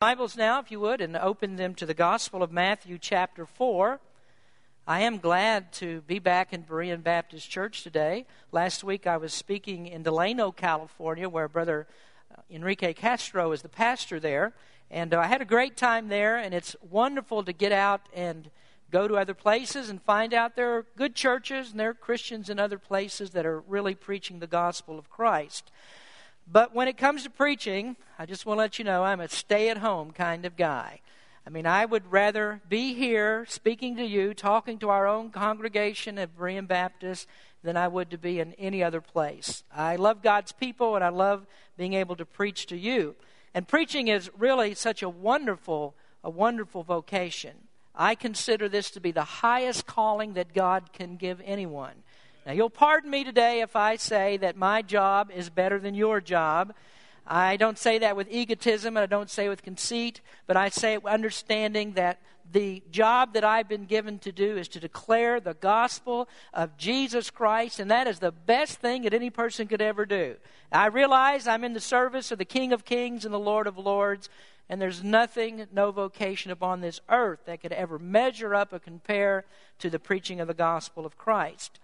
Bibles 0.00 0.34
now, 0.34 0.58
if 0.58 0.70
you 0.70 0.80
would, 0.80 1.02
and 1.02 1.14
open 1.14 1.56
them 1.56 1.74
to 1.74 1.84
the 1.84 1.92
Gospel 1.92 2.42
of 2.42 2.50
Matthew, 2.50 2.96
chapter 2.98 3.44
4. 3.44 4.00
I 4.86 5.00
am 5.00 5.18
glad 5.18 5.74
to 5.74 6.00
be 6.06 6.18
back 6.18 6.54
in 6.54 6.62
Berean 6.62 7.02
Baptist 7.02 7.50
Church 7.50 7.82
today. 7.82 8.24
Last 8.50 8.82
week 8.82 9.06
I 9.06 9.18
was 9.18 9.34
speaking 9.34 9.86
in 9.86 10.02
Delano, 10.02 10.52
California, 10.52 11.28
where 11.28 11.48
Brother 11.48 11.86
uh, 12.34 12.40
Enrique 12.50 12.94
Castro 12.94 13.52
is 13.52 13.60
the 13.60 13.68
pastor 13.68 14.18
there. 14.18 14.54
And 14.90 15.12
uh, 15.12 15.20
I 15.20 15.26
had 15.26 15.42
a 15.42 15.44
great 15.44 15.76
time 15.76 16.08
there, 16.08 16.38
and 16.38 16.54
it's 16.54 16.74
wonderful 16.80 17.44
to 17.44 17.52
get 17.52 17.70
out 17.70 18.00
and 18.14 18.48
go 18.90 19.06
to 19.06 19.18
other 19.18 19.34
places 19.34 19.90
and 19.90 20.00
find 20.00 20.32
out 20.32 20.56
there 20.56 20.78
are 20.78 20.86
good 20.96 21.14
churches 21.14 21.72
and 21.72 21.78
there 21.78 21.90
are 21.90 21.94
Christians 21.94 22.48
in 22.48 22.58
other 22.58 22.78
places 22.78 23.32
that 23.32 23.44
are 23.44 23.60
really 23.60 23.94
preaching 23.94 24.38
the 24.38 24.46
gospel 24.46 24.98
of 24.98 25.10
Christ. 25.10 25.70
But 26.52 26.74
when 26.74 26.88
it 26.88 26.96
comes 26.96 27.22
to 27.22 27.30
preaching, 27.30 27.96
I 28.18 28.26
just 28.26 28.44
want 28.44 28.58
to 28.58 28.62
let 28.62 28.78
you 28.78 28.84
know 28.84 29.04
I'm 29.04 29.20
a 29.20 29.28
stay 29.28 29.68
at 29.68 29.78
home 29.78 30.10
kind 30.10 30.44
of 30.44 30.56
guy. 30.56 31.00
I 31.46 31.50
mean, 31.50 31.66
I 31.66 31.84
would 31.84 32.10
rather 32.10 32.60
be 32.68 32.94
here 32.94 33.46
speaking 33.48 33.96
to 33.96 34.04
you, 34.04 34.34
talking 34.34 34.78
to 34.78 34.88
our 34.88 35.06
own 35.06 35.30
congregation 35.30 36.18
at 36.18 36.36
Berean 36.36 36.66
Baptist, 36.66 37.26
than 37.62 37.76
I 37.76 37.88
would 37.88 38.10
to 38.10 38.18
be 38.18 38.40
in 38.40 38.54
any 38.54 38.82
other 38.82 39.00
place. 39.00 39.64
I 39.74 39.96
love 39.96 40.22
God's 40.22 40.52
people 40.52 40.96
and 40.96 41.04
I 41.04 41.10
love 41.10 41.46
being 41.76 41.94
able 41.94 42.16
to 42.16 42.24
preach 42.24 42.66
to 42.66 42.76
you. 42.76 43.14
And 43.54 43.68
preaching 43.68 44.08
is 44.08 44.30
really 44.36 44.74
such 44.74 45.02
a 45.02 45.08
wonderful, 45.08 45.94
a 46.24 46.30
wonderful 46.30 46.82
vocation. 46.82 47.52
I 47.94 48.14
consider 48.14 48.68
this 48.68 48.90
to 48.92 49.00
be 49.00 49.10
the 49.10 49.24
highest 49.24 49.86
calling 49.86 50.34
that 50.34 50.54
God 50.54 50.92
can 50.92 51.16
give 51.16 51.40
anyone. 51.44 52.02
Now, 52.50 52.56
you'll 52.56 52.68
pardon 52.68 53.12
me 53.12 53.22
today 53.22 53.60
if 53.60 53.76
I 53.76 53.94
say 53.94 54.36
that 54.38 54.56
my 54.56 54.82
job 54.82 55.30
is 55.32 55.48
better 55.48 55.78
than 55.78 55.94
your 55.94 56.20
job. 56.20 56.74
I 57.24 57.56
don't 57.56 57.78
say 57.78 57.98
that 57.98 58.16
with 58.16 58.26
egotism 58.28 58.96
and 58.96 59.04
I 59.04 59.06
don't 59.06 59.30
say 59.30 59.48
with 59.48 59.62
conceit, 59.62 60.20
but 60.48 60.56
I 60.56 60.68
say 60.68 60.94
it 60.94 61.04
with 61.04 61.12
understanding 61.12 61.92
that 61.92 62.18
the 62.50 62.82
job 62.90 63.34
that 63.34 63.44
I've 63.44 63.68
been 63.68 63.84
given 63.84 64.18
to 64.18 64.32
do 64.32 64.56
is 64.56 64.66
to 64.70 64.80
declare 64.80 65.38
the 65.38 65.54
gospel 65.54 66.28
of 66.52 66.76
Jesus 66.76 67.30
Christ, 67.30 67.78
and 67.78 67.88
that 67.92 68.08
is 68.08 68.18
the 68.18 68.32
best 68.32 68.78
thing 68.78 69.02
that 69.02 69.14
any 69.14 69.30
person 69.30 69.68
could 69.68 69.80
ever 69.80 70.04
do. 70.04 70.34
I 70.72 70.86
realize 70.86 71.46
I'm 71.46 71.62
in 71.62 71.74
the 71.74 71.78
service 71.78 72.32
of 72.32 72.38
the 72.38 72.44
King 72.44 72.72
of 72.72 72.84
Kings 72.84 73.24
and 73.24 73.32
the 73.32 73.38
Lord 73.38 73.68
of 73.68 73.78
Lords, 73.78 74.28
and 74.68 74.82
there's 74.82 75.04
nothing, 75.04 75.68
no 75.72 75.92
vocation 75.92 76.50
upon 76.50 76.80
this 76.80 77.00
earth 77.08 77.44
that 77.44 77.60
could 77.60 77.72
ever 77.72 77.96
measure 77.96 78.56
up 78.56 78.72
or 78.72 78.80
compare 78.80 79.44
to 79.78 79.88
the 79.88 80.00
preaching 80.00 80.40
of 80.40 80.48
the 80.48 80.52
gospel 80.52 81.06
of 81.06 81.16
Christ. 81.16 81.78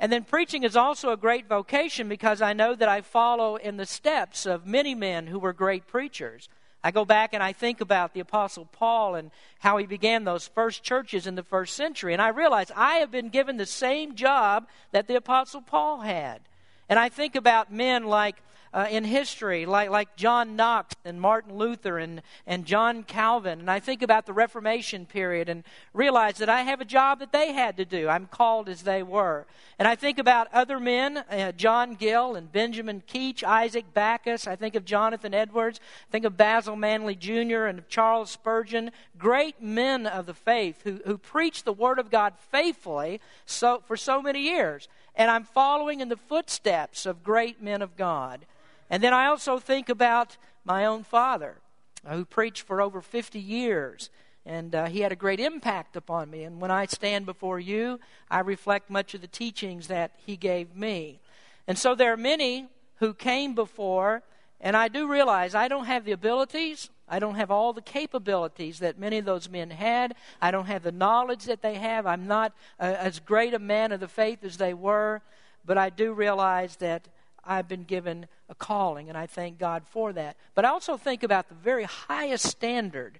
And 0.00 0.10
then 0.10 0.24
preaching 0.24 0.64
is 0.64 0.76
also 0.76 1.12
a 1.12 1.16
great 1.16 1.46
vocation 1.46 2.08
because 2.08 2.40
I 2.40 2.54
know 2.54 2.74
that 2.74 2.88
I 2.88 3.02
follow 3.02 3.56
in 3.56 3.76
the 3.76 3.84
steps 3.84 4.46
of 4.46 4.66
many 4.66 4.94
men 4.94 5.26
who 5.26 5.38
were 5.38 5.52
great 5.52 5.86
preachers. 5.86 6.48
I 6.82 6.90
go 6.90 7.04
back 7.04 7.34
and 7.34 7.42
I 7.42 7.52
think 7.52 7.82
about 7.82 8.14
the 8.14 8.20
Apostle 8.20 8.66
Paul 8.72 9.14
and 9.14 9.30
how 9.58 9.76
he 9.76 9.84
began 9.84 10.24
those 10.24 10.48
first 10.48 10.82
churches 10.82 11.26
in 11.26 11.34
the 11.34 11.42
first 11.42 11.76
century. 11.76 12.14
And 12.14 12.22
I 12.22 12.28
realize 12.28 12.72
I 12.74 12.94
have 12.94 13.10
been 13.10 13.28
given 13.28 13.58
the 13.58 13.66
same 13.66 14.14
job 14.14 14.66
that 14.92 15.06
the 15.06 15.16
Apostle 15.16 15.60
Paul 15.60 16.00
had. 16.00 16.40
And 16.88 16.98
I 16.98 17.10
think 17.10 17.36
about 17.36 17.70
men 17.70 18.04
like 18.04 18.42
uh, 18.72 18.86
in 18.90 19.04
history, 19.04 19.66
like, 19.66 19.90
like 19.90 20.14
John 20.16 20.54
Knox 20.54 20.94
and 21.04 21.20
Martin 21.20 21.56
Luther 21.56 21.98
and, 21.98 22.22
and 22.46 22.64
John 22.64 23.02
Calvin. 23.02 23.58
And 23.60 23.70
I 23.70 23.80
think 23.80 24.02
about 24.02 24.26
the 24.26 24.32
Reformation 24.32 25.06
period 25.06 25.48
and 25.48 25.64
realize 25.92 26.36
that 26.38 26.48
I 26.48 26.62
have 26.62 26.80
a 26.80 26.84
job 26.84 27.18
that 27.18 27.32
they 27.32 27.52
had 27.52 27.76
to 27.78 27.84
do. 27.84 28.08
I'm 28.08 28.26
called 28.26 28.68
as 28.68 28.82
they 28.82 29.02
were. 29.02 29.46
And 29.78 29.88
I 29.88 29.96
think 29.96 30.18
about 30.18 30.52
other 30.52 30.78
men, 30.78 31.18
uh, 31.18 31.52
John 31.52 31.94
Gill 31.94 32.36
and 32.36 32.52
Benjamin 32.52 33.02
Keach, 33.08 33.42
Isaac 33.42 33.92
Backus. 33.92 34.46
I 34.46 34.54
think 34.54 34.76
of 34.76 34.84
Jonathan 34.84 35.34
Edwards. 35.34 35.80
I 36.08 36.10
think 36.12 36.24
of 36.24 36.36
Basil 36.36 36.76
Manly 36.76 37.16
Jr. 37.16 37.64
and 37.64 37.88
Charles 37.88 38.30
Spurgeon. 38.30 38.92
Great 39.18 39.60
men 39.60 40.06
of 40.06 40.26
the 40.26 40.34
faith 40.34 40.82
who, 40.84 41.00
who 41.04 41.18
preached 41.18 41.64
the 41.64 41.72
Word 41.72 41.98
of 41.98 42.10
God 42.10 42.34
faithfully 42.52 43.20
so, 43.46 43.82
for 43.86 43.96
so 43.96 44.22
many 44.22 44.42
years. 44.42 44.88
And 45.16 45.28
I'm 45.28 45.44
following 45.44 46.00
in 46.00 46.08
the 46.08 46.16
footsteps 46.16 47.04
of 47.04 47.24
great 47.24 47.60
men 47.60 47.82
of 47.82 47.96
God. 47.96 48.46
And 48.90 49.02
then 49.02 49.14
I 49.14 49.26
also 49.26 49.58
think 49.58 49.88
about 49.88 50.36
my 50.64 50.84
own 50.84 51.04
father, 51.04 51.56
uh, 52.04 52.16
who 52.16 52.24
preached 52.24 52.62
for 52.62 52.82
over 52.82 53.00
50 53.00 53.38
years. 53.38 54.10
And 54.44 54.74
uh, 54.74 54.86
he 54.86 55.00
had 55.00 55.12
a 55.12 55.16
great 55.16 55.38
impact 55.38 55.96
upon 55.96 56.30
me. 56.30 56.42
And 56.42 56.60
when 56.60 56.70
I 56.70 56.86
stand 56.86 57.24
before 57.24 57.60
you, 57.60 58.00
I 58.30 58.40
reflect 58.40 58.90
much 58.90 59.14
of 59.14 59.20
the 59.20 59.28
teachings 59.28 59.86
that 59.86 60.12
he 60.26 60.36
gave 60.36 60.74
me. 60.74 61.20
And 61.68 61.78
so 61.78 61.94
there 61.94 62.12
are 62.12 62.16
many 62.16 62.66
who 62.96 63.14
came 63.14 63.54
before, 63.54 64.22
and 64.60 64.76
I 64.76 64.88
do 64.88 65.06
realize 65.06 65.54
I 65.54 65.68
don't 65.68 65.84
have 65.84 66.04
the 66.04 66.12
abilities, 66.12 66.90
I 67.08 67.18
don't 67.18 67.34
have 67.34 67.50
all 67.50 67.72
the 67.72 67.82
capabilities 67.82 68.78
that 68.78 68.98
many 68.98 69.18
of 69.18 69.24
those 69.24 69.48
men 69.48 69.70
had. 69.70 70.14
I 70.40 70.52
don't 70.52 70.66
have 70.66 70.84
the 70.84 70.92
knowledge 70.92 71.44
that 71.46 71.60
they 71.60 71.74
have. 71.74 72.06
I'm 72.06 72.28
not 72.28 72.52
uh, 72.78 72.84
as 72.84 73.18
great 73.18 73.52
a 73.52 73.58
man 73.58 73.90
of 73.90 73.98
the 73.98 74.06
faith 74.06 74.44
as 74.44 74.58
they 74.58 74.74
were, 74.74 75.20
but 75.64 75.76
I 75.76 75.90
do 75.90 76.12
realize 76.12 76.76
that 76.76 77.08
I've 77.44 77.68
been 77.68 77.84
given 77.84 78.26
a 78.48 78.54
calling, 78.54 79.08
and 79.08 79.16
I 79.16 79.26
thank 79.26 79.58
God 79.58 79.84
for 79.86 80.12
that. 80.12 80.36
But 80.54 80.64
I 80.64 80.68
also 80.68 80.96
think 80.96 81.22
about 81.22 81.48
the 81.48 81.54
very 81.54 81.84
highest 81.84 82.46
standard 82.46 83.18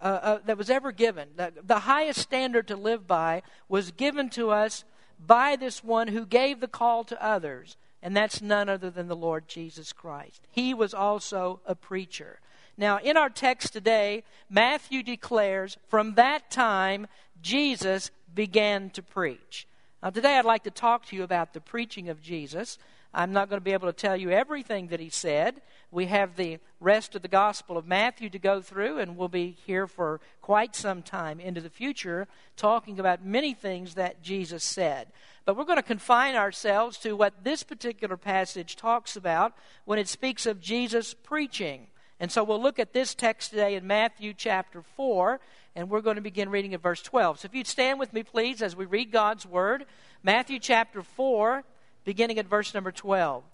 uh, 0.00 0.04
uh, 0.04 0.38
that 0.46 0.58
was 0.58 0.70
ever 0.70 0.92
given. 0.92 1.28
The, 1.36 1.52
the 1.64 1.80
highest 1.80 2.20
standard 2.20 2.68
to 2.68 2.76
live 2.76 3.06
by 3.06 3.42
was 3.68 3.90
given 3.90 4.30
to 4.30 4.50
us 4.50 4.84
by 5.24 5.56
this 5.56 5.82
one 5.82 6.08
who 6.08 6.24
gave 6.24 6.60
the 6.60 6.68
call 6.68 7.04
to 7.04 7.24
others, 7.24 7.76
and 8.02 8.16
that's 8.16 8.40
none 8.40 8.68
other 8.68 8.90
than 8.90 9.08
the 9.08 9.16
Lord 9.16 9.48
Jesus 9.48 9.92
Christ. 9.92 10.46
He 10.50 10.72
was 10.72 10.94
also 10.94 11.60
a 11.66 11.74
preacher. 11.74 12.38
Now, 12.76 12.98
in 12.98 13.16
our 13.16 13.28
text 13.28 13.72
today, 13.72 14.22
Matthew 14.48 15.02
declares, 15.02 15.76
from 15.88 16.14
that 16.14 16.48
time, 16.48 17.08
Jesus 17.42 18.12
began 18.32 18.90
to 18.90 19.02
preach. 19.02 19.66
Now, 20.00 20.10
today 20.10 20.38
I'd 20.38 20.44
like 20.44 20.62
to 20.62 20.70
talk 20.70 21.06
to 21.06 21.16
you 21.16 21.24
about 21.24 21.54
the 21.54 21.60
preaching 21.60 22.08
of 22.08 22.22
Jesus. 22.22 22.78
I'm 23.14 23.32
not 23.32 23.48
going 23.48 23.60
to 23.60 23.64
be 23.64 23.72
able 23.72 23.88
to 23.88 23.92
tell 23.92 24.16
you 24.16 24.30
everything 24.30 24.88
that 24.88 25.00
he 25.00 25.08
said. 25.08 25.62
We 25.90 26.06
have 26.06 26.36
the 26.36 26.58
rest 26.78 27.14
of 27.14 27.22
the 27.22 27.28
Gospel 27.28 27.78
of 27.78 27.86
Matthew 27.86 28.28
to 28.30 28.38
go 28.38 28.60
through, 28.60 28.98
and 28.98 29.16
we'll 29.16 29.28
be 29.28 29.56
here 29.64 29.86
for 29.86 30.20
quite 30.42 30.76
some 30.76 31.02
time 31.02 31.40
into 31.40 31.62
the 31.62 31.70
future 31.70 32.28
talking 32.56 33.00
about 33.00 33.24
many 33.24 33.54
things 33.54 33.94
that 33.94 34.22
Jesus 34.22 34.62
said. 34.62 35.08
But 35.46 35.56
we're 35.56 35.64
going 35.64 35.76
to 35.76 35.82
confine 35.82 36.34
ourselves 36.34 36.98
to 36.98 37.16
what 37.16 37.44
this 37.44 37.62
particular 37.62 38.18
passage 38.18 38.76
talks 38.76 39.16
about 39.16 39.54
when 39.86 39.98
it 39.98 40.08
speaks 40.08 40.44
of 40.44 40.60
Jesus 40.60 41.14
preaching. 41.14 41.86
And 42.20 42.30
so 42.30 42.44
we'll 42.44 42.60
look 42.60 42.78
at 42.78 42.92
this 42.92 43.14
text 43.14 43.50
today 43.50 43.74
in 43.74 43.86
Matthew 43.86 44.34
chapter 44.34 44.82
4, 44.82 45.40
and 45.74 45.88
we're 45.88 46.02
going 46.02 46.16
to 46.16 46.22
begin 46.22 46.50
reading 46.50 46.74
at 46.74 46.82
verse 46.82 47.00
12. 47.00 47.40
So 47.40 47.46
if 47.46 47.54
you'd 47.54 47.66
stand 47.66 47.98
with 47.98 48.12
me, 48.12 48.22
please, 48.22 48.60
as 48.60 48.76
we 48.76 48.84
read 48.84 49.10
God's 49.10 49.46
Word. 49.46 49.86
Matthew 50.22 50.58
chapter 50.58 51.00
4, 51.02 51.64
beginning 52.04 52.38
at 52.38 52.46
verse 52.46 52.74
number 52.74 52.92
12. 52.92 53.44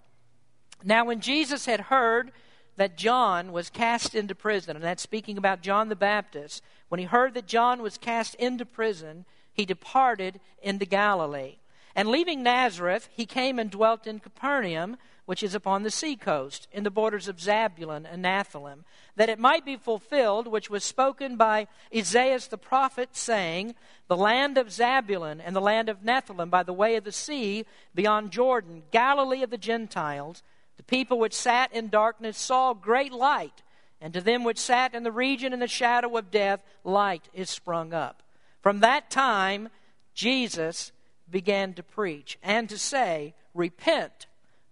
Now, 0.83 1.05
when 1.05 1.21
Jesus 1.21 1.65
had 1.65 1.81
heard 1.81 2.31
that 2.75 2.97
John 2.97 3.51
was 3.51 3.69
cast 3.69 4.15
into 4.15 4.35
prison, 4.35 4.75
and 4.75 4.83
that's 4.83 5.03
speaking 5.03 5.37
about 5.37 5.61
John 5.61 5.89
the 5.89 5.95
Baptist, 5.95 6.61
when 6.89 6.99
he 6.99 7.05
heard 7.05 7.33
that 7.33 7.47
John 7.47 7.81
was 7.81 7.97
cast 7.97 8.35
into 8.35 8.65
prison, 8.65 9.25
he 9.53 9.65
departed 9.65 10.39
into 10.61 10.85
Galilee. 10.85 11.55
And 11.95 12.09
leaving 12.09 12.43
Nazareth, 12.43 13.07
he 13.11 13.25
came 13.25 13.57
and 13.57 13.71
dwelt 13.71 14.05
in 14.05 14.19
Capernaum, 14.19 14.97
which 15.25 15.41
is 15.41 15.55
upon 15.55 15.83
the 15.83 15.91
sea 15.91 16.15
coast, 16.15 16.67
in 16.71 16.83
the 16.83 16.91
borders 16.91 17.27
of 17.27 17.37
Zabulon 17.39 18.05
and 18.09 18.21
Naphtali, 18.21 18.75
that 19.15 19.29
it 19.29 19.39
might 19.39 19.65
be 19.65 19.75
fulfilled 19.75 20.47
which 20.47 20.69
was 20.69 20.83
spoken 20.83 21.35
by 21.35 21.67
Isaiah 21.95 22.39
the 22.49 22.57
prophet, 22.57 23.09
saying, 23.13 23.75
The 24.07 24.17
land 24.17 24.57
of 24.57 24.67
Zabulon 24.67 25.41
and 25.43 25.55
the 25.55 25.61
land 25.61 25.89
of 25.89 26.03
Naphtali 26.03 26.45
by 26.45 26.63
the 26.63 26.73
way 26.73 26.95
of 26.95 27.03
the 27.03 27.11
sea 27.11 27.65
beyond 27.93 28.31
Jordan, 28.31 28.83
Galilee 28.91 29.41
of 29.41 29.49
the 29.49 29.57
Gentiles, 29.57 30.43
the 30.77 30.83
people 30.83 31.17
which 31.17 31.33
sat 31.33 31.73
in 31.73 31.89
darkness 31.89 32.37
saw 32.37 32.73
great 32.73 33.11
light, 33.11 33.63
and 34.01 34.13
to 34.13 34.21
them 34.21 34.43
which 34.43 34.59
sat 34.59 34.93
in 34.93 35.03
the 35.03 35.11
region 35.11 35.53
in 35.53 35.59
the 35.59 35.67
shadow 35.67 36.17
of 36.17 36.29
death, 36.29 36.61
light 36.83 37.29
is 37.33 37.49
sprung 37.49 37.93
up. 37.93 38.21
From 38.61 38.81
that 38.81 39.09
time, 39.09 39.69
Jesus 40.13 40.91
began 41.29 41.73
to 41.73 41.83
preach 41.83 42.37
and 42.43 42.69
to 42.69 42.77
say, 42.77 43.33
Repent 43.53 44.27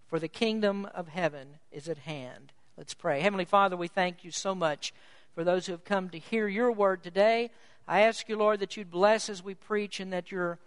for 0.08 0.20
the 0.20 0.28
kingdom 0.28 0.88
of 0.94 1.08
heaven 1.08 1.60
is 1.72 1.90
at 1.90 2.00
hand. 2.00 2.52
Let's 2.78 2.94
pray. 2.94 3.22
Heavenly 3.22 3.46
Father, 3.46 3.78
we 3.78 3.88
thank 3.88 4.24
you 4.24 4.32
so 4.32 4.56
much 4.56 4.94
for 5.36 5.44
those 5.44 5.66
who 5.66 5.72
have 5.72 5.84
come 5.84 6.10
to 6.10 6.20
hear 6.20 6.48
your 6.48 6.72
word 6.72 7.04
today. 7.04 7.52
I 7.88 8.02
ask 8.02 8.30
you, 8.30 8.38
Lord, 8.38 8.60
that 8.60 8.78
you'd 8.78 8.92
bless 8.92 9.30
as 9.30 9.44
we 9.44 9.54
preach 9.54 10.00
and 10.00 10.14
that 10.14 10.32
your 10.32 10.60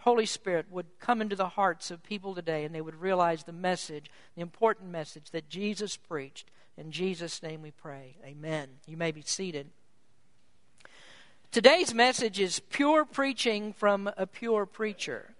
Holy 0.00 0.26
Spirit 0.26 0.66
would 0.70 0.86
come 1.00 1.20
into 1.20 1.36
the 1.36 1.48
hearts 1.48 1.90
of 1.90 2.02
people 2.02 2.34
today 2.34 2.64
and 2.64 2.74
they 2.74 2.80
would 2.80 3.00
realize 3.00 3.44
the 3.44 3.52
message, 3.52 4.10
the 4.34 4.42
important 4.42 4.90
message 4.90 5.30
that 5.32 5.48
Jesus 5.48 5.96
preached. 5.96 6.50
In 6.76 6.92
Jesus' 6.92 7.42
name 7.42 7.62
we 7.62 7.72
pray. 7.72 8.16
Amen. 8.24 8.68
You 8.86 8.96
may 8.96 9.10
be 9.10 9.22
seated. 9.22 9.68
Today's 11.50 11.94
message 11.94 12.38
is 12.38 12.60
pure 12.60 13.04
preaching 13.04 13.72
from 13.72 14.10
a 14.16 14.26
pure 14.26 14.66
preacher. 14.66 15.34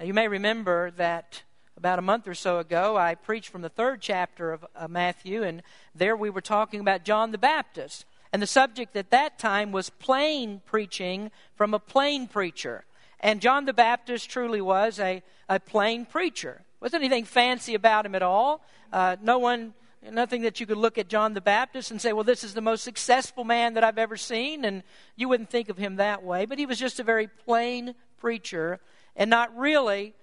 Now, 0.00 0.06
you 0.06 0.14
may 0.14 0.26
remember 0.26 0.90
that 0.92 1.42
about 1.76 1.98
a 1.98 2.02
month 2.02 2.28
or 2.28 2.34
so 2.34 2.58
ago, 2.58 2.96
I 2.96 3.14
preached 3.14 3.48
from 3.48 3.62
the 3.62 3.68
third 3.68 4.00
chapter 4.00 4.52
of 4.52 4.64
uh, 4.76 4.88
Matthew, 4.88 5.42
and 5.42 5.62
there 5.94 6.16
we 6.16 6.30
were 6.30 6.40
talking 6.40 6.80
about 6.80 7.04
John 7.04 7.32
the 7.32 7.38
Baptist. 7.38 8.04
And 8.32 8.40
the 8.40 8.46
subject 8.46 8.96
at 8.96 9.10
that 9.10 9.38
time 9.38 9.72
was 9.72 9.90
plain 9.90 10.62
preaching 10.64 11.30
from 11.54 11.74
a 11.74 11.78
plain 11.78 12.26
preacher. 12.26 12.84
And 13.20 13.40
John 13.40 13.66
the 13.66 13.72
Baptist 13.72 14.30
truly 14.30 14.60
was 14.60 14.98
a, 14.98 15.22
a 15.48 15.60
plain 15.60 16.06
preacher. 16.06 16.62
Wasn't 16.80 17.02
anything 17.02 17.24
fancy 17.24 17.74
about 17.74 18.06
him 18.06 18.14
at 18.14 18.22
all. 18.22 18.64
Uh, 18.92 19.16
no 19.22 19.38
one, 19.38 19.74
nothing 20.10 20.42
that 20.42 20.60
you 20.60 20.66
could 20.66 20.78
look 20.78 20.98
at 20.98 21.08
John 21.08 21.34
the 21.34 21.40
Baptist 21.40 21.90
and 21.90 22.00
say, 22.00 22.12
well, 22.12 22.24
this 22.24 22.42
is 22.42 22.54
the 22.54 22.60
most 22.60 22.82
successful 22.82 23.44
man 23.44 23.74
that 23.74 23.84
I've 23.84 23.98
ever 23.98 24.16
seen. 24.16 24.64
And 24.64 24.82
you 25.14 25.28
wouldn't 25.28 25.50
think 25.50 25.68
of 25.68 25.76
him 25.76 25.96
that 25.96 26.22
way. 26.22 26.46
But 26.46 26.58
he 26.58 26.66
was 26.66 26.78
just 26.78 27.00
a 27.00 27.04
very 27.04 27.28
plain 27.28 27.94
preacher 28.18 28.80
and 29.14 29.28
not 29.28 29.56
really, 29.56 30.14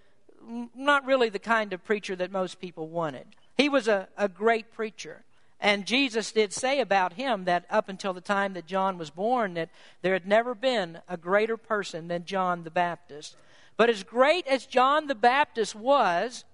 not 0.76 1.06
really 1.06 1.30
the 1.30 1.40
kind 1.40 1.74
of 1.74 1.84
preacher 1.84 2.16
that 2.16 2.32
most 2.32 2.60
people 2.60 2.88
wanted. 2.88 3.26
He 3.58 3.70
was 3.70 3.88
a, 3.88 4.08
a 4.18 4.28
great 4.28 4.72
preacher. 4.72 5.24
And 5.60 5.86
Jesus 5.86 6.32
did 6.32 6.54
say 6.54 6.80
about 6.80 7.14
him 7.14 7.44
that 7.46 7.66
up 7.70 7.90
until 7.90 8.14
the 8.14 8.22
time 8.22 8.54
that 8.54 8.66
John 8.66 8.98
was 8.98 9.10
born, 9.10 9.56
that 9.56 9.70
there 10.02 10.14
had 10.14 10.26
never 10.26 10.56
been 10.56 11.00
a 11.08 11.18
greater 11.18 11.58
person 11.58 12.08
than 12.08 12.24
John 12.24 12.64
the 12.64 12.72
Baptist. 12.72 13.36
But 13.76 13.90
as 13.90 14.04
great 14.04 14.48
as 14.48 14.66
John 14.66 15.08
the 15.08 15.16
Baptist 15.16 15.76
was, 15.76 16.46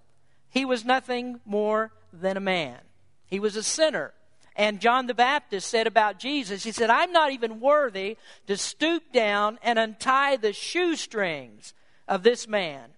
he 0.50 0.66
was 0.66 0.86
nothing 0.86 1.40
more 1.46 1.92
than 2.12 2.38
a 2.38 2.42
man. 2.42 2.80
He 3.28 3.40
was 3.40 3.56
a 3.56 3.64
sinner. 3.64 4.14
And 4.56 4.80
John 4.80 5.06
the 5.06 5.14
Baptist 5.14 5.70
said 5.70 5.86
about 5.86 6.18
Jesus, 6.18 6.64
he 6.64 6.72
said, 6.72 6.90
I'm 6.90 7.12
not 7.12 7.32
even 7.32 7.60
worthy 7.60 8.18
to 8.48 8.58
stoop 8.58 9.12
down 9.12 9.60
and 9.62 9.78
untie 9.78 10.38
the 10.38 10.54
shoestrings 10.54 11.74
of 12.08 12.24
this 12.24 12.48
man. 12.48 12.95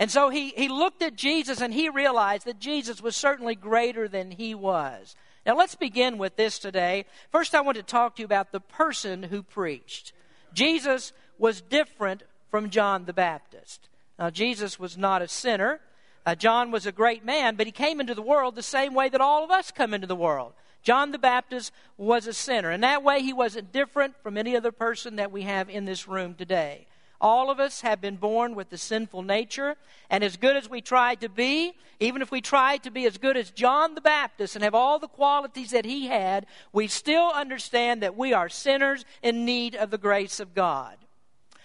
And 0.00 0.10
so 0.10 0.30
he, 0.30 0.48
he 0.56 0.68
looked 0.68 1.02
at 1.02 1.14
Jesus 1.14 1.60
and 1.60 1.74
he 1.74 1.90
realized 1.90 2.46
that 2.46 2.58
Jesus 2.58 3.02
was 3.02 3.14
certainly 3.14 3.54
greater 3.54 4.08
than 4.08 4.30
he 4.30 4.54
was. 4.54 5.14
Now, 5.44 5.56
let's 5.56 5.74
begin 5.74 6.16
with 6.16 6.36
this 6.36 6.58
today. 6.58 7.04
First, 7.30 7.54
I 7.54 7.60
want 7.60 7.76
to 7.76 7.82
talk 7.82 8.16
to 8.16 8.22
you 8.22 8.24
about 8.24 8.50
the 8.50 8.60
person 8.60 9.22
who 9.22 9.42
preached. 9.42 10.14
Jesus 10.54 11.12
was 11.38 11.60
different 11.60 12.22
from 12.50 12.70
John 12.70 13.04
the 13.04 13.12
Baptist. 13.12 13.90
Now, 14.18 14.30
Jesus 14.30 14.78
was 14.78 14.96
not 14.96 15.20
a 15.20 15.28
sinner. 15.28 15.80
Uh, 16.24 16.34
John 16.34 16.70
was 16.70 16.86
a 16.86 16.92
great 16.92 17.22
man, 17.22 17.56
but 17.56 17.66
he 17.66 17.72
came 17.72 18.00
into 18.00 18.14
the 18.14 18.22
world 18.22 18.54
the 18.54 18.62
same 18.62 18.94
way 18.94 19.10
that 19.10 19.20
all 19.20 19.44
of 19.44 19.50
us 19.50 19.70
come 19.70 19.92
into 19.92 20.06
the 20.06 20.16
world. 20.16 20.54
John 20.82 21.10
the 21.10 21.18
Baptist 21.18 21.72
was 21.98 22.26
a 22.26 22.32
sinner. 22.32 22.70
And 22.70 22.82
that 22.84 23.02
way, 23.02 23.20
he 23.20 23.34
wasn't 23.34 23.70
different 23.70 24.14
from 24.22 24.38
any 24.38 24.56
other 24.56 24.72
person 24.72 25.16
that 25.16 25.30
we 25.30 25.42
have 25.42 25.68
in 25.68 25.84
this 25.84 26.08
room 26.08 26.34
today. 26.34 26.86
All 27.20 27.50
of 27.50 27.60
us 27.60 27.82
have 27.82 28.00
been 28.00 28.16
born 28.16 28.54
with 28.54 28.70
the 28.70 28.78
sinful 28.78 29.22
nature, 29.22 29.76
and 30.08 30.24
as 30.24 30.36
good 30.36 30.56
as 30.56 30.70
we 30.70 30.80
try 30.80 31.14
to 31.16 31.28
be, 31.28 31.74
even 31.98 32.22
if 32.22 32.30
we 32.30 32.40
try 32.40 32.78
to 32.78 32.90
be 32.90 33.04
as 33.04 33.18
good 33.18 33.36
as 33.36 33.50
John 33.50 33.94
the 33.94 34.00
Baptist 34.00 34.54
and 34.54 34.64
have 34.64 34.74
all 34.74 34.98
the 34.98 35.06
qualities 35.06 35.70
that 35.72 35.84
he 35.84 36.06
had, 36.06 36.46
we 36.72 36.88
still 36.88 37.30
understand 37.30 38.02
that 38.02 38.16
we 38.16 38.32
are 38.32 38.48
sinners 38.48 39.04
in 39.22 39.44
need 39.44 39.74
of 39.74 39.90
the 39.90 39.98
grace 39.98 40.40
of 40.40 40.54
God. 40.54 40.96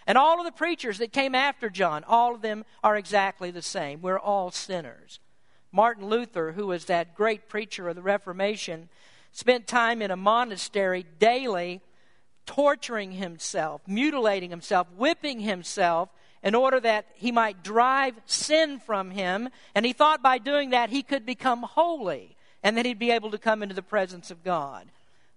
And 0.06 0.18
all 0.18 0.40
of 0.40 0.46
the 0.46 0.52
preachers 0.52 0.98
that 0.98 1.13
came 1.13 1.34
after 1.34 1.69
John, 1.69 2.04
all 2.04 2.36
of 2.36 2.42
them 2.42 2.66
are 2.84 2.98
exactly 2.98 3.50
the 3.50 3.62
same. 3.62 4.02
We're 4.02 4.19
all 4.19 4.52
sinners. 4.52 5.19
Martin 5.72 6.07
Luther, 6.07 6.52
who 6.52 6.68
was 6.68 6.86
that 6.86 7.16
great 7.16 7.50
preacher 7.50 7.88
of 7.88 7.96
the 7.96 8.02
Reformation, 8.02 8.90
spent 9.31 9.68
time 9.68 10.02
in 10.02 10.12
a 10.12 10.16
monastery 10.16 11.06
daily 11.18 11.81
torturing 12.45 13.12
himself, 13.12 13.81
mutilating 13.88 14.50
himself, 14.50 14.88
whipping 14.95 15.39
himself 15.39 16.09
in 16.44 16.56
order 16.56 16.80
that 16.80 17.07
he 17.15 17.31
might 17.31 17.63
drive 17.63 18.15
sin 18.25 18.80
from 18.80 19.12
him. 19.12 19.50
And 19.74 19.86
he 19.86 19.94
thought 19.94 20.21
by 20.21 20.38
doing 20.38 20.69
that 20.69 20.89
he 20.89 21.01
could 21.01 21.25
become 21.25 21.63
holy 21.63 22.36
and 22.63 22.77
that 22.77 22.86
he'd 22.86 23.00
be 23.00 23.12
able 23.12 23.31
to 23.31 23.38
come 23.38 23.63
into 23.63 23.75
the 23.75 23.81
presence 23.81 24.31
of 24.31 24.44
God. 24.44 24.88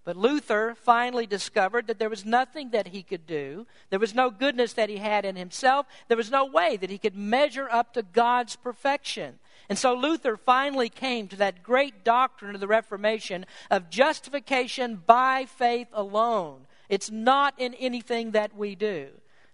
But 0.04 0.16
Luther 0.16 0.74
finally 0.74 1.26
discovered 1.26 1.86
that 1.86 1.98
there 1.98 2.08
was 2.08 2.24
nothing 2.24 2.70
that 2.70 2.88
he 2.88 3.02
could 3.02 3.26
do. 3.26 3.66
There 3.90 3.98
was 3.98 4.14
no 4.14 4.30
goodness 4.30 4.72
that 4.72 4.88
he 4.88 4.96
had 4.96 5.26
in 5.26 5.36
himself. 5.36 5.84
There 6.08 6.16
was 6.16 6.30
no 6.30 6.46
way 6.46 6.78
that 6.78 6.88
he 6.88 6.96
could 6.96 7.14
measure 7.14 7.68
up 7.70 7.92
to 7.92 8.02
God's 8.02 8.56
perfection. 8.56 9.38
And 9.68 9.78
so 9.78 9.94
Luther 9.94 10.38
finally 10.38 10.88
came 10.88 11.28
to 11.28 11.36
that 11.36 11.62
great 11.62 12.04
doctrine 12.04 12.54
of 12.54 12.60
the 12.62 12.66
Reformation 12.66 13.44
of 13.70 13.90
justification 13.90 15.02
by 15.06 15.44
faith 15.44 15.88
alone. 15.92 16.60
It's 16.88 17.10
not 17.10 17.54
in 17.58 17.74
anything 17.74 18.32
that 18.32 18.56
we 18.56 18.74
do. 18.74 19.08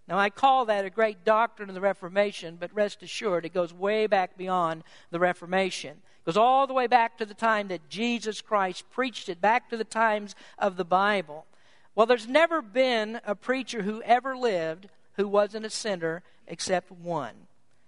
Now, 0.07 0.19
I 0.19 0.31
call 0.31 0.67
that 0.67 0.85
a 0.85 0.91
great 0.91 1.25
doctrine 1.25 1.71
of 1.71 1.75
the 1.75 1.81
Reformation, 1.81 2.57
but 2.61 2.75
rest 2.75 3.03
assured, 3.03 3.47
it 3.47 3.55
goes 3.55 3.73
way 3.73 4.07
back 4.07 4.37
beyond 4.37 4.85
the 5.11 5.19
Reformation. 5.19 5.93
It 5.93 6.27
goes 6.27 6.37
all 6.37 6.67
the 6.67 6.75
way 6.75 6.87
back 6.87 7.17
to 7.19 7.27
the 7.27 7.35
time 7.35 7.69
that 7.69 7.89
Jesus 7.89 8.41
Christ 8.43 8.85
preached 8.91 9.29
it, 9.29 9.41
back 9.41 9.71
to 9.71 9.77
the 9.77 9.85
times 9.85 10.35
of 10.59 10.77
the 10.77 10.85
Bible. 10.85 11.47
Well, 11.95 12.07
there's 12.07 12.29
never 12.29 12.61
been 12.61 13.21
a 13.25 13.35
preacher 13.35 13.83
who 13.83 14.03
ever 14.03 14.37
lived 14.37 14.89
who 15.17 15.29
wasn't 15.29 15.67
a 15.67 15.71
sinner 15.71 16.23
except 16.47 16.91
one. 16.91 17.35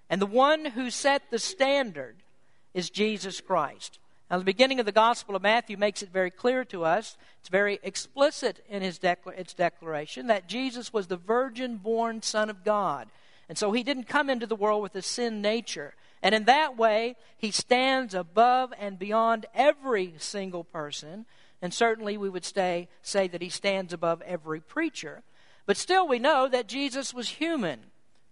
And 0.09 0.23
the 0.23 0.27
one 0.27 0.65
who 0.65 0.91
set 0.91 1.31
the 1.31 1.39
standard 1.39 2.17
is 2.73 2.89
Jesus 2.89 3.41
Christ. 3.41 3.99
Now, 4.31 4.39
the 4.39 4.45
beginning 4.45 4.81
of 4.81 4.87
the 4.87 4.93
Gospel 4.93 5.37
of 5.37 5.43
Matthew 5.43 5.77
makes 5.77 6.03
it 6.03 6.11
very 6.13 6.33
clear 6.33 6.65
to 6.67 6.85
us, 6.85 7.17
it's 7.39 7.49
very 7.49 7.79
explicit 7.85 8.65
in 8.69 8.83
his 8.83 8.99
decla- 8.99 9.39
its 9.39 9.55
declaration, 9.55 10.27
that 10.27 10.49
Jesus 10.49 10.93
was 10.93 11.07
the 11.07 11.17
virgin 11.17 11.77
born 11.77 12.23
Son 12.23 12.51
of 12.51 12.65
God. 12.65 13.09
And 13.49 13.57
so 13.57 13.71
he 13.71 13.85
didn't 13.85 14.09
come 14.09 14.29
into 14.29 14.47
the 14.47 14.57
world 14.57 14.83
with 14.83 14.97
a 14.97 15.03
sin 15.03 15.41
nature. 15.41 15.95
And 16.23 16.35
in 16.35 16.45
that 16.45 16.77
way, 16.77 17.15
he 17.39 17.53
stands 17.53 18.15
above 18.15 18.73
and 18.81 18.99
beyond 18.99 19.47
every 19.55 20.15
single 20.19 20.65
person. 20.65 21.27
And 21.63 21.73
certainly 21.73 22.17
we 22.17 22.29
would 22.29 22.45
stay, 22.45 22.89
say 23.03 23.29
that 23.29 23.43
he 23.43 23.49
stands 23.49 23.93
above 23.93 24.23
every 24.23 24.61
preacher. 24.61 25.23
But 25.67 25.77
still, 25.77 26.09
we 26.09 26.19
know 26.19 26.49
that 26.49 26.67
Jesus 26.67 27.15
was 27.15 27.29
human. 27.29 27.79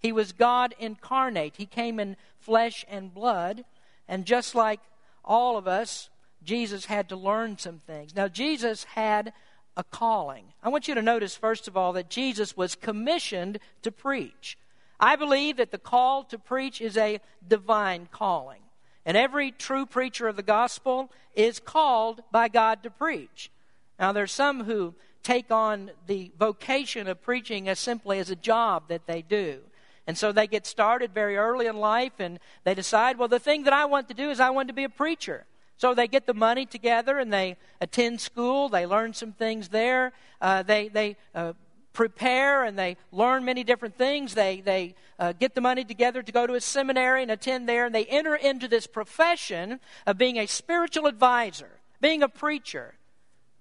He 0.01 0.11
was 0.11 0.33
God 0.33 0.75
incarnate. 0.81 1.55
He 1.57 1.67
came 1.67 2.01
in 2.01 2.17
flesh 2.41 2.85
and 2.89 3.15
blood. 3.15 3.65
And 4.09 4.25
just 4.25 4.57
like 4.57 4.81
all 5.25 5.57
of 5.57 5.67
us, 5.67 6.11
Jesus 6.43 6.87
had 6.87 7.09
to 7.09 7.17
learn 7.17 7.59
some 7.59 7.81
things. 7.87 8.15
Now, 8.15 8.29
Jesus 8.29 8.85
had 8.85 9.33
a 9.77 9.85
calling. 9.85 10.45
I 10.63 10.69
want 10.69 10.89
you 10.89 10.95
to 10.95 11.03
notice, 11.03 11.35
first 11.37 11.67
of 11.69 11.77
all, 11.77 11.93
that 11.95 12.11
Jesus 12.11 12.57
was 12.57 12.75
commissioned 12.75 13.59
to 13.83 13.91
preach. 13.91 14.59
I 15.01 15.17
believe 15.17 15.57
that 15.57 15.71
the 15.71 15.79
call 15.79 16.25
to 16.25 16.39
preach 16.39 16.81
is 16.81 16.97
a 16.97 17.21
divine 17.47 18.09
calling. 18.11 18.61
And 19.05 19.17
every 19.17 19.51
true 19.51 19.85
preacher 19.85 20.29
of 20.29 20.37
the 20.37 20.43
gospel 20.43 21.11
is 21.35 21.61
called 21.61 22.23
by 22.31 22.49
God 22.49 22.83
to 22.85 22.91
preach. 22.91 23.51
Now, 23.99 24.13
there's 24.13 24.33
some 24.33 24.65
who 24.65 24.95
take 25.23 25.51
on 25.51 25.91
the 26.07 26.31
vocation 26.39 27.09
of 27.09 27.23
preaching 27.23 27.69
as 27.69 27.79
simply 27.79 28.19
as 28.19 28.31
a 28.31 28.37
job 28.37 28.85
that 28.89 29.07
they 29.07 29.23
do. 29.23 29.61
And 30.07 30.19
so 30.19 30.33
they 30.33 30.47
get 30.47 30.67
started 30.67 31.15
very 31.15 31.37
early 31.37 31.67
in 31.67 31.77
life 31.77 32.13
and 32.19 32.39
they 32.65 32.75
decide, 32.75 33.19
well, 33.19 33.29
the 33.29 33.39
thing 33.39 33.65
that 33.65 33.73
I 33.73 33.87
want 33.87 34.09
to 34.09 34.15
do 34.15 34.31
is 34.31 34.39
I 34.39 34.51
want 34.51 34.69
to 34.69 34.75
be 34.75 34.85
a 34.85 34.89
preacher. 34.89 35.47
So 35.77 35.95
they 35.95 36.09
get 36.09 36.27
the 36.27 36.35
money 36.35 36.67
together 36.67 37.19
and 37.19 37.33
they 37.33 37.57
attend 37.81 38.21
school. 38.21 38.69
They 38.69 38.87
learn 38.87 39.15
some 39.15 39.33
things 39.33 39.69
there. 39.69 40.13
Uh, 40.41 40.63
they 40.63 40.89
they 40.89 41.17
uh, 41.35 41.55
prepare 41.93 42.65
and 42.65 42.79
they 42.79 42.97
learn 43.13 43.45
many 43.45 43.65
different 43.65 43.97
things. 43.97 44.35
They 44.35 44.61
they 44.61 44.95
uh, 45.19 45.33
get 45.33 45.55
the 45.55 45.61
money 45.61 45.85
together 45.85 46.23
to 46.23 46.33
go 46.33 46.47
to 46.47 46.55
a 46.55 46.61
seminary 46.61 47.23
and 47.23 47.31
attend 47.31 47.69
there. 47.69 47.87
And 47.87 47.95
they 47.95 48.05
enter 48.05 48.35
into 48.35 48.69
this 48.69 48.87
profession 48.87 49.81
of 50.07 50.19
being 50.19 50.37
a 50.37 50.47
spiritual 50.47 51.07
advisor, 51.07 51.81
being 52.01 52.23
a 52.23 52.29
preacher. 52.29 52.95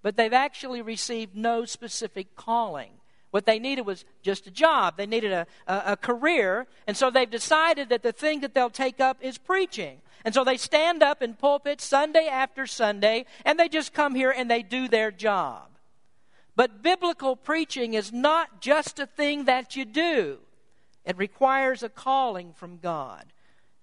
But 0.01 0.17
they've 0.17 0.33
actually 0.33 0.81
received 0.81 1.35
no 1.35 1.65
specific 1.65 2.35
calling. 2.35 2.91
What 3.33 3.47
they 3.47 3.57
needed 3.57 3.87
was 3.87 4.05
just 4.21 4.45
a 4.45 4.51
job. 4.51 4.95
They 4.95 5.07
needed 5.07 5.31
a, 5.31 5.47
a, 5.65 5.83
a, 5.93 5.97
career. 5.97 6.67
And 6.85 6.95
so 6.95 7.09
they've 7.09 7.27
decided 7.27 7.89
that 7.89 8.03
the 8.03 8.11
thing 8.11 8.41
that 8.41 8.53
they'll 8.53 8.69
take 8.69 8.99
up 8.99 9.17
is 9.21 9.39
preaching. 9.39 10.01
And 10.23 10.35
so 10.35 10.43
they 10.43 10.55
stand 10.55 11.01
up 11.01 11.23
in 11.23 11.33
pulpits 11.33 11.83
Sunday 11.83 12.27
after 12.27 12.67
Sunday, 12.67 13.25
and 13.43 13.59
they 13.59 13.69
just 13.69 13.91
come 13.91 14.13
here 14.13 14.29
and 14.29 14.51
they 14.51 14.61
do 14.61 14.87
their 14.87 15.09
job. 15.09 15.63
But 16.55 16.83
biblical 16.83 17.35
preaching 17.35 17.95
is 17.95 18.13
not 18.13 18.61
just 18.61 18.99
a 18.99 19.07
thing 19.07 19.45
that 19.45 19.75
you 19.75 19.83
do, 19.83 20.37
it 21.03 21.17
requires 21.17 21.81
a 21.81 21.89
calling 21.89 22.53
from 22.53 22.77
God. 22.77 23.25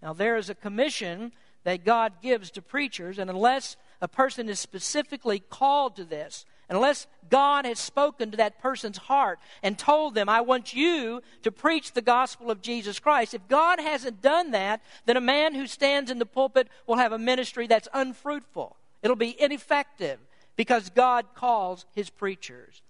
Now, 0.01 0.13
there 0.13 0.37
is 0.37 0.49
a 0.49 0.55
commission 0.55 1.33
that 1.65 1.85
God 1.85 2.23
gives 2.23 2.53
to 2.53 2.63
preachers, 2.63 3.19
and 3.19 3.29
unless 3.29 3.77
a 4.01 4.07
person 4.07 4.49
is 4.49 4.61
specifically 4.61 5.41
called 5.41 5.97
to 5.97 6.05
this, 6.05 6.47
unless 6.71 7.07
God 7.29 7.65
has 7.65 7.79
spoken 7.79 8.31
to 8.31 8.37
that 8.39 8.61
person's 8.61 8.97
heart 8.97 9.39
and 9.63 9.79
told 9.79 10.15
them, 10.15 10.29
I 10.29 10.41
want 10.41 10.73
you 10.75 11.23
to 11.43 11.53
preach 11.53 11.93
the 11.93 12.03
gospel 12.03 12.51
of 12.51 12.63
Jesus 12.63 12.99
Christ. 12.99 13.35
If 13.35 13.49
God 13.49 13.81
hasn't 13.81 14.23
done 14.23 14.53
that, 14.53 14.81
then 15.07 15.17
a 15.17 15.21
man 15.21 15.55
who 15.55 15.67
stands 15.67 16.11
in 16.11 16.19
the 16.19 16.27
pulpit 16.27 16.69
will 16.87 16.97
have 16.97 17.13
a 17.13 17.19
ministry 17.19 17.67
that's 17.67 17.89
unfruitful. 17.93 18.77
It'll 19.03 19.17
be 19.17 19.41
ineffective 19.41 20.19
because 20.57 20.91
God 20.91 21.27
calls 21.35 21.87
his 21.95 22.11
preachers. 22.11 22.83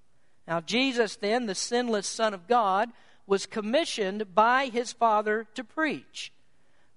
Now, 0.47 0.61
Jesus, 0.61 1.17
then, 1.17 1.47
the 1.47 1.55
sinless 1.55 2.07
Son 2.07 2.35
of 2.35 2.49
God, 2.49 2.91
was 3.27 3.47
commissioned 3.47 4.35
by 4.35 4.67
his 4.67 4.93
Father 4.93 5.47
to 5.55 5.63
preach. 5.63 6.33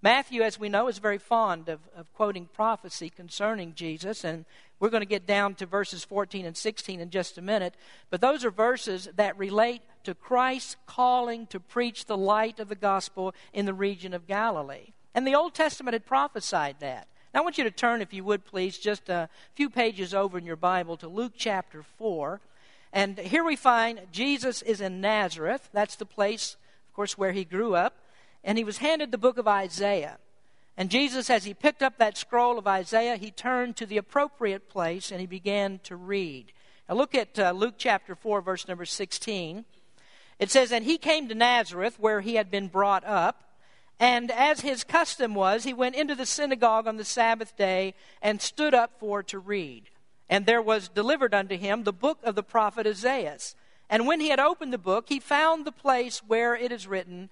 Matthew, 0.04 0.42
as 0.42 0.60
we 0.60 0.68
know, 0.68 0.90
is 0.90 0.98
very 0.98 1.18
fond 1.18 1.70
of, 1.70 1.80
of 1.96 2.12
quoting 2.12 2.50
prophecy 2.54 3.10
concerning 3.10 3.74
Jesus, 3.74 4.26
and 4.26 4.44
we're 4.78 4.90
going 4.90 5.00
to 5.00 5.08
get 5.08 5.26
down 5.26 5.56
to 5.56 5.66
verses 5.66 6.04
14 6.04 6.46
and 6.46 6.58
16 6.58 7.00
in 7.00 7.10
just 7.10 7.38
a 7.38 7.42
minute. 7.42 7.74
But 8.10 8.20
those 8.20 8.44
are 8.44 8.52
verses 8.52 9.08
that 9.16 9.38
relate 9.38 9.82
to 10.04 10.14
Christ's 10.14 10.76
calling 10.88 11.48
to 11.48 11.60
preach 11.62 12.04
the 12.04 12.18
light 12.18 12.60
of 12.60 12.68
the 12.68 12.76
gospel 12.76 13.34
in 13.54 13.66
the 13.66 13.74
region 13.74 14.14
of 14.14 14.28
Galilee. 14.28 14.92
And 15.16 15.26
the 15.26 15.36
Old 15.36 15.54
Testament 15.54 15.94
had 15.94 16.06
prophesied 16.06 16.82
that. 16.82 17.08
Now, 17.34 17.40
I 17.40 17.44
want 17.44 17.58
you 17.58 17.64
to 17.64 17.72
turn, 17.72 18.02
if 18.02 18.12
you 18.12 18.26
would 18.26 18.44
please, 18.44 18.78
just 18.78 19.08
a 19.08 19.30
few 19.56 19.70
pages 19.70 20.14
over 20.14 20.38
in 20.38 20.46
your 20.46 20.58
Bible 20.58 20.98
to 20.98 21.08
Luke 21.08 21.34
chapter 21.38 21.82
4. 21.82 22.42
And 22.92 23.18
here 23.18 23.46
we 23.46 23.56
find 23.56 24.02
Jesus 24.12 24.62
is 24.64 24.82
in 24.82 25.00
Nazareth. 25.00 25.70
That's 25.72 25.96
the 25.96 26.06
place, 26.06 26.58
of 26.90 26.94
course, 26.94 27.18
where 27.18 27.32
he 27.32 27.46
grew 27.46 27.74
up. 27.74 28.03
And 28.44 28.58
he 28.58 28.64
was 28.64 28.80
handed 28.80 29.12
the 29.12 29.18
book 29.18 29.38
of 29.38 29.48
Isaiah. 29.48 30.18
And 30.76 30.90
Jesus, 30.90 31.30
as 31.30 31.44
he 31.44 31.54
picked 31.54 31.84
up 31.84 31.98
that 31.98 32.18
scroll 32.18 32.58
of 32.58 32.68
Isaiah, 32.68 33.16
he 33.16 33.32
turned 33.32 33.76
to 33.78 33.86
the 33.86 33.98
appropriate 33.98 34.70
place 34.70 35.12
and 35.12 35.22
he 35.22 35.28
began 35.28 35.80
to 35.84 35.96
read. 35.96 36.52
Now, 36.90 36.96
look 36.96 37.16
at 37.16 37.38
uh, 37.38 37.52
Luke 37.52 37.76
chapter 37.78 38.16
4, 38.16 38.42
verse 38.42 38.68
number 38.68 38.86
16. 38.86 39.66
It 40.40 40.52
says, 40.52 40.72
And 40.72 40.84
he 40.84 40.98
came 40.98 41.30
to 41.30 41.36
Nazareth, 41.36 42.00
where 42.00 42.22
he 42.22 42.36
had 42.36 42.50
been 42.50 42.68
brought 42.68 43.06
up. 43.06 43.44
And 44.00 44.32
as 44.32 44.62
his 44.62 44.84
custom 44.84 45.36
was, 45.36 45.64
he 45.64 45.74
went 45.74 45.96
into 45.96 46.16
the 46.16 46.26
synagogue 46.26 46.88
on 46.88 46.98
the 46.98 47.06
Sabbath 47.06 47.56
day 47.56 47.94
and 48.22 48.42
stood 48.42 48.74
up 48.74 49.00
for 49.00 49.24
to 49.24 49.40
read. 49.40 49.84
And 50.28 50.46
there 50.46 50.62
was 50.62 50.90
delivered 50.90 51.34
unto 51.34 51.56
him 51.56 51.84
the 51.84 51.94
book 51.94 52.18
of 52.24 52.36
the 52.36 52.44
prophet 52.44 52.88
Isaiah. 52.88 53.38
And 53.90 54.08
when 54.08 54.20
he 54.20 54.30
had 54.30 54.40
opened 54.40 54.74
the 54.74 54.80
book, 54.80 55.06
he 55.10 55.20
found 55.20 55.66
the 55.66 55.72
place 55.72 56.20
where 56.26 56.56
it 56.56 56.72
is 56.72 56.88
written, 56.88 57.30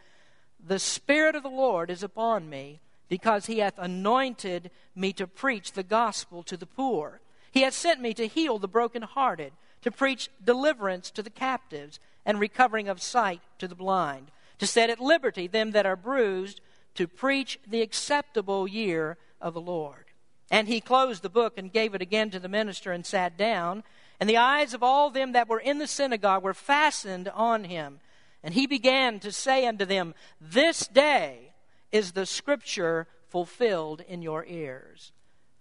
The 0.66 0.80
Spirit 0.80 1.36
of 1.36 1.44
the 1.44 1.50
Lord 1.50 1.90
is 1.90 2.04
upon 2.04 2.50
me, 2.50 2.80
because 3.10 3.48
he 3.48 3.60
hath 3.60 3.78
anointed 3.78 4.72
me 4.96 5.12
to 5.14 5.28
preach 5.28 5.74
the 5.74 5.84
gospel 5.84 6.44
to 6.44 6.56
the 6.56 6.66
poor. 6.66 7.20
He 7.52 7.62
hath 7.62 7.74
sent 7.74 8.00
me 8.00 8.14
to 8.14 8.28
heal 8.28 8.58
the 8.60 8.68
brokenhearted, 8.68 9.54
to 9.82 9.92
preach 9.92 10.30
deliverance 10.44 11.12
to 11.12 11.24
the 11.24 11.30
captives, 11.30 12.00
and 12.26 12.40
recovering 12.40 12.88
of 12.88 13.02
sight 13.02 13.42
to 13.58 13.68
the 13.68 13.76
blind 13.76 14.32
to 14.62 14.68
set 14.68 14.92
at 14.92 15.00
liberty 15.00 15.48
them 15.48 15.72
that 15.72 15.88
are 15.88 15.96
bruised, 15.96 16.62
to 16.94 17.08
preach 17.08 17.58
the 17.66 17.82
acceptable 17.82 18.68
year 18.68 19.18
of 19.42 19.56
the 19.56 19.60
Lord. 19.62 20.06
And 20.52 20.68
he 20.68 20.80
closed 20.80 21.24
the 21.24 21.30
book 21.30 21.58
and 21.58 21.74
gave 21.74 21.96
it 21.96 22.02
again 22.04 22.30
to 22.30 22.40
the 22.40 22.48
minister 22.48 22.92
and 22.92 23.04
sat 23.04 23.38
down. 23.38 23.84
And 24.20 24.30
the 24.30 24.38
eyes 24.38 24.76
of 24.76 24.84
all 24.84 25.10
them 25.10 25.32
that 25.32 25.50
were 25.50 25.60
in 25.60 25.80
the 25.80 25.88
synagogue 25.88 26.44
were 26.44 26.54
fastened 26.54 27.28
on 27.30 27.64
him. 27.64 28.02
And 28.44 28.54
he 28.54 28.68
began 28.68 29.20
to 29.20 29.32
say 29.32 29.68
unto 29.68 29.86
them, 29.86 30.14
This 30.40 30.88
day 30.88 31.54
is 31.92 32.12
the 32.12 32.26
scripture 32.26 33.08
fulfilled 33.30 34.02
in 34.08 34.22
your 34.22 34.46
ears. 34.46 35.12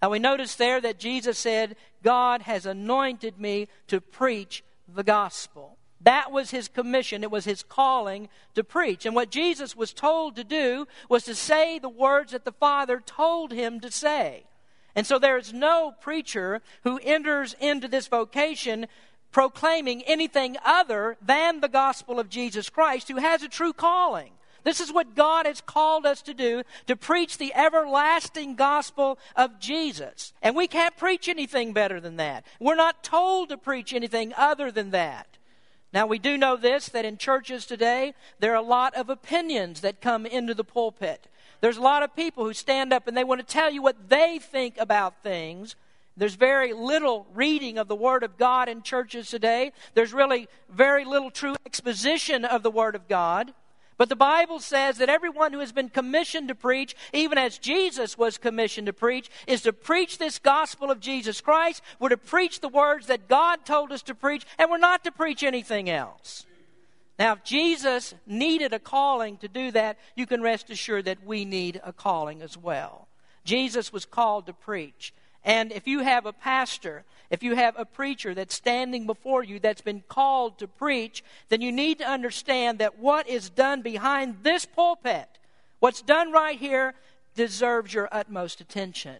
Now 0.02 0.10
we 0.10 0.18
notice 0.18 0.54
there 0.54 0.80
that 0.80 0.98
Jesus 0.98 1.38
said, 1.38 1.76
God 2.02 2.42
has 2.42 2.64
anointed 2.64 3.38
me 3.38 3.68
to 3.88 4.00
preach 4.00 4.64
the 4.88 5.04
gospel. 5.04 5.76
That 6.00 6.32
was 6.32 6.50
his 6.50 6.68
commission. 6.68 7.22
It 7.22 7.30
was 7.30 7.44
his 7.44 7.62
calling 7.62 8.30
to 8.54 8.64
preach. 8.64 9.04
And 9.04 9.14
what 9.14 9.30
Jesus 9.30 9.76
was 9.76 9.92
told 9.92 10.36
to 10.36 10.44
do 10.44 10.86
was 11.10 11.24
to 11.24 11.34
say 11.34 11.78
the 11.78 11.90
words 11.90 12.32
that 12.32 12.46
the 12.46 12.52
Father 12.52 13.02
told 13.04 13.52
him 13.52 13.80
to 13.80 13.90
say. 13.90 14.44
And 14.94 15.06
so 15.06 15.18
there 15.18 15.36
is 15.36 15.52
no 15.52 15.92
preacher 16.00 16.62
who 16.82 16.98
enters 17.02 17.54
into 17.60 17.86
this 17.86 18.08
vocation 18.08 18.86
proclaiming 19.32 20.02
anything 20.02 20.56
other 20.64 21.16
than 21.22 21.60
the 21.60 21.68
gospel 21.68 22.18
of 22.18 22.28
Jesus 22.28 22.68
Christ 22.68 23.08
who 23.08 23.16
has 23.16 23.42
a 23.42 23.48
true 23.48 23.72
calling. 23.72 24.32
This 24.62 24.80
is 24.80 24.92
what 24.92 25.14
God 25.14 25.46
has 25.46 25.60
called 25.60 26.04
us 26.04 26.20
to 26.22 26.34
do 26.34 26.62
to 26.86 26.96
preach 26.96 27.38
the 27.38 27.54
everlasting 27.54 28.56
gospel 28.56 29.18
of 29.36 29.58
Jesus. 29.58 30.32
And 30.42 30.54
we 30.54 30.66
can't 30.66 30.96
preach 30.96 31.28
anything 31.28 31.72
better 31.72 32.00
than 32.00 32.16
that. 32.16 32.44
We're 32.58 32.74
not 32.74 33.02
told 33.02 33.48
to 33.48 33.56
preach 33.56 33.92
anything 33.92 34.34
other 34.36 34.70
than 34.70 34.90
that. 34.90 35.38
Now, 35.92 36.06
we 36.06 36.18
do 36.18 36.36
know 36.36 36.56
this 36.56 36.88
that 36.90 37.04
in 37.04 37.16
churches 37.16 37.66
today, 37.66 38.14
there 38.38 38.52
are 38.52 38.56
a 38.56 38.62
lot 38.62 38.94
of 38.94 39.08
opinions 39.08 39.80
that 39.80 40.00
come 40.00 40.24
into 40.24 40.54
the 40.54 40.64
pulpit. 40.64 41.26
There's 41.60 41.76
a 41.76 41.82
lot 41.82 42.02
of 42.02 42.14
people 42.14 42.44
who 42.44 42.52
stand 42.52 42.92
up 42.92 43.08
and 43.08 43.16
they 43.16 43.24
want 43.24 43.40
to 43.40 43.46
tell 43.46 43.70
you 43.70 43.82
what 43.82 44.08
they 44.08 44.38
think 44.38 44.76
about 44.78 45.22
things. 45.22 45.74
There's 46.16 46.34
very 46.34 46.72
little 46.72 47.26
reading 47.34 47.78
of 47.78 47.88
the 47.88 47.96
Word 47.96 48.22
of 48.22 48.36
God 48.36 48.68
in 48.68 48.82
churches 48.82 49.28
today. 49.28 49.72
There's 49.94 50.12
really 50.12 50.48
very 50.68 51.04
little 51.04 51.30
true 51.30 51.54
exposition 51.64 52.44
of 52.44 52.62
the 52.62 52.70
Word 52.70 52.94
of 52.94 53.08
God. 53.08 53.54
But 53.96 54.08
the 54.08 54.16
Bible 54.16 54.60
says 54.60 54.96
that 54.96 55.10
everyone 55.10 55.52
who 55.52 55.58
has 55.58 55.72
been 55.72 55.90
commissioned 55.90 56.48
to 56.48 56.54
preach, 56.54 56.96
even 57.12 57.36
as 57.36 57.58
Jesus 57.58 58.16
was 58.16 58.38
commissioned 58.38 58.86
to 58.86 58.94
preach, 58.94 59.30
is 59.46 59.60
to 59.62 59.74
preach 59.74 60.16
this 60.16 60.38
gospel 60.38 60.90
of 60.90 61.00
Jesus 61.00 61.42
Christ. 61.42 61.82
We're 61.98 62.08
to 62.08 62.16
preach 62.16 62.60
the 62.60 62.68
words 62.68 63.08
that 63.08 63.28
God 63.28 63.66
told 63.66 63.92
us 63.92 64.00
to 64.04 64.14
preach, 64.14 64.46
and 64.58 64.70
we're 64.70 64.78
not 64.78 65.04
to 65.04 65.12
preach 65.12 65.42
anything 65.42 65.90
else. 65.90 66.46
Now, 67.18 67.34
if 67.34 67.44
Jesus 67.44 68.14
needed 68.26 68.72
a 68.72 68.78
calling 68.78 69.36
to 69.36 69.48
do 69.48 69.70
that, 69.72 69.98
you 70.16 70.26
can 70.26 70.40
rest 70.40 70.70
assured 70.70 71.04
that 71.04 71.22
we 71.22 71.44
need 71.44 71.78
a 71.84 71.92
calling 71.92 72.40
as 72.40 72.56
well. 72.56 73.06
Jesus 73.44 73.92
was 73.92 74.06
called 74.06 74.46
to 74.46 74.54
preach. 74.54 75.12
And 75.44 75.72
if 75.72 75.86
you 75.86 76.00
have 76.00 76.26
a 76.26 76.32
pastor, 76.32 77.04
if 77.30 77.42
you 77.42 77.54
have 77.54 77.74
a 77.78 77.84
preacher 77.84 78.34
that's 78.34 78.54
standing 78.54 79.06
before 79.06 79.42
you 79.42 79.58
that's 79.58 79.80
been 79.80 80.02
called 80.08 80.58
to 80.58 80.68
preach, 80.68 81.24
then 81.48 81.60
you 81.60 81.72
need 81.72 81.98
to 81.98 82.08
understand 82.08 82.78
that 82.78 82.98
what 82.98 83.28
is 83.28 83.48
done 83.48 83.82
behind 83.82 84.38
this 84.42 84.66
pulpit, 84.66 85.38
what's 85.78 86.02
done 86.02 86.32
right 86.32 86.58
here, 86.58 86.94
deserves 87.34 87.94
your 87.94 88.08
utmost 88.12 88.60
attention. 88.60 89.16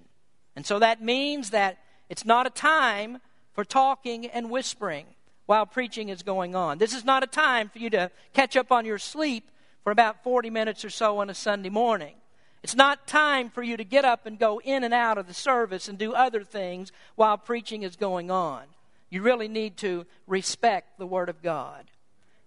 And 0.56 0.66
so 0.66 0.78
that 0.80 1.02
means 1.02 1.50
that 1.50 1.78
it's 2.08 2.24
not 2.24 2.46
a 2.46 2.50
time 2.50 3.18
for 3.52 3.64
talking 3.64 4.26
and 4.26 4.50
whispering 4.50 5.06
while 5.46 5.66
preaching 5.66 6.08
is 6.08 6.22
going 6.22 6.54
on. 6.54 6.78
This 6.78 6.94
is 6.94 7.04
not 7.04 7.22
a 7.22 7.26
time 7.26 7.68
for 7.68 7.78
you 7.78 7.90
to 7.90 8.10
catch 8.34 8.56
up 8.56 8.70
on 8.70 8.84
your 8.84 8.98
sleep 8.98 9.50
for 9.82 9.90
about 9.90 10.22
40 10.22 10.50
minutes 10.50 10.84
or 10.84 10.90
so 10.90 11.18
on 11.18 11.30
a 11.30 11.34
Sunday 11.34 11.70
morning. 11.70 12.14
It's 12.62 12.76
not 12.76 13.06
time 13.06 13.48
for 13.48 13.62
you 13.62 13.76
to 13.76 13.84
get 13.84 14.04
up 14.04 14.26
and 14.26 14.38
go 14.38 14.60
in 14.60 14.84
and 14.84 14.92
out 14.92 15.18
of 15.18 15.26
the 15.26 15.34
service 15.34 15.88
and 15.88 15.98
do 15.98 16.12
other 16.12 16.44
things 16.44 16.92
while 17.14 17.38
preaching 17.38 17.82
is 17.82 17.96
going 17.96 18.30
on. 18.30 18.64
You 19.08 19.22
really 19.22 19.48
need 19.48 19.76
to 19.78 20.06
respect 20.26 20.98
the 20.98 21.06
Word 21.06 21.28
of 21.28 21.42
God. 21.42 21.90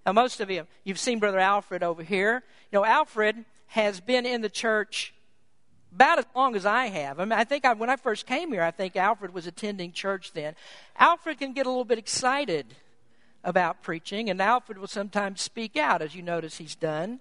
Now, 0.06 0.12
most 0.12 0.40
of 0.40 0.52
you, 0.52 0.68
you've 0.84 1.00
seen 1.00 1.20
Brother 1.20 1.40
Alfred 1.40 1.82
over 1.82 2.04
here. 2.04 2.44
You 2.72 2.80
know, 2.80 2.86
Alfred 2.86 3.44
has 3.68 4.00
been 4.00 4.26
in 4.26 4.42
the 4.42 4.50
church 4.50 5.14
about 5.94 6.20
as 6.20 6.26
long 6.36 6.56
as 6.56 6.66
I 6.66 6.88
have. 6.88 7.20
I 7.20 7.26
mean, 7.26 7.34
I 7.34 7.44
think 7.44 7.66
I, 7.66 7.74
when 7.74 7.90
I 7.90 7.96
first 7.96 8.26
came 8.26 8.52
here, 8.52 8.64
I 8.64 8.72
think 8.72 8.96
Alfred 8.96 9.34
was 9.34 9.48
attending 9.48 9.92
church 9.92 10.34
then. 10.34 10.56
Alfred 10.98 11.40
can 11.40 11.54
get 11.54 11.66
a 11.66 11.70
little 11.70 11.86
bit 11.86 11.98
excited 11.98 12.76
about 13.44 13.84
preaching, 13.84 14.30
and 14.30 14.42
Alfred 14.42 14.78
will 14.78 14.88
sometimes 14.88 15.42
speak 15.42 15.76
out, 15.76 16.02
as 16.02 16.16
you 16.16 16.22
notice 16.22 16.58
he's 16.58 16.76
done. 16.76 17.20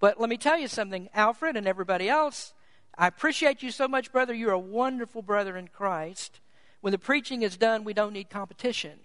But 0.00 0.18
let 0.18 0.30
me 0.30 0.38
tell 0.38 0.58
you 0.58 0.66
something, 0.66 1.08
Alfred 1.14 1.56
and 1.56 1.66
everybody 1.66 2.08
else. 2.08 2.54
I 2.96 3.06
appreciate 3.06 3.62
you 3.62 3.70
so 3.70 3.86
much, 3.86 4.10
brother. 4.10 4.34
You're 4.34 4.50
a 4.52 4.58
wonderful 4.58 5.22
brother 5.22 5.56
in 5.56 5.68
Christ. 5.68 6.40
When 6.80 6.90
the 6.90 6.98
preaching 6.98 7.42
is 7.42 7.56
done, 7.56 7.84
we 7.84 7.92
don't 7.92 8.14
need 8.14 8.30
competition. 8.30 8.98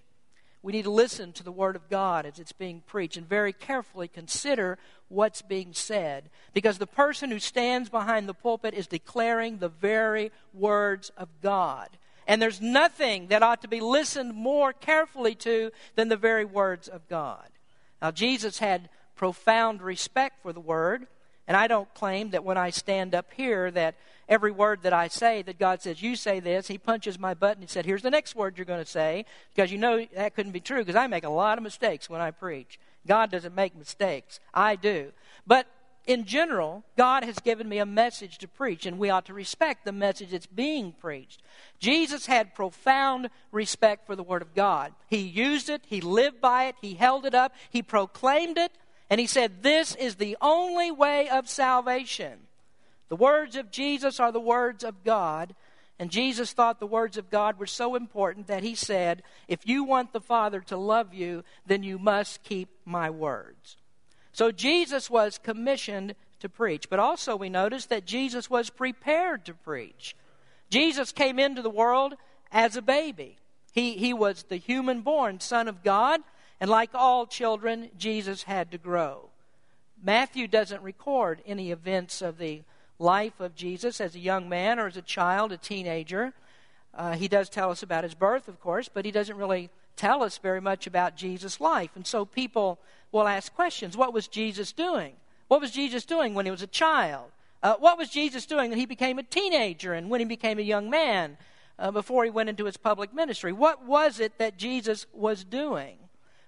We 0.63 0.71
need 0.71 0.85
to 0.85 0.91
listen 0.91 1.31
to 1.33 1.43
the 1.43 1.51
Word 1.51 1.75
of 1.75 1.89
God 1.89 2.25
as 2.25 2.39
it's 2.39 2.51
being 2.51 2.81
preached 2.87 3.17
and 3.17 3.29
very 3.29 3.53
carefully 3.53 4.07
consider 4.07 4.79
what's 5.09 5.43
being 5.43 5.73
said. 5.73 6.29
Because 6.53 6.79
the 6.79 6.87
person 6.87 7.29
who 7.29 7.39
stands 7.39 7.89
behind 7.89 8.27
the 8.27 8.33
pulpit 8.33 8.73
is 8.73 8.87
declaring 8.87 9.59
the 9.59 9.69
very 9.69 10.31
words 10.53 11.11
of 11.17 11.29
God. 11.41 11.89
And 12.25 12.41
there's 12.41 12.61
nothing 12.61 13.27
that 13.27 13.43
ought 13.43 13.61
to 13.61 13.67
be 13.67 13.79
listened 13.79 14.33
more 14.33 14.73
carefully 14.73 15.35
to 15.35 15.71
than 15.95 16.09
the 16.09 16.17
very 16.17 16.45
words 16.45 16.87
of 16.87 17.07
God. 17.07 17.47
Now, 18.01 18.09
Jesus 18.09 18.57
had 18.57 18.89
profound 19.15 19.81
respect 19.81 20.41
for 20.41 20.53
the 20.53 20.59
word. 20.59 21.07
And 21.47 21.55
I 21.55 21.67
don't 21.67 21.93
claim 21.93 22.31
that 22.31 22.43
when 22.43 22.57
I 22.57 22.71
stand 22.71 23.13
up 23.13 23.27
here 23.35 23.69
that 23.71 23.95
every 24.27 24.51
word 24.51 24.81
that 24.81 24.93
I 24.93 25.07
say, 25.07 25.41
that 25.43 25.59
God 25.59 25.81
says, 25.81 26.01
you 26.01 26.15
say 26.15 26.39
this, 26.39 26.67
he 26.67 26.77
punches 26.77 27.19
my 27.19 27.33
butt 27.33 27.57
and 27.57 27.63
he 27.63 27.67
said, 27.67 27.85
here's 27.85 28.01
the 28.01 28.09
next 28.09 28.35
word 28.35 28.57
you're 28.57 28.65
going 28.65 28.83
to 28.83 28.89
say, 28.89 29.25
because 29.53 29.71
you 29.71 29.77
know 29.77 30.05
that 30.15 30.35
couldn't 30.35 30.51
be 30.51 30.59
true, 30.59 30.79
because 30.79 30.95
I 30.95 31.07
make 31.07 31.23
a 31.23 31.29
lot 31.29 31.57
of 31.57 31.63
mistakes 31.63 32.09
when 32.09 32.21
I 32.21 32.31
preach. 32.31 32.79
God 33.07 33.29
doesn't 33.29 33.53
make 33.53 33.75
mistakes. 33.77 34.39
I 34.53 34.75
do. 34.75 35.11
But 35.45 35.67
in 36.07 36.25
general, 36.25 36.83
God 36.97 37.23
has 37.23 37.39
given 37.39 37.67
me 37.67 37.79
a 37.79 37.85
message 37.85 38.37
to 38.39 38.47
preach, 38.47 38.85
and 38.85 38.99
we 38.99 39.09
ought 39.09 39.25
to 39.25 39.33
respect 39.33 39.85
the 39.85 39.91
message 39.91 40.31
that's 40.31 40.45
being 40.45 40.91
preached. 40.91 41.41
Jesus 41.79 42.27
had 42.27 42.53
profound 42.53 43.29
respect 43.51 44.05
for 44.05 44.15
the 44.15 44.23
Word 44.23 44.41
of 44.41 44.53
God. 44.53 44.93
He 45.07 45.17
used 45.17 45.69
it, 45.69 45.81
He 45.87 46.01
lived 46.01 46.41
by 46.41 46.65
it, 46.65 46.75
He 46.81 46.93
held 46.93 47.25
it 47.25 47.33
up, 47.33 47.53
He 47.71 47.81
proclaimed 47.81 48.57
it, 48.57 48.71
and 49.09 49.19
he 49.19 49.27
said, 49.27 49.63
This 49.63 49.95
is 49.95 50.15
the 50.15 50.37
only 50.41 50.91
way 50.91 51.29
of 51.29 51.47
salvation. 51.49 52.39
The 53.09 53.15
words 53.15 53.55
of 53.55 53.71
Jesus 53.71 54.19
are 54.19 54.31
the 54.31 54.39
words 54.39 54.83
of 54.83 55.03
God. 55.03 55.55
And 55.97 56.11
Jesus 56.11 56.51
thought 56.51 56.79
the 56.81 56.87
words 56.87 57.15
of 57.15 57.29
God 57.29 57.57
were 57.57 57.67
so 57.67 57.95
important 57.95 58.47
that 58.47 58.63
he 58.63 58.75
said, 58.75 59.23
If 59.47 59.65
you 59.65 59.83
want 59.83 60.11
the 60.11 60.19
Father 60.19 60.59
to 60.61 60.75
love 60.75 61.13
you, 61.13 61.43
then 61.65 61.83
you 61.83 61.97
must 61.97 62.43
keep 62.43 62.69
my 62.83 63.09
words. 63.09 63.77
So 64.33 64.51
Jesus 64.51 65.09
was 65.09 65.37
commissioned 65.37 66.15
to 66.41 66.49
preach. 66.49 66.89
But 66.89 66.99
also, 66.99 67.35
we 67.35 67.49
notice 67.49 67.85
that 67.85 68.05
Jesus 68.05 68.49
was 68.49 68.69
prepared 68.69 69.45
to 69.45 69.53
preach. 69.53 70.15
Jesus 70.69 71.13
came 71.13 71.39
into 71.39 71.61
the 71.61 71.69
world 71.69 72.15
as 72.51 72.75
a 72.75 72.81
baby. 72.81 73.37
He, 73.71 73.97
he 73.97 74.13
was 74.13 74.43
the 74.43 74.57
human 74.57 75.01
born 75.01 75.39
Son 75.39 75.67
of 75.67 75.83
God, 75.83 76.21
and 76.59 76.69
like 76.69 76.91
all 76.93 77.25
children, 77.25 77.89
Jesus 77.97 78.43
had 78.43 78.71
to 78.71 78.77
grow. 78.77 79.29
Matthew 80.01 80.47
doesn't 80.47 80.81
record 80.81 81.41
any 81.45 81.71
events 81.71 82.21
of 82.21 82.37
the 82.37 82.61
life 82.99 83.39
of 83.39 83.55
Jesus 83.55 83.99
as 83.99 84.15
a 84.15 84.19
young 84.19 84.47
man 84.47 84.79
or 84.79 84.87
as 84.87 84.97
a 84.97 85.01
child, 85.01 85.51
a 85.51 85.57
teenager. 85.57 86.33
Uh, 86.93 87.13
he 87.13 87.27
does 87.27 87.49
tell 87.49 87.71
us 87.71 87.83
about 87.83 88.03
his 88.03 88.13
birth, 88.13 88.47
of 88.47 88.59
course, 88.59 88.87
but 88.87 89.05
he 89.05 89.11
doesn't 89.11 89.37
really 89.37 89.69
tell 89.95 90.23
us 90.23 90.37
very 90.37 90.61
much 90.61 90.87
about 90.87 91.17
Jesus' 91.17 91.59
life. 91.59 91.91
And 91.95 92.07
so 92.07 92.25
people 92.25 92.79
will 93.11 93.27
ask 93.27 93.53
questions 93.53 93.97
What 93.97 94.13
was 94.13 94.27
Jesus 94.27 94.71
doing? 94.71 95.13
What 95.47 95.61
was 95.61 95.71
Jesus 95.71 96.05
doing 96.05 96.33
when 96.33 96.45
he 96.45 96.51
was 96.51 96.61
a 96.61 96.67
child? 96.67 97.31
Uh, 97.61 97.75
what 97.79 97.97
was 97.97 98.09
Jesus 98.09 98.45
doing 98.45 98.69
when 98.69 98.79
he 98.79 98.85
became 98.85 99.17
a 99.17 99.23
teenager 99.23 99.93
and 99.93 100.09
when 100.09 100.19
he 100.19 100.25
became 100.25 100.59
a 100.59 100.63
young 100.63 100.89
man 100.89 101.37
uh, 101.79 101.91
before 101.91 102.23
he 102.23 102.29
went 102.29 102.49
into 102.49 102.65
his 102.65 102.77
public 102.77 103.13
ministry? 103.13 103.51
What 103.51 103.85
was 103.85 104.19
it 104.19 104.37
that 104.37 104.57
Jesus 104.57 105.05
was 105.13 105.43
doing? 105.43 105.97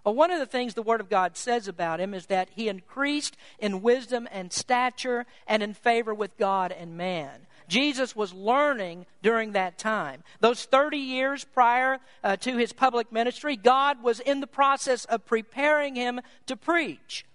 Well, 0.07 0.15
one 0.15 0.31
of 0.31 0.39
the 0.39 0.45
things 0.45 0.73
the 0.73 0.81
Word 0.81 1.01
of 1.01 1.09
God 1.09 1.35
says 1.35 1.67
about 1.67 1.99
him 1.99 2.13
is 2.13 2.27
that 2.27 2.47
he 2.55 2.69
increased 2.69 3.35
in 3.59 3.81
wisdom 3.81 4.25
and 4.31 4.53
stature 4.53 5.25
and 5.45 5.61
in 5.61 5.73
favor 5.73 6.13
with 6.13 6.37
God 6.37 6.71
and 6.71 6.95
man. 6.95 7.45
Jesus 7.67 8.15
was 8.15 8.31
learning 8.31 9.05
during 9.21 9.51
that 9.51 9.77
time. 9.77 10.23
Those 10.39 10.63
30 10.63 10.97
years 10.97 11.43
prior 11.43 11.99
uh, 12.23 12.37
to 12.37 12.55
his 12.55 12.71
public 12.71 13.11
ministry, 13.11 13.57
God 13.57 14.01
was 14.01 14.21
in 14.21 14.39
the 14.39 14.47
process 14.47 15.03
of 15.03 15.25
preparing 15.25 15.95
him 15.95 16.21
to 16.45 16.55
preach. 16.55 17.25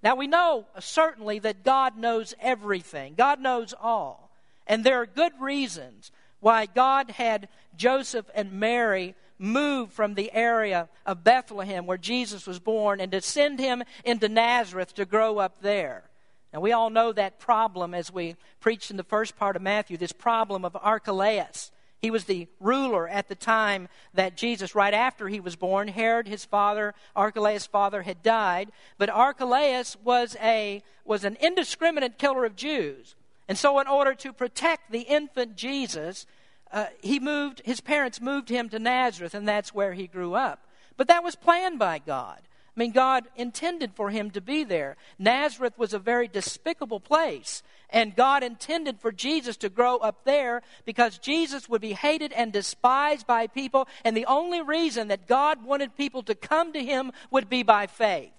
Now, 0.00 0.14
we 0.14 0.28
know 0.28 0.66
certainly 0.78 1.40
that 1.40 1.64
God 1.64 1.98
knows 1.98 2.32
everything, 2.40 3.14
God 3.18 3.40
knows 3.40 3.74
all. 3.82 4.30
And 4.68 4.84
there 4.84 5.02
are 5.02 5.06
good 5.06 5.32
reasons 5.40 6.12
why 6.38 6.66
God 6.66 7.10
had 7.10 7.48
Joseph 7.76 8.30
and 8.36 8.52
Mary 8.52 9.16
move 9.40 9.90
from 9.90 10.14
the 10.14 10.32
area 10.32 10.88
of 11.06 11.24
Bethlehem 11.24 11.86
where 11.86 11.98
Jesus 11.98 12.46
was 12.46 12.58
born 12.58 13.00
and 13.00 13.10
to 13.12 13.22
send 13.22 13.58
him 13.58 13.82
into 14.04 14.28
Nazareth 14.28 14.94
to 14.94 15.04
grow 15.04 15.38
up 15.38 15.62
there. 15.62 16.04
Now, 16.52 16.60
we 16.60 16.72
all 16.72 16.90
know 16.90 17.12
that 17.12 17.38
problem 17.38 17.94
as 17.94 18.12
we 18.12 18.36
preached 18.60 18.90
in 18.90 18.96
the 18.96 19.02
first 19.02 19.36
part 19.36 19.56
of 19.56 19.62
Matthew 19.62 19.96
this 19.96 20.12
problem 20.12 20.64
of 20.64 20.76
Archelaus. 20.76 21.70
He 22.02 22.10
was 22.10 22.24
the 22.24 22.48
ruler 22.58 23.06
at 23.08 23.28
the 23.28 23.34
time 23.34 23.88
that 24.14 24.36
Jesus, 24.36 24.74
right 24.74 24.94
after 24.94 25.28
he 25.28 25.38
was 25.38 25.56
born, 25.56 25.88
Herod, 25.88 26.26
his 26.26 26.44
father, 26.44 26.94
Archelaus' 27.14 27.66
father, 27.66 28.02
had 28.02 28.22
died. 28.22 28.72
But 28.98 29.10
Archelaus 29.10 29.96
was, 30.02 30.36
a, 30.40 30.82
was 31.04 31.24
an 31.24 31.36
indiscriminate 31.40 32.18
killer 32.18 32.44
of 32.44 32.56
Jews. 32.56 33.14
And 33.48 33.58
so, 33.58 33.78
in 33.80 33.86
order 33.86 34.14
to 34.14 34.32
protect 34.32 34.90
the 34.90 35.00
infant 35.00 35.56
Jesus, 35.56 36.24
uh, 36.72 36.86
he 37.02 37.18
moved, 37.18 37.62
his 37.64 37.80
parents 37.80 38.20
moved 38.20 38.48
him 38.48 38.68
to 38.68 38.78
Nazareth, 38.78 39.34
and 39.34 39.46
that's 39.46 39.74
where 39.74 39.94
he 39.94 40.06
grew 40.06 40.34
up. 40.34 40.66
But 40.96 41.08
that 41.08 41.24
was 41.24 41.34
planned 41.34 41.78
by 41.78 41.98
God. 41.98 42.40
I 42.76 42.80
mean, 42.80 42.92
God 42.92 43.24
intended 43.36 43.94
for 43.94 44.10
him 44.10 44.30
to 44.30 44.40
be 44.40 44.62
there. 44.62 44.96
Nazareth 45.18 45.76
was 45.76 45.92
a 45.92 45.98
very 45.98 46.28
despicable 46.28 47.00
place. 47.00 47.62
And 47.92 48.14
God 48.14 48.44
intended 48.44 49.00
for 49.00 49.10
Jesus 49.10 49.56
to 49.58 49.68
grow 49.68 49.96
up 49.96 50.24
there 50.24 50.62
because 50.84 51.18
Jesus 51.18 51.68
would 51.68 51.80
be 51.80 51.92
hated 51.92 52.32
and 52.32 52.52
despised 52.52 53.26
by 53.26 53.48
people. 53.48 53.88
And 54.04 54.16
the 54.16 54.26
only 54.26 54.62
reason 54.62 55.08
that 55.08 55.26
God 55.26 55.64
wanted 55.64 55.96
people 55.96 56.22
to 56.24 56.34
come 56.34 56.72
to 56.72 56.84
him 56.84 57.10
would 57.32 57.48
be 57.48 57.64
by 57.64 57.88
faith. 57.88 58.30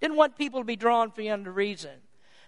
Didn't 0.00 0.18
want 0.18 0.36
people 0.36 0.60
to 0.60 0.66
be 0.66 0.76
drawn 0.76 1.10
for 1.10 1.22
any 1.22 1.30
other 1.30 1.50
reason. 1.50 2.02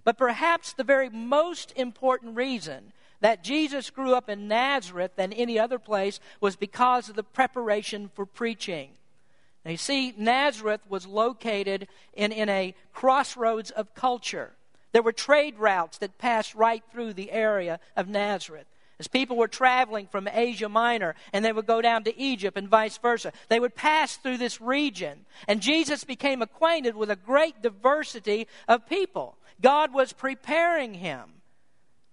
But 0.05 0.19
perhaps 0.19 0.75
the 0.75 0.85
very 0.85 1.09
most 1.09 1.73
important 1.77 2.37
reason 2.37 2.93
that 3.21 3.45
Jesus 3.45 3.91
grew 3.91 4.15
up 4.15 4.29
in 4.29 4.49
Nazareth 4.49 5.13
than 5.17 5.33
any 5.33 5.59
other 5.59 5.79
place 5.79 6.21
was 6.41 6.57
because 6.57 7.09
of 7.09 7.17
the 7.17 7.23
preparation 7.23 8.11
for 8.15 8.27
preaching. 8.27 8.91
Now, 9.65 9.73
you 9.73 9.77
see, 9.77 10.15
Nazareth 10.17 10.81
was 10.89 11.07
located 11.07 11.87
in, 12.15 12.33
in 12.33 12.49
a 12.49 12.75
crossroads 12.93 13.71
of 13.71 13.95
culture. 13.95 14.53
There 14.93 15.03
were 15.03 15.13
trade 15.13 15.59
routes 15.59 15.99
that 15.99 16.19
passed 16.19 16.55
right 16.55 16.83
through 16.91 17.13
the 17.13 17.31
area 17.31 17.79
of 17.97 18.09
Nazareth. 18.09 18.67
As 18.99 19.09
people 19.09 19.37
were 19.37 19.49
traveling 19.49 20.07
from 20.07 20.29
Asia 20.31 20.69
Minor 20.69 21.15
and 21.33 21.43
they 21.43 21.53
would 21.53 21.67
go 21.67 21.81
down 21.81 22.05
to 22.05 22.19
Egypt 22.21 22.59
and 22.59 22.69
vice 22.69 22.99
versa, 22.99 23.33
they 23.49 23.59
would 23.59 23.75
pass 23.75 24.17
through 24.17 24.37
this 24.37 24.61
region. 24.61 25.25
And 25.49 25.63
Jesus 25.63 26.05
became 26.05 26.43
acquainted 26.43 26.95
with 26.95 27.11
a 27.11 27.17
great 27.17 27.63
diversity 27.63 28.47
of 28.69 28.87
people. 28.87 29.37
God 29.63 29.95
was 29.95 30.13
preparing 30.13 30.95
him. 30.95 31.40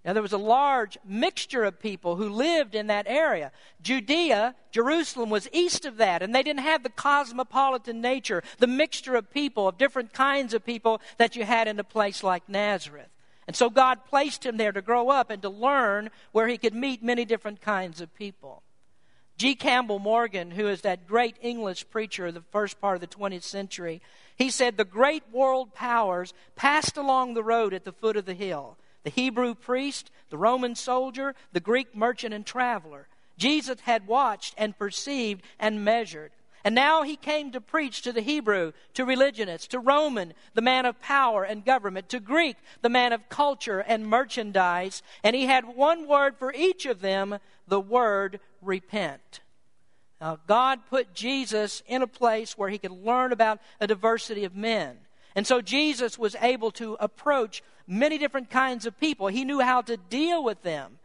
Now, 0.08 0.14
there 0.14 0.22
was 0.22 0.32
a 0.32 0.38
large 0.38 0.96
mixture 1.04 1.64
of 1.64 1.80
people 1.80 2.16
who 2.16 2.30
lived 2.30 2.74
in 2.74 2.86
that 2.86 3.04
area. 3.06 3.52
Judea, 3.82 4.54
Jerusalem, 4.70 5.28
was 5.28 5.50
east 5.52 5.84
of 5.84 5.98
that, 5.98 6.22
and 6.22 6.34
they 6.34 6.42
didn't 6.42 6.62
have 6.62 6.82
the 6.82 6.88
cosmopolitan 6.88 8.00
nature, 8.00 8.42
the 8.56 8.66
mixture 8.66 9.16
of 9.16 9.30
people, 9.30 9.68
of 9.68 9.76
different 9.76 10.14
kinds 10.14 10.54
of 10.54 10.64
people 10.64 11.02
that 11.18 11.36
you 11.36 11.44
had 11.44 11.68
in 11.68 11.78
a 11.78 11.84
place 11.84 12.22
like 12.22 12.48
Nazareth. 12.48 13.10
And 13.46 13.54
so 13.54 13.68
God 13.68 14.06
placed 14.06 14.46
him 14.46 14.56
there 14.56 14.72
to 14.72 14.80
grow 14.80 15.10
up 15.10 15.28
and 15.28 15.42
to 15.42 15.50
learn 15.50 16.08
where 16.32 16.48
he 16.48 16.56
could 16.56 16.74
meet 16.74 17.02
many 17.02 17.26
different 17.26 17.60
kinds 17.60 18.00
of 18.00 18.14
people. 18.14 18.62
G. 19.36 19.54
Campbell 19.54 19.98
Morgan, 19.98 20.52
who 20.52 20.68
is 20.68 20.80
that 20.80 21.06
great 21.06 21.36
English 21.42 21.90
preacher 21.90 22.28
of 22.28 22.34
the 22.34 22.40
first 22.50 22.80
part 22.80 22.94
of 22.94 23.02
the 23.02 23.14
20th 23.14 23.42
century, 23.42 24.00
he 24.36 24.48
said, 24.48 24.78
The 24.78 24.86
great 24.86 25.24
world 25.30 25.74
powers 25.74 26.32
passed 26.56 26.96
along 26.96 27.34
the 27.34 27.44
road 27.44 27.74
at 27.74 27.84
the 27.84 27.92
foot 27.92 28.16
of 28.16 28.24
the 28.24 28.32
hill 28.32 28.78
the 29.04 29.10
Hebrew 29.10 29.54
priest, 29.54 30.10
the 30.30 30.38
Roman 30.38 30.74
soldier, 30.74 31.34
the 31.52 31.60
Greek 31.60 31.94
merchant 31.94 32.34
and 32.34 32.44
traveler. 32.44 33.08
Jesus 33.36 33.80
had 33.80 34.06
watched 34.06 34.54
and 34.58 34.76
perceived 34.76 35.42
and 35.58 35.84
measured. 35.84 36.32
And 36.64 36.74
now 36.74 37.02
he 37.02 37.16
came 37.16 37.52
to 37.52 37.60
preach 37.60 38.02
to 38.02 38.12
the 38.12 38.20
Hebrew, 38.20 38.72
to 38.94 39.04
religionists, 39.04 39.68
to 39.68 39.78
Roman, 39.78 40.34
the 40.54 40.60
man 40.60 40.86
of 40.86 41.00
power 41.00 41.44
and 41.44 41.64
government, 41.64 42.08
to 42.10 42.20
Greek, 42.20 42.56
the 42.82 42.88
man 42.88 43.12
of 43.12 43.28
culture 43.28 43.80
and 43.80 44.06
merchandise. 44.06 45.02
And 45.22 45.36
he 45.36 45.46
had 45.46 45.76
one 45.76 46.06
word 46.06 46.36
for 46.36 46.52
each 46.52 46.84
of 46.84 47.00
them 47.00 47.38
the 47.68 47.80
word 47.80 48.40
repent. 48.60 49.40
Now, 50.20 50.40
God 50.48 50.80
put 50.90 51.14
Jesus 51.14 51.82
in 51.86 52.02
a 52.02 52.08
place 52.08 52.58
where 52.58 52.68
he 52.68 52.78
could 52.78 52.90
learn 52.90 53.32
about 53.32 53.60
a 53.80 53.86
diversity 53.86 54.44
of 54.44 54.56
men. 54.56 54.98
And 55.36 55.46
so 55.46 55.60
Jesus 55.60 56.18
was 56.18 56.34
able 56.40 56.72
to 56.72 56.96
approach 56.98 57.62
many 57.88 58.18
different 58.18 58.50
kinds 58.50 58.86
of 58.86 59.00
people. 59.00 59.26
He 59.26 59.44
knew 59.44 59.60
how 59.60 59.80
to 59.82 59.96
deal 59.96 60.44
with 60.44 60.62
them. 60.62 60.98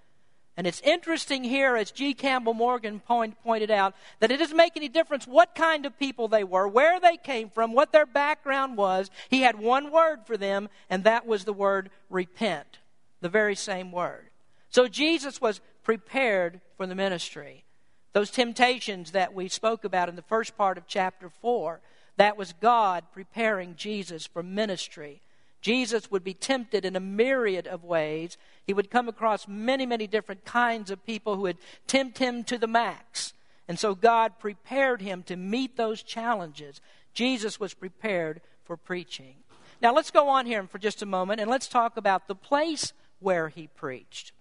And 0.56 0.68
it's 0.68 0.82
interesting 0.82 1.44
here, 1.44 1.76
as 1.76 1.90
G. 1.90 2.14
Campbell 2.14 2.54
Morgan 2.54 3.00
point, 3.00 3.42
pointed 3.42 3.72
out, 3.72 3.96
that 4.20 4.30
it 4.30 4.38
doesn't 4.38 4.56
make 4.56 4.78
any 4.78 4.88
difference 4.88 5.26
what 5.26 5.56
kind 5.56 5.86
of 5.88 5.98
people 5.98 6.28
they 6.28 6.44
were, 6.44 6.68
where 6.68 7.00
they 7.00 7.18
came 7.18 7.50
from, 7.50 7.74
what 7.74 7.92
their 7.92 8.06
background 8.06 8.78
was. 8.78 9.10
He 9.30 9.42
had 9.42 9.58
one 9.58 9.92
word 9.92 10.20
for 10.26 10.38
them, 10.38 10.70
and 10.92 11.06
that 11.06 11.26
was 11.26 11.46
the 11.46 11.54
word 11.54 11.90
repent. 12.10 12.78
The 13.22 13.30
very 13.30 13.56
same 13.56 13.92
word. 13.92 14.30
So 14.70 14.88
Jesus 14.88 15.42
was 15.42 15.62
prepared 15.84 16.62
for 16.78 16.86
the 16.86 16.94
ministry. 16.94 17.64
Those 18.12 18.30
temptations 18.30 19.12
that 19.12 19.34
we 19.34 19.48
spoke 19.48 19.84
about 19.84 20.08
in 20.08 20.16
the 20.16 20.22
first 20.22 20.56
part 20.56 20.78
of 20.78 20.86
chapter 20.86 21.30
4, 21.42 21.80
that 22.18 22.38
was 22.38 22.54
God 22.62 23.06
preparing 23.12 23.76
Jesus 23.76 24.28
for 24.28 24.44
ministry. 24.44 25.22
Jesus 25.64 26.12
would 26.12 26.26
be 26.26 26.34
tempted 26.34 26.84
in 26.84 26.98
a 26.98 27.00
myriad 27.00 27.68
of 27.68 27.86
ways. 27.86 28.38
He 28.68 28.74
would 28.74 28.92
come 28.92 29.08
across 29.08 29.48
many, 29.48 29.86
many 29.86 30.08
different 30.08 30.44
kinds 30.44 30.92
of 30.92 31.06
people 31.06 31.38
who 31.38 31.44
would 31.44 31.58
tempt 31.88 32.18
him 32.18 32.44
to 32.44 32.58
the 32.58 32.68
max. 32.68 33.34
And 33.66 33.80
so 33.80 33.96
God 33.96 34.40
prepared 34.40 35.02
him 35.02 35.24
to 35.24 35.38
meet 35.38 35.78
those 35.78 36.04
challenges. 36.04 36.82
Jesus 37.14 37.62
was 37.62 37.74
prepared 37.74 38.42
for 38.66 38.76
preaching. 38.76 39.36
Now 39.82 39.94
let's 39.94 40.12
go 40.12 40.28
on 40.28 40.46
here 40.46 40.68
for 40.68 40.80
just 40.80 41.02
a 41.02 41.06
moment 41.06 41.40
and 41.40 41.50
let's 41.50 41.70
talk 41.70 41.96
about 41.96 42.28
the 42.28 42.36
place 42.36 42.92
where 43.22 43.48
he 43.48 43.68
preached. 43.68 44.34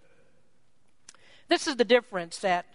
This 1.47 1.69
is 1.69 1.77
the 1.77 1.85
difference 1.85 2.39
that 2.39 2.67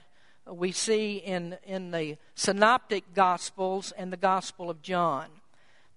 we 0.49 0.71
see 0.71 1.17
in, 1.17 1.57
in 1.65 1.91
the 1.91 2.15
synoptic 2.33 3.13
gospels 3.13 3.91
and 3.97 4.13
the 4.13 4.17
gospel 4.17 4.69
of 4.69 4.81
John. 4.81 5.25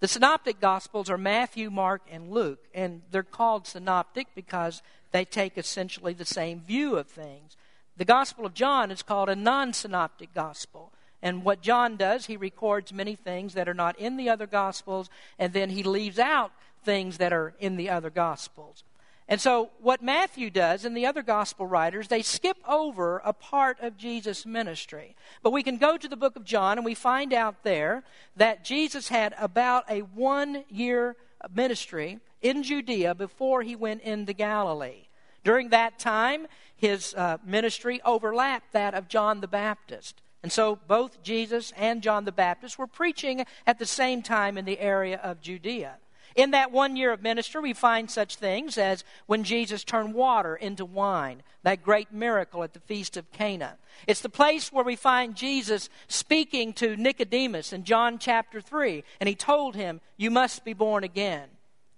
The 0.01 0.09
synoptic 0.09 0.61
gospels 0.61 1.11
are 1.11 1.19
Matthew, 1.19 1.71
Mark, 1.71 2.03
and 2.11 2.31
Luke, 2.31 2.67
and 2.75 3.03
they're 3.11 3.23
called 3.23 3.67
synoptic 3.67 4.29
because 4.35 4.83
they 5.13 5.27
take 5.27 5.59
essentially 5.59 6.15
the 6.15 6.25
same 6.25 6.61
view 6.61 6.97
of 6.97 7.07
things. 7.07 7.57
The 7.99 8.07
gospel 8.07 8.47
of 8.47 8.55
John 8.55 8.91
is 8.91 9.03
called 9.03 9.29
a 9.29 9.37
non 9.37 9.75
synoptic 9.75 10.33
gospel. 10.33 10.93
And 11.23 11.45
what 11.45 11.61
John 11.61 11.97
does, 11.97 12.27
he 12.27 12.37
records 12.39 12.95
many 12.95 13.15
things 13.15 13.53
that 13.53 13.69
are 13.69 13.75
not 13.75 13.99
in 13.99 14.17
the 14.17 14.31
other 14.31 14.47
gospels, 14.47 15.11
and 15.39 15.53
then 15.53 15.69
he 15.69 15.83
leaves 15.83 16.19
out 16.19 16.53
things 16.83 17.19
that 17.19 17.33
are 17.33 17.53
in 17.61 17.77
the 17.77 17.91
other 17.91 18.09
gospels. 18.09 18.85
And 19.31 19.41
so, 19.41 19.71
what 19.81 20.03
Matthew 20.03 20.51
does 20.51 20.85
and 20.85 20.97
the 20.97 21.07
other 21.07 21.23
gospel 21.23 21.65
writers, 21.65 22.09
they 22.09 22.21
skip 22.21 22.57
over 22.67 23.23
a 23.25 23.33
part 23.33 23.79
of 23.81 23.97
Jesus' 23.97 24.45
ministry. 24.45 25.15
But 25.45 25.53
we 25.53 25.63
can 25.63 25.77
go 25.77 25.97
to 25.97 26.09
the 26.09 26.17
book 26.17 26.35
of 26.35 26.45
John 26.45 26.79
and 26.79 26.85
we 26.85 26.97
find 26.97 27.33
out 27.33 27.63
there 27.63 28.03
that 28.35 28.65
Jesus 28.65 29.09
had 29.09 29.37
about 29.39 29.85
a 29.89 30.01
one 30.01 30.65
year 30.69 31.15
ministry 31.55 32.19
in 32.43 32.65
Judea 32.65 33.15
before 33.15 33.63
he 33.63 33.77
went 33.77 34.03
into 34.03 34.33
Galilee. 34.33 35.07
During 35.45 35.69
that 35.69 36.01
time, 36.01 36.49
his 36.75 37.15
uh, 37.15 37.39
ministry 37.45 38.01
overlapped 38.05 38.73
that 38.73 38.95
of 38.95 39.07
John 39.07 39.41
the 39.41 39.47
Baptist. 39.47 40.23
And 40.43 40.51
so 40.51 40.77
both 40.89 41.23
Jesus 41.23 41.73
and 41.77 42.03
John 42.03 42.25
the 42.25 42.33
Baptist 42.33 42.81
were 42.81 42.89
preaching 42.89 43.45
at 43.65 43.79
the 43.79 43.87
same 43.87 44.23
time 44.23 44.59
in 44.59 44.65
the 44.65 44.81
area 44.81 45.21
of 45.23 45.41
Judea. 45.41 45.99
In 46.37 46.53
that 46.53 46.73
one 46.73 46.97
year 46.97 47.13
of 47.13 47.23
ministry, 47.23 47.61
we 47.61 47.73
find 47.73 48.11
such 48.11 48.37
things 48.37 48.79
as 48.79 49.05
when 49.27 49.45
Jesus 49.45 49.85
turned 49.85 50.15
water 50.15 50.57
into 50.57 50.85
wine, 50.85 51.43
that 51.63 51.83
great 51.83 52.13
miracle 52.13 52.63
at 52.63 52.73
the 52.73 52.81
Feast 52.81 53.17
of 53.17 53.31
Cana. 53.33 53.77
It's 54.07 54.21
the 54.21 54.29
place 54.29 54.73
where 54.73 54.85
we 54.85 54.97
find 54.97 55.35
Jesus 55.35 55.89
speaking 56.09 56.73
to 56.75 56.97
Nicodemus 56.97 57.73
in 57.73 57.85
John 57.85 58.19
chapter 58.19 58.61
3, 58.61 59.05
and 59.21 59.29
he 59.29 59.35
told 59.35 59.75
him, 59.75 60.01
You 60.17 60.31
must 60.31 60.65
be 60.65 60.73
born 60.73 61.05
again. 61.05 61.49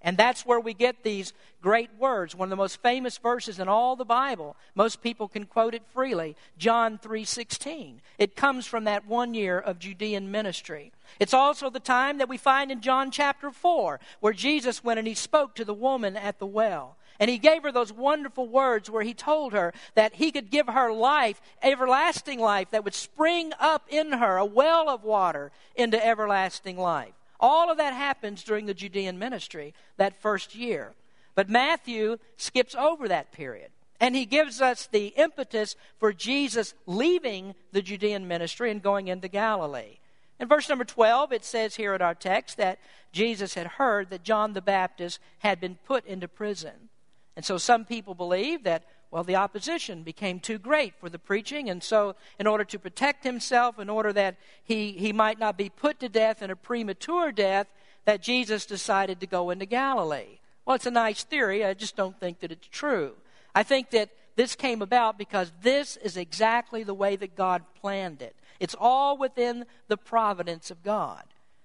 And 0.03 0.17
that's 0.17 0.45
where 0.45 0.59
we 0.59 0.75
get 0.75 1.05
these 1.05 1.33
great 1.61 1.91
words, 1.97 2.35
one 2.35 2.47
of 2.47 2.51
the 2.51 2.57
most 2.57 2.83
famous 2.83 3.19
verses 3.19 3.61
in 3.61 3.69
all 3.69 3.95
the 3.95 4.05
Bible. 4.05 4.57
Most 4.75 5.01
people 5.01 5.29
can 5.29 5.47
quote 5.47 5.75
it 5.75 5.83
freely, 5.95 6.37
John 6.59 6.99
3:16. 6.99 8.01
It 8.19 8.35
comes 8.35 8.67
from 8.67 8.85
that 8.85 9.07
one 9.07 9.33
year 9.33 9.59
of 9.59 9.79
Judean 9.79 10.31
ministry. 10.31 10.93
It's 11.21 11.35
also 11.35 11.71
the 11.71 11.81
time 11.81 12.19
that 12.19 12.29
we 12.29 12.37
find 12.37 12.73
in 12.73 12.81
John 12.81 13.11
chapter 13.13 13.51
4 13.53 14.01
where 14.21 14.33
Jesus 14.33 14.83
went 14.83 14.99
and 14.99 15.07
he 15.07 15.15
spoke 15.15 15.55
to 15.55 15.65
the 15.65 15.75
woman 15.75 16.17
at 16.17 16.41
the 16.41 16.47
well. 16.47 16.97
And 17.21 17.31
he 17.31 17.39
gave 17.39 17.63
her 17.63 17.71
those 17.71 17.93
wonderful 17.93 18.49
words 18.49 18.91
where 18.91 19.05
he 19.05 19.15
told 19.15 19.53
her 19.53 19.73
that 19.95 20.15
he 20.15 20.33
could 20.33 20.51
give 20.51 20.67
her 20.67 20.93
life, 20.93 21.41
everlasting 21.63 22.41
life 22.41 22.71
that 22.73 22.83
would 22.83 22.95
spring 22.95 23.53
up 23.61 23.87
in 23.89 24.15
her, 24.15 24.39
a 24.39 24.45
well 24.45 24.89
of 24.89 25.05
water 25.05 25.53
into 25.77 26.05
everlasting 26.05 26.77
life. 26.77 27.15
All 27.43 27.71
of 27.71 27.79
that 27.79 27.93
happens 27.93 28.45
during 28.45 28.67
the 28.67 28.73
Judean 28.73 29.19
ministry 29.19 29.75
that 29.97 30.23
first 30.23 30.55
year. 30.55 30.95
But 31.35 31.51
Matthew 31.51 32.19
skips 32.37 32.77
over 32.77 33.09
that 33.09 33.33
period. 33.33 33.71
And 34.01 34.15
he 34.15 34.27
gives 34.27 34.61
us 34.61 34.87
the 34.87 35.09
impetus 35.09 35.77
for 35.99 36.13
Jesus 36.13 36.75
leaving 36.87 37.55
the 37.73 37.83
Judean 37.83 38.29
ministry 38.29 38.71
and 38.71 38.83
going 38.83 39.09
into 39.09 39.29
Galilee. 39.29 39.99
In 40.39 40.49
verse 40.49 40.69
number 40.69 40.85
12, 40.85 41.33
it 41.33 41.45
says 41.45 41.77
here 41.77 41.95
in 41.95 42.03
our 42.03 42.15
text 42.15 42.57
that 42.57 42.79
Jesus 43.13 43.55
had 43.55 43.67
heard 43.67 44.11
that 44.11 44.25
John 44.25 44.55
the 44.55 44.63
Baptist 44.63 45.21
had 45.39 45.61
been 45.61 45.77
put 45.85 46.05
into 46.07 46.27
prison. 46.27 46.89
And 47.37 47.45
so 47.45 47.59
some 47.59 47.85
people 47.85 48.15
believe 48.15 48.65
that 48.65 48.85
well, 49.13 49.23
the 49.23 49.37
opposition 49.37 50.03
became 50.03 50.41
too 50.41 50.59
great 50.59 50.95
for 50.99 51.11
the 51.11 51.19
preaching, 51.19 51.69
and 51.69 51.83
so, 51.83 52.17
in 52.39 52.47
order 52.47 52.65
to 52.65 52.79
protect 52.79 53.25
himself, 53.25 53.79
in 53.79 53.91
order 53.91 54.11
that 54.15 54.37
he, 54.65 54.93
he 54.93 55.13
might 55.13 55.39
not 55.39 55.59
be 55.59 55.69
put 55.69 56.01
to 56.01 56.09
death 56.09 56.41
in 56.41 56.51
a 56.51 56.57
premature 56.57 57.31
death, 57.31 57.67
that 58.07 58.23
Jesus 58.23 58.65
decided 58.65 59.21
to 59.21 59.27
go 59.27 59.51
into 59.51 59.67
Galilee. 59.67 60.39
Well, 60.65 60.77
it's 60.77 60.87
a 60.87 60.91
nice 60.91 61.25
theory. 61.25 61.63
I 61.63 61.75
just 61.75 61.95
don't 61.95 62.19
think 62.19 62.41
that 62.41 62.51
it's 62.51 62.67
true. 62.67 63.13
I 63.55 63.63
think 63.63 63.91
that 63.91 64.09
this 64.35 64.57
came 64.57 64.81
about 64.81 65.19
because 65.19 65.53
this 65.61 65.99
is 65.99 66.17
exactly 66.17 66.83
the 66.83 66.95
way 66.95 67.15
that 67.17 67.37
God 67.37 67.65
planned 67.79 68.23
it. 68.23 68.35
It's 68.61 68.77
all 68.79 69.19
within 69.19 69.67
the 69.89 69.99
providence 69.99 70.71
of 70.71 70.83
God. 70.83 71.25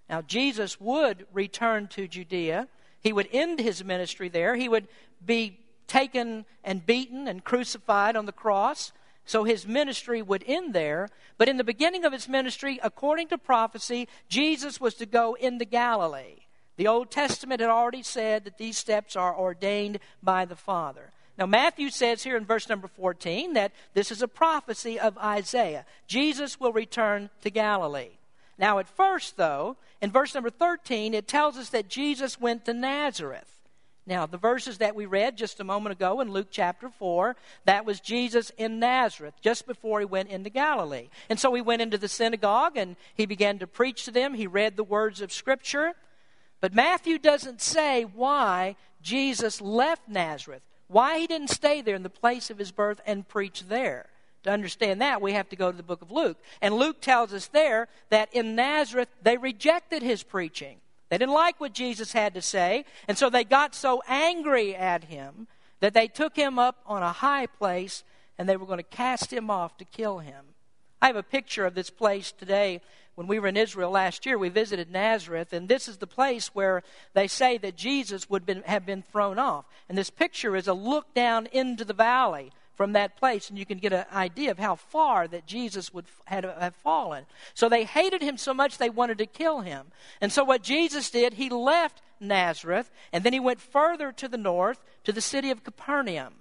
Now, 0.10 0.22
Jesus 0.22 0.82
would 0.82 1.28
return 1.32 1.88
to 1.90 2.10
Judea. 2.10 2.68
He 3.02 3.14
would 3.14 3.30
end 3.32 3.60
his 3.60 3.86
ministry 3.86 4.28
there. 4.28 4.58
He 4.58 4.68
would 4.68 4.90
be 5.26 5.60
taken 5.88 6.46
and 6.64 6.86
beaten 6.86 7.28
and 7.28 7.44
crucified 7.44 8.16
on 8.16 8.26
the 8.26 8.32
cross. 8.32 8.92
So 9.26 9.44
his 9.44 9.68
ministry 9.68 10.22
would 10.22 10.44
end 10.48 10.74
there. 10.74 11.10
But 11.38 11.50
in 11.50 11.58
the 11.58 11.64
beginning 11.64 12.06
of 12.06 12.14
his 12.14 12.30
ministry, 12.30 12.80
according 12.82 13.28
to 13.30 13.38
prophecy, 13.38 14.08
Jesus 14.30 14.80
was 14.80 14.96
to 14.96 15.06
go 15.06 15.34
into 15.36 15.66
Galilee. 15.66 16.46
The 16.78 16.88
Old 16.88 17.12
Testament 17.12 17.60
had 17.60 17.70
already 17.70 18.04
said 18.04 18.46
that 18.46 18.58
these 18.58 18.78
steps 18.78 19.16
are 19.16 19.38
ordained 19.38 20.00
by 20.22 20.46
the 20.46 20.56
Father. 20.56 21.12
Now, 21.38 21.46
Matthew 21.46 21.90
says 21.90 22.24
here 22.24 22.38
in 22.38 22.46
verse 22.46 22.70
number 22.70 22.88
14 22.88 23.54
that 23.54 23.72
this 23.94 24.12
is 24.12 24.22
a 24.22 24.28
prophecy 24.28 25.00
of 25.00 25.18
Isaiah. 25.18 25.86
Jesus 26.08 26.60
will 26.60 26.74
return 26.74 27.30
to 27.42 27.50
Galilee. 27.50 28.18
Now, 28.58 28.80
at 28.80 28.88
first, 28.88 29.38
though, 29.38 29.78
in 30.02 30.12
verse 30.12 30.34
number 30.34 30.50
13, 30.50 31.14
it 31.14 31.28
tells 31.28 31.58
us 31.58 31.70
that 31.70 31.90
Jesus 31.90 32.40
went 32.40 32.66
to 32.66 32.74
Nazareth. 32.74 33.57
Now, 34.08 34.26
the 34.26 34.38
verses 34.38 34.78
that 34.78 34.96
we 34.96 35.06
read 35.06 35.36
just 35.36 35.60
a 35.60 35.66
moment 35.66 35.92
ago 35.92 36.22
in 36.22 36.32
Luke 36.32 36.48
chapter 36.50 36.90
4, 36.90 37.36
that 37.66 37.86
was 37.86 38.00
Jesus 38.00 38.54
in 38.58 38.80
Nazareth, 38.80 39.34
just 39.42 39.68
before 39.68 40.00
he 40.00 40.06
went 40.06 40.30
into 40.30 40.50
Galilee. 40.50 41.10
And 41.30 41.38
so 41.38 41.54
he 41.54 41.62
went 41.62 41.82
into 41.82 41.98
the 41.98 42.08
synagogue 42.08 42.78
and 42.78 42.96
he 43.14 43.26
began 43.26 43.60
to 43.60 43.68
preach 43.68 44.06
to 44.06 44.12
them. 44.12 44.34
He 44.34 44.48
read 44.48 44.78
the 44.78 44.84
words 44.86 45.20
of 45.20 45.34
Scripture. 45.34 45.92
But 46.62 46.74
Matthew 46.74 47.18
doesn't 47.18 47.62
say 47.62 48.04
why 48.04 48.78
Jesus 49.02 49.60
left 49.60 50.08
Nazareth, 50.08 50.64
why 50.88 51.20
he 51.20 51.28
didn't 51.28 51.50
stay 51.50 51.82
there 51.82 51.96
in 51.96 52.04
the 52.04 52.10
place 52.10 52.50
of 52.50 52.58
his 52.58 52.72
birth 52.72 53.02
and 53.06 53.28
preach 53.28 53.64
there. 53.68 54.06
To 54.44 54.52
understand 54.52 55.02
that, 55.02 55.22
we 55.22 55.34
have 55.34 55.50
to 55.50 55.58
go 55.58 55.70
to 55.70 55.76
the 55.76 55.84
book 55.84 56.02
of 56.02 56.12
Luke. 56.12 56.38
And 56.62 56.76
Luke 56.76 57.02
tells 57.02 57.34
us 57.34 57.48
there 57.48 57.90
that 58.10 58.34
in 58.34 58.56
Nazareth, 58.56 59.10
they 59.22 59.36
rejected 59.36 60.02
his 60.02 60.24
preaching. 60.24 60.78
They 61.10 61.18
didn't 61.18 61.34
like 61.34 61.60
what 61.60 61.74
Jesus 61.74 62.12
had 62.12 62.34
to 62.34 62.42
say, 62.42 62.86
and 63.08 63.18
so 63.18 63.30
they 63.30 63.44
got 63.44 63.74
so 63.74 64.02
angry 64.08 64.76
at 64.76 65.06
him 65.06 65.48
that 65.80 65.94
they 65.94 66.08
took 66.08 66.36
him 66.36 66.60
up 66.60 66.82
on 66.86 67.04
a 67.04 67.12
high 67.12 67.46
place 67.46 68.04
and 68.38 68.48
they 68.48 68.58
were 68.58 68.66
going 68.66 68.78
to 68.78 68.84
cast 68.84 69.32
him 69.32 69.50
off 69.50 69.78
to 69.78 69.86
kill 69.86 70.20
him. 70.20 70.46
I 71.02 71.08
have 71.08 71.16
a 71.16 71.24
picture 71.24 71.66
of 71.66 71.76
this 71.76 71.90
place 71.90 72.32
today. 72.32 72.82
When 73.16 73.28
we 73.28 73.40
were 73.40 73.48
in 73.48 73.58
Israel 73.58 73.92
last 73.92 74.26
year, 74.26 74.38
we 74.38 74.50
visited 74.50 74.92
Nazareth, 74.92 75.54
and 75.54 75.68
this 75.68 75.88
is 75.88 75.98
the 75.98 76.08
place 76.08 76.54
where 76.54 76.84
they 77.14 77.28
say 77.28 77.58
that 77.58 77.76
Jesus 77.76 78.30
would 78.30 78.46
been, 78.46 78.62
have 78.64 78.86
been 78.86 79.02
thrown 79.02 79.40
off. 79.40 79.66
And 79.90 79.98
this 79.98 80.12
picture 80.12 80.56
is 80.56 80.68
a 80.68 80.74
look 80.74 81.14
down 81.16 81.48
into 81.52 81.84
the 81.84 81.94
valley 81.94 82.52
from 82.78 82.94
that 82.94 83.18
place, 83.18 83.50
and 83.50 83.58
you 83.58 83.66
can 83.66 83.80
get 83.80 83.92
an 83.92 84.06
idea 84.14 84.52
of 84.52 84.60
how 84.60 84.76
far 84.76 85.28
that 85.28 85.48
Jesus 85.48 85.92
would 85.92 86.06
had 86.26 86.46
have 86.46 86.76
fallen. 86.76 87.26
So 87.56 87.68
they 87.68 87.84
hated 87.84 88.22
him 88.22 88.38
so 88.38 88.54
much 88.54 88.78
they 88.78 88.90
wanted 88.90 89.18
to 89.18 89.26
kill 89.26 89.62
him. 89.62 89.88
And 90.22 90.32
so 90.32 90.44
what 90.44 90.62
Jesus 90.62 91.10
did, 91.10 91.34
he 91.34 91.50
left 91.50 92.04
Nazareth, 92.20 92.92
and 93.12 93.24
then 93.24 93.34
he 93.34 93.40
went 93.40 93.60
further 93.60 94.12
to 94.14 94.28
the 94.28 94.38
north 94.38 94.80
to 95.04 95.12
the 95.12 95.22
city 95.22 95.50
of 95.50 95.64
Capernaum. 95.64 96.36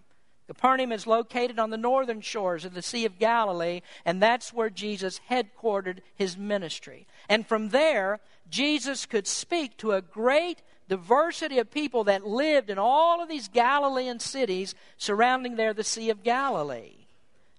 Capernaum 0.47 0.93
is 0.93 1.07
located 1.07 1.59
on 1.59 1.71
the 1.71 1.77
northern 1.77 2.21
shores 2.21 2.65
of 2.65 2.75
the 2.75 2.83
Sea 2.83 3.07
of 3.07 3.19
Galilee, 3.19 3.81
and 4.05 4.23
that's 4.23 4.53
where 4.53 4.71
Jesus 4.71 5.21
headquartered 5.31 6.01
his 6.15 6.37
ministry. 6.37 7.07
And 7.29 7.47
from 7.47 7.71
there, 7.71 8.21
Jesus 8.49 9.07
could 9.07 9.27
speak 9.27 9.77
to 9.79 9.93
a 9.93 10.03
great 10.03 10.63
diversity 10.89 11.59
of 11.59 11.71
people 11.71 12.05
that 12.05 12.27
lived 12.27 12.71
in 12.71 12.79
all 12.79 13.23
of 13.23 13.29
these 13.29 13.49
Galilean 13.49 14.21
cities 14.21 14.75
surrounding 14.97 15.57
there 15.57 15.75
the 15.75 15.85
Sea 15.85 16.11
of 16.11 16.23
Galilee. 16.23 17.07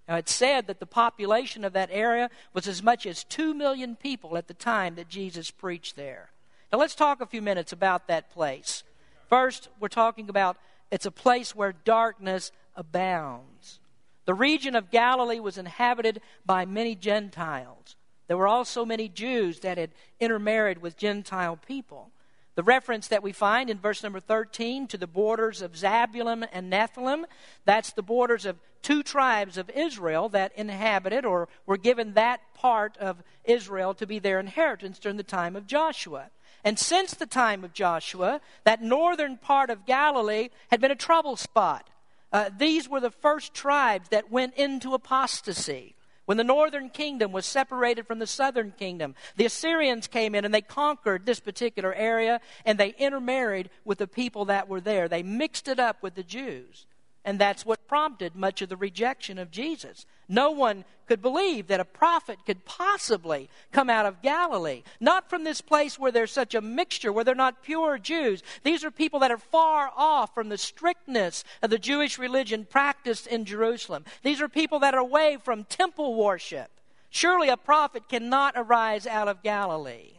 Now, 0.07 0.15
it's 0.15 0.33
said 0.33 0.67
that 0.67 0.79
the 0.79 0.85
population 0.85 1.65
of 1.65 1.73
that 1.73 1.89
area 1.91 2.29
was 2.53 2.67
as 2.67 2.81
much 2.81 3.05
as 3.05 3.25
2 3.25 3.53
million 3.53 3.95
people 3.95 4.37
at 4.37 4.47
the 4.47 4.53
time 4.53 4.95
that 4.95 5.09
Jesus 5.09 5.51
preached 5.51 5.97
there. 5.97 6.29
Now, 6.71 6.79
let's 6.79 6.95
talk 6.95 7.19
a 7.19 7.25
few 7.25 7.41
minutes 7.41 7.73
about 7.73 8.07
that 8.07 8.31
place. 8.31 8.83
First, 9.29 9.67
we're 9.79 9.89
talking 9.89 10.29
about 10.29 10.57
it's 10.91 11.05
a 11.05 11.11
place 11.11 11.53
where 11.53 11.73
darkness 11.73 12.51
abounds. 12.75 13.79
The 14.25 14.33
region 14.33 14.75
of 14.75 14.91
Galilee 14.91 15.39
was 15.39 15.57
inhabited 15.57 16.21
by 16.45 16.65
many 16.65 16.95
Gentiles. 16.95 17.95
There 18.27 18.37
were 18.37 18.47
also 18.47 18.85
many 18.85 19.09
Jews 19.09 19.61
that 19.61 19.77
had 19.77 19.91
intermarried 20.19 20.79
with 20.79 20.97
Gentile 20.97 21.57
people. 21.57 22.11
The 22.57 22.63
reference 22.63 23.07
that 23.09 23.21
we 23.21 23.33
find 23.33 23.69
in 23.69 23.77
verse 23.77 24.01
number 24.01 24.19
13 24.19 24.87
to 24.87 24.97
the 24.97 25.05
borders 25.05 25.61
of 25.61 25.73
Zabulon 25.73 26.47
and 26.51 26.73
Nephthalim, 26.73 27.25
that's 27.65 27.93
the 27.93 28.01
borders 28.01 28.47
of 28.47 28.57
two 28.81 29.03
tribes 29.03 29.59
of 29.59 29.69
Israel 29.69 30.27
that 30.29 30.53
inhabited 30.55 31.23
or 31.23 31.49
were 31.67 31.77
given 31.77 32.15
that 32.15 32.39
part 32.55 32.97
of 32.97 33.21
Israel 33.43 33.93
to 33.93 34.07
be 34.07 34.17
their 34.17 34.39
inheritance 34.39 34.97
during 34.97 35.17
the 35.17 35.23
time 35.23 35.55
of 35.55 35.67
Joshua. 35.67 36.31
And 36.63 36.79
since 36.79 37.13
the 37.13 37.27
time 37.27 37.63
of 37.63 37.73
Joshua, 37.73 38.41
that 38.63 38.81
northern 38.81 39.37
part 39.37 39.69
of 39.69 39.85
Galilee 39.85 40.49
had 40.71 40.81
been 40.81 40.89
a 40.89 40.95
trouble 40.95 41.35
spot. 41.35 41.87
Uh, 42.33 42.49
these 42.57 42.89
were 42.89 42.99
the 42.99 43.11
first 43.11 43.53
tribes 43.53 44.09
that 44.09 44.31
went 44.31 44.55
into 44.55 44.95
apostasy. 44.95 45.93
When 46.27 46.35
the 46.35 46.43
northern 46.43 46.89
kingdom 46.89 47.31
was 47.31 47.45
separated 47.45 48.05
from 48.05 48.19
the 48.19 48.27
southern 48.27 48.73
kingdom, 48.77 49.15
the 49.37 49.45
Assyrians 49.45 50.07
came 50.07 50.35
in 50.35 50.43
and 50.43 50.53
they 50.53 50.61
conquered 50.61 51.25
this 51.25 51.39
particular 51.39 51.93
area 51.93 52.41
and 52.65 52.77
they 52.77 52.89
intermarried 52.97 53.69
with 53.85 53.99
the 53.99 54.07
people 54.07 54.43
that 54.45 54.67
were 54.67 54.81
there. 54.81 55.07
They 55.07 55.23
mixed 55.23 55.69
it 55.69 55.79
up 55.79 56.03
with 56.03 56.15
the 56.15 56.23
Jews. 56.23 56.85
And 57.27 57.37
that's 57.37 57.65
what 57.65 57.89
prompted 57.89 58.37
much 58.37 58.61
of 58.61 58.69
the 58.69 58.77
rejection 58.77 59.37
of 59.37 59.51
Jesus. 59.51 60.05
No 60.29 60.49
one 60.49 60.85
could 61.09 61.21
believe 61.21 61.67
that 61.67 61.81
a 61.81 61.83
prophet 61.83 62.39
could 62.45 62.63
possibly 62.63 63.49
come 63.73 63.89
out 63.89 64.05
of 64.05 64.21
Galilee. 64.21 64.83
Not 65.01 65.29
from 65.29 65.43
this 65.43 65.59
place 65.59 65.99
where 65.99 66.09
there's 66.13 66.31
such 66.31 66.55
a 66.55 66.61
mixture, 66.61 67.11
where 67.11 67.25
they're 67.25 67.35
not 67.35 67.63
pure 67.63 67.97
Jews. 67.97 68.43
These 68.63 68.85
are 68.85 68.91
people 68.91 69.19
that 69.19 69.31
are 69.31 69.37
far 69.37 69.91
off 69.97 70.33
from 70.33 70.47
the 70.47 70.57
strictness 70.57 71.43
of 71.61 71.69
the 71.69 71.77
Jewish 71.77 72.17
religion 72.17 72.63
practiced 72.63 73.27
in 73.27 73.43
Jerusalem. 73.43 74.05
These 74.23 74.39
are 74.39 74.47
people 74.47 74.79
that 74.79 74.95
are 74.95 75.01
away 75.01 75.37
from 75.43 75.65
temple 75.65 76.15
worship. 76.15 76.71
Surely 77.09 77.49
a 77.49 77.57
prophet 77.57 78.07
cannot 78.07 78.53
arise 78.55 79.05
out 79.05 79.27
of 79.27 79.43
Galilee. 79.43 80.13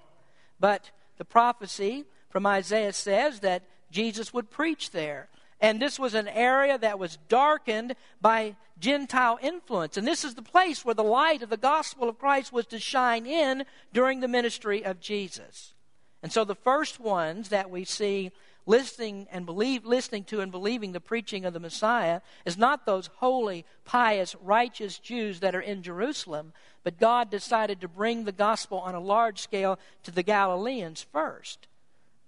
But 0.61 0.91
the 1.17 1.25
prophecy 1.25 2.05
from 2.29 2.45
Isaiah 2.45 2.93
says 2.93 3.41
that 3.41 3.63
Jesus 3.91 4.35
would 4.35 4.51
preach 4.51 4.91
there. 4.91 5.31
And 5.61 5.81
this 5.81 5.99
was 5.99 6.15
an 6.15 6.29
area 6.29 6.79
that 6.79 6.99
was 6.99 7.19
darkened 7.29 7.97
by 8.21 8.57
Gentile 8.79 9.39
influence. 9.43 9.97
And 9.97 10.07
this 10.07 10.25
is 10.25 10.35
the 10.35 10.43
place 10.43 10.85
where 10.85 10.95
the 10.95 11.03
light 11.03 11.43
of 11.43 11.51
the 11.51 11.57
gospel 11.57 12.09
of 12.09 12.19
Christ 12.19 12.53
was 12.53 12.67
to 12.67 12.79
shine 12.79 13.27
in 13.27 13.65
during 13.93 14.21
the 14.21 14.29
ministry 14.29 14.85
of 14.85 15.01
Jesus. 15.01 15.75
And 16.23 16.33
so 16.33 16.45
the 16.45 16.55
first 16.55 17.01
ones 17.01 17.49
that 17.49 17.71
we 17.71 17.85
see 17.85 18.31
listening 18.67 19.27
and 19.33 19.47
believe 19.47 19.87
listening 19.87 20.23
to 20.25 20.41
and 20.41 20.53
believing 20.53 20.93
the 20.93 21.01
preaching 21.01 21.45
of 21.45 21.55
the 21.55 21.61
Messiah 21.61 22.21
is 22.45 22.59
not 22.59 22.85
those 22.85 23.09
holy, 23.17 23.65
pious, 23.85 24.37
righteous 24.43 24.99
Jews 24.99 25.41
that 25.41 25.55
are 25.55 25.61
in 25.61 25.83
Jerusalem, 25.83 26.53
but 26.85 27.01
God 27.01 27.31
decided 27.31 27.81
to 27.81 27.89
bring 27.89 28.25
the 28.25 28.33
gospel 28.33 28.79
on 28.79 28.95
a 28.95 29.01
large 29.01 29.41
scale 29.41 29.79
to 30.03 30.11
the 30.11 30.23
Galileans 30.23 31.07
first. 31.11 31.67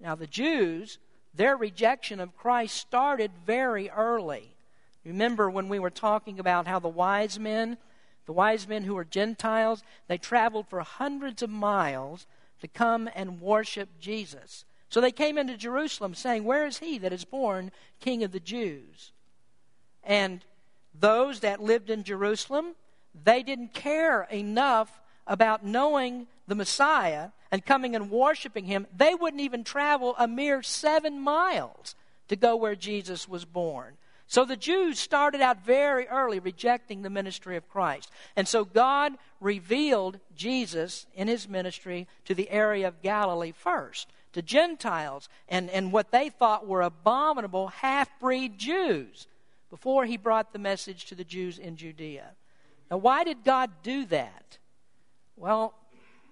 Now 0.00 0.14
the 0.14 0.26
Jews, 0.26 0.98
their 1.34 1.56
rejection 1.56 2.20
of 2.20 2.36
Christ 2.36 2.76
started 2.76 3.30
very 3.46 3.88
early. 3.90 4.56
Remember 5.04 5.48
when 5.48 5.68
we 5.68 5.78
were 5.78 5.90
talking 5.90 6.38
about 6.38 6.66
how 6.66 6.78
the 6.78 6.88
wise 6.88 7.38
men, 7.38 7.78
the 8.26 8.32
wise 8.32 8.68
men 8.68 8.84
who 8.84 8.94
were 8.94 9.04
Gentiles, 9.04 9.82
they 10.08 10.18
traveled 10.18 10.68
for 10.68 10.80
hundreds 10.80 11.42
of 11.42 11.50
miles 11.50 12.26
to 12.60 12.68
come 12.68 13.08
and 13.14 13.40
worship 13.40 13.88
Jesus. 13.98 14.64
So 14.88 15.00
they 15.00 15.12
came 15.12 15.38
into 15.38 15.56
Jerusalem 15.56 16.14
saying, 16.14 16.44
Where 16.44 16.66
is 16.66 16.78
he 16.78 16.98
that 16.98 17.12
is 17.12 17.24
born 17.24 17.70
King 18.00 18.24
of 18.24 18.32
the 18.32 18.40
Jews? 18.40 19.12
And 20.02 20.44
those 20.98 21.40
that 21.40 21.62
lived 21.62 21.90
in 21.90 22.02
Jerusalem, 22.02 22.74
they 23.24 23.42
didn't 23.42 23.72
care 23.72 24.24
enough 24.24 24.99
about 25.30 25.64
knowing 25.64 26.26
the 26.48 26.54
Messiah 26.54 27.30
and 27.50 27.64
coming 27.64 27.94
and 27.96 28.10
worshiping 28.10 28.66
him. 28.66 28.86
They 28.94 29.14
wouldn't 29.14 29.40
even 29.40 29.64
travel 29.64 30.14
a 30.18 30.28
mere 30.28 30.62
seven 30.62 31.20
miles 31.20 31.94
to 32.28 32.36
go 32.36 32.56
where 32.56 32.74
Jesus 32.74 33.28
was 33.28 33.44
born. 33.44 33.94
So 34.26 34.44
the 34.44 34.56
Jews 34.56 34.98
started 34.98 35.40
out 35.40 35.64
very 35.64 36.06
early 36.08 36.38
rejecting 36.38 37.02
the 37.02 37.10
ministry 37.10 37.56
of 37.56 37.68
Christ. 37.68 38.10
And 38.36 38.46
so 38.46 38.64
God 38.64 39.14
revealed 39.40 40.20
Jesus 40.36 41.06
in 41.14 41.26
his 41.26 41.48
ministry 41.48 42.06
to 42.26 42.34
the 42.34 42.50
area 42.50 42.86
of 42.86 43.02
Galilee 43.02 43.52
first, 43.52 44.08
to 44.32 44.42
Gentiles 44.42 45.28
and, 45.48 45.70
and 45.70 45.92
what 45.92 46.12
they 46.12 46.28
thought 46.28 46.66
were 46.66 46.82
abominable 46.82 47.68
half 47.68 48.08
breed 48.20 48.58
Jews, 48.58 49.26
before 49.68 50.04
he 50.04 50.16
brought 50.16 50.52
the 50.52 50.58
message 50.58 51.06
to 51.06 51.14
the 51.14 51.24
Jews 51.24 51.58
in 51.58 51.76
Judea. 51.76 52.30
Now, 52.90 52.96
why 52.98 53.22
did 53.22 53.44
God 53.44 53.70
do 53.84 54.04
that? 54.06 54.58
Well, 55.40 55.72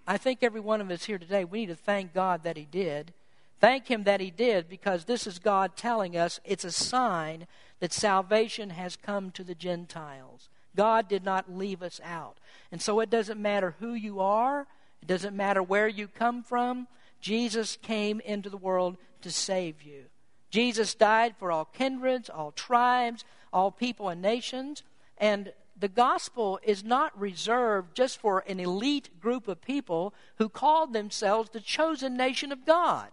I 0.07 0.19
think 0.19 0.43
every 0.43 0.61
one 0.61 0.83
of 0.83 0.91
us 0.91 1.07
here 1.07 1.17
today, 1.17 1.43
we 1.43 1.61
need 1.61 1.67
to 1.69 1.75
thank 1.75 2.13
God 2.13 2.43
that 2.43 2.59
he 2.59 2.67
did. 2.71 3.15
Thank 3.59 3.91
him 3.91 4.05
that 4.05 4.21
he 4.21 4.31
did 4.31 4.69
because 4.69 5.05
this 5.07 5.27
is 5.27 5.39
God 5.39 5.77
telling 5.77 6.15
us 6.15 6.41
it's 6.45 6.65
a 6.65 6.71
sign 6.71 7.47
that 7.81 7.95
salvation 7.95 8.69
has 8.71 8.97
come 8.97 9.31
to 9.31 9.43
the 9.43 9.55
Gentiles. 9.55 10.51
God 10.77 11.09
did 11.09 11.25
not 11.25 11.51
leave 11.51 11.83
us 11.83 12.03
out. 12.05 12.37
And 12.71 12.83
so 12.83 13.01
it 13.01 13.09
doesn't 13.09 13.41
matter 13.41 13.77
who 13.81 13.95
you 13.95 14.21
are, 14.21 14.67
it 15.01 15.09
doesn't 15.09 15.35
matter 15.35 15.63
where 15.63 15.89
you 15.89 16.07
come 16.07 16.43
from. 16.43 16.87
Jesus 17.23 17.79
came 17.81 18.21
into 18.21 18.51
the 18.51 18.59
world 18.59 18.99
to 19.23 19.31
save 19.31 19.83
you. 19.83 20.05
Jesus 20.51 20.95
died 20.95 21.35
for 21.39 21.51
all 21.51 21.65
kindreds, 21.65 22.29
all 22.29 22.53
tribes, 22.53 23.25
all 23.55 23.71
people 23.71 24.11
and 24.11 24.21
nations. 24.21 24.83
And 25.17 25.53
the 25.81 25.89
gospel 25.89 26.59
is 26.63 26.83
not 26.83 27.19
reserved 27.19 27.95
just 27.95 28.19
for 28.19 28.45
an 28.47 28.61
elite 28.61 29.21
group 29.21 29.49
of 29.49 29.63
people 29.63 30.13
who 30.37 30.49
called 30.49 30.93
themselves 30.93 31.51
the 31.51 31.61
chosen 31.61 32.17
nation 32.17 32.53
of 32.53 32.67
God. 32.67 33.09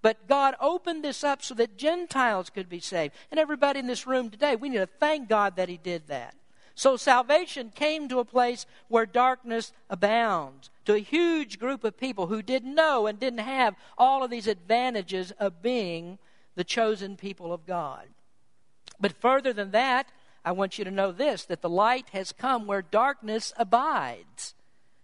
But 0.00 0.28
God 0.28 0.54
opened 0.60 1.04
this 1.04 1.24
up 1.24 1.42
so 1.42 1.54
that 1.54 1.76
Gentiles 1.76 2.50
could 2.50 2.68
be 2.68 2.80
saved. 2.80 3.14
And 3.30 3.40
everybody 3.40 3.80
in 3.80 3.86
this 3.86 4.06
room 4.06 4.30
today, 4.30 4.56
we 4.56 4.68
need 4.68 4.78
to 4.78 4.86
thank 4.86 5.28
God 5.28 5.56
that 5.56 5.68
He 5.68 5.76
did 5.76 6.06
that. 6.06 6.34
So 6.74 6.96
salvation 6.96 7.72
came 7.74 8.08
to 8.08 8.20
a 8.20 8.24
place 8.24 8.64
where 8.86 9.04
darkness 9.04 9.72
abounds, 9.90 10.70
to 10.84 10.94
a 10.94 10.98
huge 10.98 11.58
group 11.58 11.82
of 11.82 11.98
people 11.98 12.28
who 12.28 12.40
didn't 12.40 12.74
know 12.74 13.08
and 13.08 13.18
didn't 13.18 13.40
have 13.40 13.74
all 13.96 14.22
of 14.22 14.30
these 14.30 14.46
advantages 14.46 15.32
of 15.40 15.60
being 15.60 16.18
the 16.54 16.62
chosen 16.62 17.16
people 17.16 17.52
of 17.52 17.66
God. 17.66 18.06
But 19.00 19.20
further 19.20 19.52
than 19.52 19.72
that, 19.72 20.08
I 20.48 20.52
want 20.52 20.78
you 20.78 20.84
to 20.86 20.90
know 20.90 21.12
this 21.12 21.44
that 21.44 21.60
the 21.60 21.68
light 21.68 22.08
has 22.12 22.32
come 22.32 22.66
where 22.66 22.80
darkness 22.80 23.52
abides. 23.58 24.54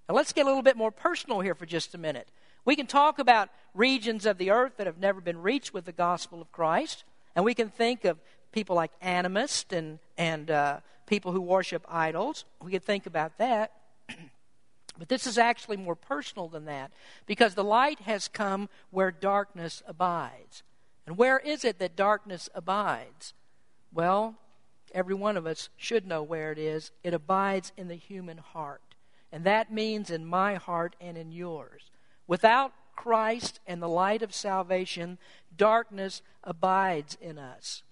Now 0.08 0.14
let's 0.14 0.32
get 0.32 0.46
a 0.46 0.48
little 0.48 0.62
bit 0.62 0.74
more 0.74 0.90
personal 0.90 1.40
here 1.40 1.54
for 1.54 1.66
just 1.66 1.94
a 1.94 1.98
minute. 1.98 2.28
We 2.64 2.76
can 2.76 2.86
talk 2.86 3.18
about 3.18 3.50
regions 3.74 4.24
of 4.24 4.38
the 4.38 4.50
earth 4.50 4.78
that 4.78 4.86
have 4.86 4.96
never 4.96 5.20
been 5.20 5.42
reached 5.42 5.74
with 5.74 5.84
the 5.84 5.92
gospel 5.92 6.40
of 6.40 6.50
Christ, 6.50 7.04
and 7.36 7.44
we 7.44 7.52
can 7.52 7.68
think 7.68 8.06
of 8.06 8.16
people 8.52 8.74
like 8.74 8.92
animists 9.02 9.70
and, 9.70 9.98
and 10.16 10.50
uh, 10.50 10.80
people 11.04 11.32
who 11.32 11.42
worship 11.42 11.84
idols. 11.90 12.46
We 12.62 12.70
can 12.70 12.80
think 12.80 13.04
about 13.04 13.36
that. 13.36 13.72
but 14.98 15.10
this 15.10 15.26
is 15.26 15.36
actually 15.36 15.76
more 15.76 15.94
personal 15.94 16.48
than 16.48 16.64
that 16.64 16.90
because 17.26 17.54
the 17.54 17.64
light 17.64 18.00
has 18.00 18.28
come 18.28 18.70
where 18.90 19.10
darkness 19.10 19.82
abides. 19.86 20.62
And 21.06 21.18
where 21.18 21.38
is 21.38 21.66
it 21.66 21.80
that 21.80 21.96
darkness 21.96 22.48
abides? 22.54 23.34
Well, 23.92 24.36
every 24.94 25.14
one 25.14 25.36
of 25.36 25.46
us 25.46 25.68
should 25.76 26.06
know 26.06 26.22
where 26.22 26.52
it 26.52 26.58
is. 26.58 26.92
It 27.02 27.12
abides 27.12 27.72
in 27.76 27.88
the 27.88 27.96
human 27.96 28.38
heart. 28.38 28.80
And 29.32 29.44
that 29.44 29.72
means 29.72 30.10
in 30.10 30.24
my 30.24 30.54
heart 30.54 30.94
and 31.00 31.18
in 31.18 31.32
yours. 31.32 31.90
Without 32.26 32.72
Christ 32.94 33.60
and 33.66 33.82
the 33.82 33.88
light 33.88 34.22
of 34.22 34.32
salvation, 34.32 35.18
darkness 35.56 36.22
abides 36.44 37.18
in 37.20 37.38
us. 37.38 37.82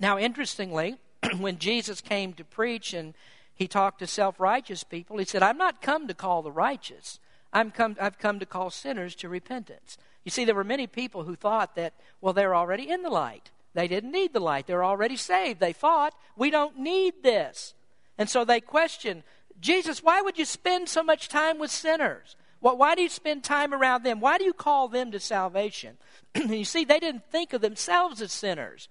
Now, 0.00 0.18
interestingly, 0.18 0.96
when 1.38 1.58
Jesus 1.58 2.00
came 2.00 2.32
to 2.32 2.44
preach 2.44 2.94
and 2.94 3.14
he 3.54 3.68
talked 3.68 4.00
to 4.00 4.06
self 4.06 4.40
righteous 4.40 4.82
people, 4.82 5.18
he 5.18 5.24
said, 5.24 5.42
I'm 5.42 5.58
not 5.58 5.82
come 5.82 6.08
to 6.08 6.14
call 6.14 6.42
the 6.42 6.50
righteous, 6.50 7.20
I'm 7.52 7.70
come, 7.70 7.96
I've 8.00 8.18
come 8.18 8.40
to 8.40 8.46
call 8.46 8.70
sinners 8.70 9.14
to 9.16 9.28
repentance. 9.28 9.98
You 10.24 10.30
see, 10.30 10.44
there 10.44 10.54
were 10.54 10.64
many 10.64 10.86
people 10.86 11.24
who 11.24 11.36
thought 11.36 11.76
that, 11.76 11.92
well, 12.20 12.32
they're 12.32 12.54
already 12.54 12.88
in 12.88 13.02
the 13.02 13.10
light. 13.10 13.50
They 13.74 13.88
didn't 13.88 14.12
need 14.12 14.32
the 14.32 14.40
light. 14.40 14.66
They're 14.66 14.84
already 14.84 15.16
saved. 15.16 15.60
They 15.60 15.72
fought. 15.72 16.14
we 16.36 16.50
don't 16.50 16.78
need 16.78 17.22
this. 17.22 17.74
And 18.16 18.30
so 18.30 18.44
they 18.44 18.60
questioned, 18.60 19.24
Jesus, 19.60 20.02
why 20.02 20.20
would 20.20 20.38
you 20.38 20.44
spend 20.44 20.88
so 20.88 21.02
much 21.02 21.28
time 21.28 21.58
with 21.58 21.70
sinners? 21.70 22.36
Why 22.60 22.94
do 22.94 23.02
you 23.02 23.10
spend 23.10 23.44
time 23.44 23.74
around 23.74 24.04
them? 24.04 24.20
Why 24.20 24.38
do 24.38 24.44
you 24.44 24.54
call 24.54 24.88
them 24.88 25.10
to 25.10 25.20
salvation? 25.20 25.98
you 26.34 26.64
see, 26.64 26.84
they 26.84 26.98
didn't 26.98 27.26
think 27.30 27.52
of 27.52 27.60
themselves 27.60 28.22
as 28.22 28.32
sinners. 28.32 28.88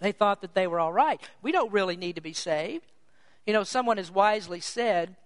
They 0.00 0.12
thought 0.12 0.42
that 0.42 0.54
they 0.54 0.66
were 0.66 0.80
all 0.80 0.92
right. 0.92 1.20
We 1.40 1.50
don't 1.50 1.72
really 1.72 1.96
need 1.96 2.16
to 2.16 2.20
be 2.20 2.34
saved. 2.34 2.84
You 3.46 3.54
know, 3.54 3.64
someone 3.64 3.96
has 3.96 4.10
wisely 4.10 4.60
said 4.60 5.16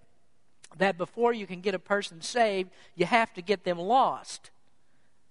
that 0.77 0.99
before 0.99 1.33
you 1.33 1.47
can 1.47 1.61
get 1.61 1.75
a 1.75 1.81
person 1.81 2.21
saved, 2.21 2.71
you 2.95 3.07
have 3.07 3.33
to 3.35 3.43
get 3.43 3.65
them 3.65 3.79
lost. 3.79 4.51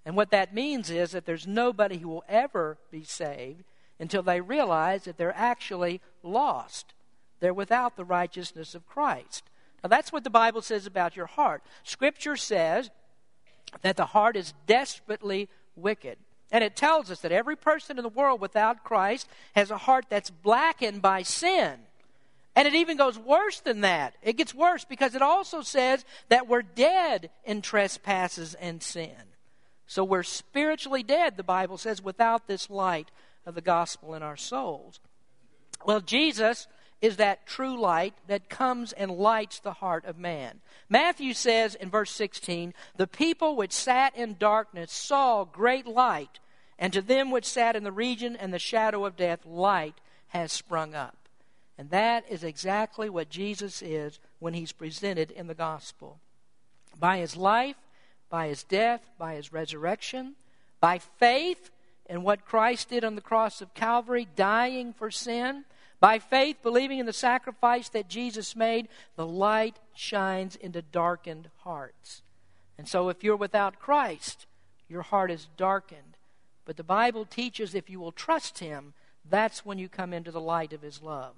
And 0.08 0.16
what 0.16 0.30
that 0.30 0.54
means 0.54 0.88
is 0.88 1.10
that 1.10 1.26
there's 1.26 1.46
nobody 1.46 1.98
who 1.98 2.08
will 2.08 2.24
ever 2.30 2.78
be 2.90 3.04
saved 3.04 3.62
until 4.00 4.22
they 4.22 4.40
realize 4.40 5.04
that 5.04 5.18
they're 5.18 5.36
actually 5.36 6.00
lost. 6.22 6.94
They're 7.40 7.52
without 7.52 7.98
the 7.98 8.06
righteousness 8.06 8.74
of 8.74 8.86
Christ. 8.86 9.44
Now, 9.84 9.90
that's 9.90 10.10
what 10.10 10.24
the 10.24 10.30
Bible 10.30 10.62
says 10.62 10.86
about 10.86 11.14
your 11.14 11.26
heart. 11.26 11.62
Scripture 11.82 12.36
says 12.36 12.88
that 13.82 13.98
the 13.98 14.06
heart 14.06 14.34
is 14.34 14.54
desperately 14.66 15.50
wicked. 15.76 16.16
And 16.50 16.64
it 16.64 16.74
tells 16.74 17.10
us 17.10 17.20
that 17.20 17.30
every 17.30 17.56
person 17.56 17.98
in 17.98 18.02
the 18.02 18.08
world 18.08 18.40
without 18.40 18.84
Christ 18.84 19.28
has 19.54 19.70
a 19.70 19.76
heart 19.76 20.06
that's 20.08 20.30
blackened 20.30 21.02
by 21.02 21.20
sin. 21.22 21.74
And 22.56 22.66
it 22.66 22.74
even 22.74 22.96
goes 22.96 23.18
worse 23.18 23.60
than 23.60 23.82
that. 23.82 24.14
It 24.22 24.38
gets 24.38 24.54
worse 24.54 24.86
because 24.86 25.14
it 25.14 25.20
also 25.20 25.60
says 25.60 26.06
that 26.30 26.48
we're 26.48 26.62
dead 26.62 27.28
in 27.44 27.60
trespasses 27.60 28.54
and 28.54 28.82
sin. 28.82 29.12
So 29.88 30.04
we're 30.04 30.22
spiritually 30.22 31.02
dead, 31.02 31.36
the 31.36 31.42
Bible 31.42 31.78
says, 31.78 32.02
without 32.02 32.46
this 32.46 32.68
light 32.68 33.10
of 33.46 33.54
the 33.54 33.62
gospel 33.62 34.14
in 34.14 34.22
our 34.22 34.36
souls. 34.36 35.00
Well, 35.84 36.02
Jesus 36.02 36.68
is 37.00 37.16
that 37.16 37.46
true 37.46 37.80
light 37.80 38.12
that 38.26 38.50
comes 38.50 38.92
and 38.92 39.10
lights 39.10 39.60
the 39.60 39.72
heart 39.72 40.04
of 40.04 40.18
man. 40.18 40.60
Matthew 40.90 41.32
says 41.32 41.74
in 41.74 41.88
verse 41.88 42.10
16, 42.10 42.74
The 42.96 43.06
people 43.06 43.56
which 43.56 43.72
sat 43.72 44.14
in 44.14 44.36
darkness 44.38 44.92
saw 44.92 45.44
great 45.44 45.86
light, 45.86 46.38
and 46.78 46.92
to 46.92 47.00
them 47.00 47.30
which 47.30 47.46
sat 47.46 47.74
in 47.74 47.82
the 47.82 47.90
region 47.90 48.36
and 48.36 48.52
the 48.52 48.58
shadow 48.58 49.06
of 49.06 49.16
death, 49.16 49.46
light 49.46 49.94
has 50.28 50.52
sprung 50.52 50.94
up. 50.94 51.16
And 51.78 51.88
that 51.88 52.24
is 52.28 52.44
exactly 52.44 53.08
what 53.08 53.30
Jesus 53.30 53.80
is 53.80 54.18
when 54.38 54.52
he's 54.52 54.72
presented 54.72 55.30
in 55.30 55.46
the 55.46 55.54
gospel. 55.54 56.20
By 56.98 57.18
his 57.18 57.36
life, 57.36 57.76
by 58.30 58.48
his 58.48 58.62
death, 58.62 59.00
by 59.18 59.34
his 59.34 59.52
resurrection, 59.52 60.34
by 60.80 60.98
faith 60.98 61.70
in 62.06 62.22
what 62.22 62.44
Christ 62.44 62.90
did 62.90 63.04
on 63.04 63.14
the 63.14 63.20
cross 63.20 63.60
of 63.60 63.74
Calvary, 63.74 64.26
dying 64.36 64.92
for 64.92 65.10
sin 65.10 65.64
by 66.00 66.18
faith, 66.18 66.58
believing 66.62 66.98
in 66.98 67.06
the 67.06 67.12
sacrifice 67.12 67.88
that 67.88 68.08
Jesus 68.08 68.54
made, 68.54 68.88
the 69.16 69.26
light 69.26 69.78
shines 69.94 70.54
into 70.54 70.80
darkened 70.80 71.50
hearts. 71.58 72.22
And 72.76 72.86
so, 72.86 73.08
if 73.08 73.24
you're 73.24 73.36
without 73.36 73.80
Christ, 73.80 74.46
your 74.88 75.02
heart 75.02 75.30
is 75.30 75.48
darkened. 75.56 76.16
But 76.64 76.76
the 76.76 76.84
Bible 76.84 77.24
teaches 77.24 77.74
if 77.74 77.90
you 77.90 77.98
will 77.98 78.12
trust 78.12 78.60
Him, 78.60 78.94
that's 79.28 79.66
when 79.66 79.78
you 79.78 79.88
come 79.88 80.12
into 80.12 80.30
the 80.30 80.40
light 80.40 80.72
of 80.72 80.82
His 80.82 81.02
love. 81.02 81.34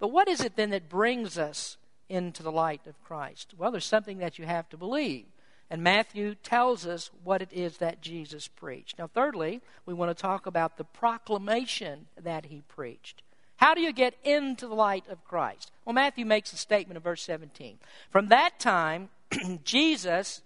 But 0.00 0.08
what 0.08 0.28
is 0.28 0.40
it 0.40 0.56
then 0.56 0.70
that 0.70 0.88
brings 0.88 1.38
us 1.38 1.76
into 2.08 2.42
the 2.42 2.52
light 2.52 2.86
of 2.86 3.02
Christ? 3.04 3.54
Well, 3.56 3.70
there's 3.70 3.84
something 3.84 4.18
that 4.18 4.38
you 4.38 4.46
have 4.46 4.68
to 4.70 4.76
believe. 4.76 5.26
And 5.74 5.82
Matthew 5.82 6.36
tells 6.36 6.86
us 6.86 7.10
what 7.24 7.42
it 7.42 7.48
is 7.50 7.78
that 7.78 8.00
Jesus 8.00 8.46
preached. 8.46 8.96
Now, 8.96 9.08
thirdly, 9.08 9.60
we 9.86 9.92
want 9.92 10.16
to 10.16 10.22
talk 10.22 10.46
about 10.46 10.76
the 10.76 10.84
proclamation 10.84 12.06
that 12.16 12.44
he 12.44 12.62
preached. 12.68 13.22
How 13.56 13.74
do 13.74 13.80
you 13.80 13.92
get 13.92 14.14
into 14.22 14.68
the 14.68 14.74
light 14.76 15.02
of 15.10 15.24
Christ? 15.24 15.72
Well, 15.84 15.92
Matthew 15.92 16.26
makes 16.26 16.52
a 16.52 16.56
statement 16.56 16.96
in 16.96 17.02
verse 17.02 17.22
17. 17.22 17.80
From 18.08 18.28
that 18.28 18.60
time, 18.60 19.08
Jesus 19.64 20.42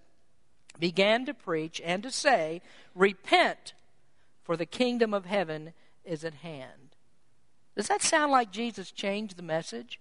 began 0.78 1.26
to 1.26 1.34
preach 1.34 1.78
and 1.84 2.02
to 2.04 2.10
say, 2.10 2.62
Repent, 2.94 3.74
for 4.42 4.56
the 4.56 4.64
kingdom 4.64 5.12
of 5.12 5.26
heaven 5.26 5.74
is 6.06 6.24
at 6.24 6.36
hand. 6.36 6.96
Does 7.76 7.88
that 7.88 8.00
sound 8.00 8.32
like 8.32 8.50
Jesus 8.50 8.90
changed 8.90 9.36
the 9.36 9.42
message? 9.42 10.00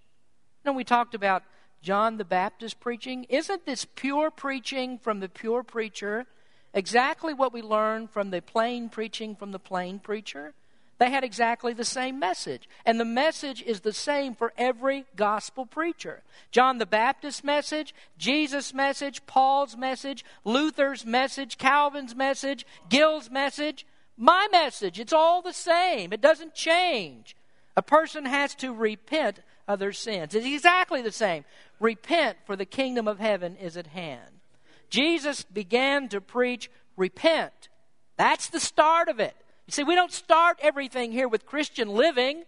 You 0.64 0.72
know, 0.72 0.78
we 0.78 0.86
talked 0.86 1.14
about 1.14 1.44
John 1.82 2.18
the 2.18 2.26
Baptist 2.26 2.80
preaching. 2.80 3.26
Isn't 3.30 3.66
this 3.66 3.86
pure 3.86 4.32
preaching 4.32 4.98
from 4.98 5.20
the 5.20 5.30
pure 5.30 5.64
preacher 5.64 6.26
exactly 6.74 7.34
what 7.34 7.54
we 7.54 7.62
learned 7.62 8.10
from 8.12 8.32
the 8.32 8.42
plain 8.42 8.90
preaching 8.90 9.36
from 9.36 9.52
the 9.52 9.60
plain 9.60 10.00
preacher? 10.00 10.54
They 11.00 11.12
had 11.12 11.24
exactly 11.24 11.74
the 11.74 11.86
same 11.86 12.18
message. 12.18 12.68
And 12.86 13.00
the 13.00 13.06
message 13.06 13.62
is 13.62 13.82
the 13.82 13.94
same 13.94 14.34
for 14.34 14.52
every 14.58 15.06
gospel 15.16 15.66
preacher. 15.66 16.24
John 16.52 16.80
the 16.80 16.88
Baptist's 16.88 17.44
message, 17.44 17.94
Jesus' 18.18 18.74
message, 18.74 19.26
Paul's 19.28 19.78
message, 19.78 20.26
Luther's 20.44 21.06
message, 21.06 21.58
Calvin's 21.58 22.16
message, 22.16 22.66
Gill's 22.90 23.30
message, 23.30 23.86
my 24.18 24.48
message. 24.52 25.00
It's 25.00 25.14
all 25.14 25.44
the 25.44 25.54
same. 25.54 26.12
It 26.12 26.22
doesn't 26.22 26.56
change. 26.56 27.36
A 27.76 27.84
person 27.84 28.26
has 28.26 28.56
to 28.56 28.74
repent 28.74 29.40
of 29.68 29.80
their 29.80 29.94
sins. 29.94 30.34
It's 30.34 30.46
exactly 30.46 31.02
the 31.02 31.12
same. 31.12 31.46
Repent, 31.80 32.38
for 32.46 32.56
the 32.56 32.66
kingdom 32.66 33.08
of 33.08 33.20
heaven 33.20 33.56
is 33.58 33.78
at 33.78 33.88
hand. 33.88 34.42
Jesus 34.90 35.44
began 35.44 36.08
to 36.10 36.22
preach, 36.22 36.70
Repent. 36.96 37.70
That's 38.18 38.50
the 38.50 38.60
start 38.60 39.10
of 39.10 39.20
it. 39.20 39.36
You 39.68 39.72
see, 39.72 39.84
we 39.84 39.96
don't 39.96 40.12
start 40.12 40.58
everything 40.62 41.12
here 41.12 41.28
with 41.28 41.46
Christian 41.46 41.90
living. 41.90 42.44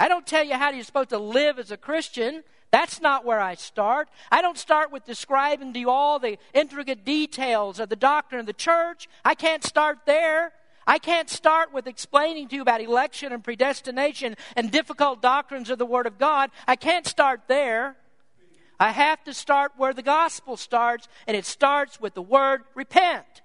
I 0.00 0.08
don't 0.08 0.26
tell 0.26 0.44
you 0.44 0.54
how 0.54 0.70
you're 0.70 0.82
supposed 0.82 1.10
to 1.10 1.18
live 1.18 1.58
as 1.58 1.70
a 1.70 1.76
Christian. 1.76 2.42
That's 2.72 3.00
not 3.00 3.24
where 3.24 3.38
I 3.38 3.54
start. 3.54 4.08
I 4.32 4.40
don't 4.40 4.58
start 4.58 4.90
with 4.90 5.04
describing 5.04 5.74
to 5.74 5.78
you 5.78 5.90
all 5.90 6.18
the 6.18 6.38
intricate 6.54 7.04
details 7.04 7.78
of 7.78 7.90
the 7.90 7.96
doctrine 7.96 8.40
of 8.40 8.46
the 8.46 8.54
church. 8.54 9.08
I 9.24 9.34
can't 9.34 9.62
start 9.62 9.98
there. 10.06 10.52
I 10.86 10.98
can't 10.98 11.30
start 11.30 11.72
with 11.72 11.86
explaining 11.86 12.48
to 12.48 12.56
you 12.56 12.62
about 12.62 12.80
election 12.80 13.32
and 13.32 13.42
predestination 13.42 14.36
and 14.56 14.70
difficult 14.70 15.22
doctrines 15.22 15.70
of 15.70 15.78
the 15.78 15.86
Word 15.86 16.06
of 16.06 16.18
God. 16.18 16.50
I 16.66 16.76
can't 16.76 17.06
start 17.06 17.42
there. 17.46 17.96
I 18.82 18.90
have 18.90 19.22
to 19.24 19.34
start 19.34 19.72
where 19.76 19.94
the 19.94 20.02
gospel 20.02 20.56
starts, 20.56 21.06
and 21.28 21.36
it 21.36 21.46
starts 21.46 22.00
with 22.00 22.14
the 22.14 22.22
word 22.22 22.62
repent. 22.74 23.42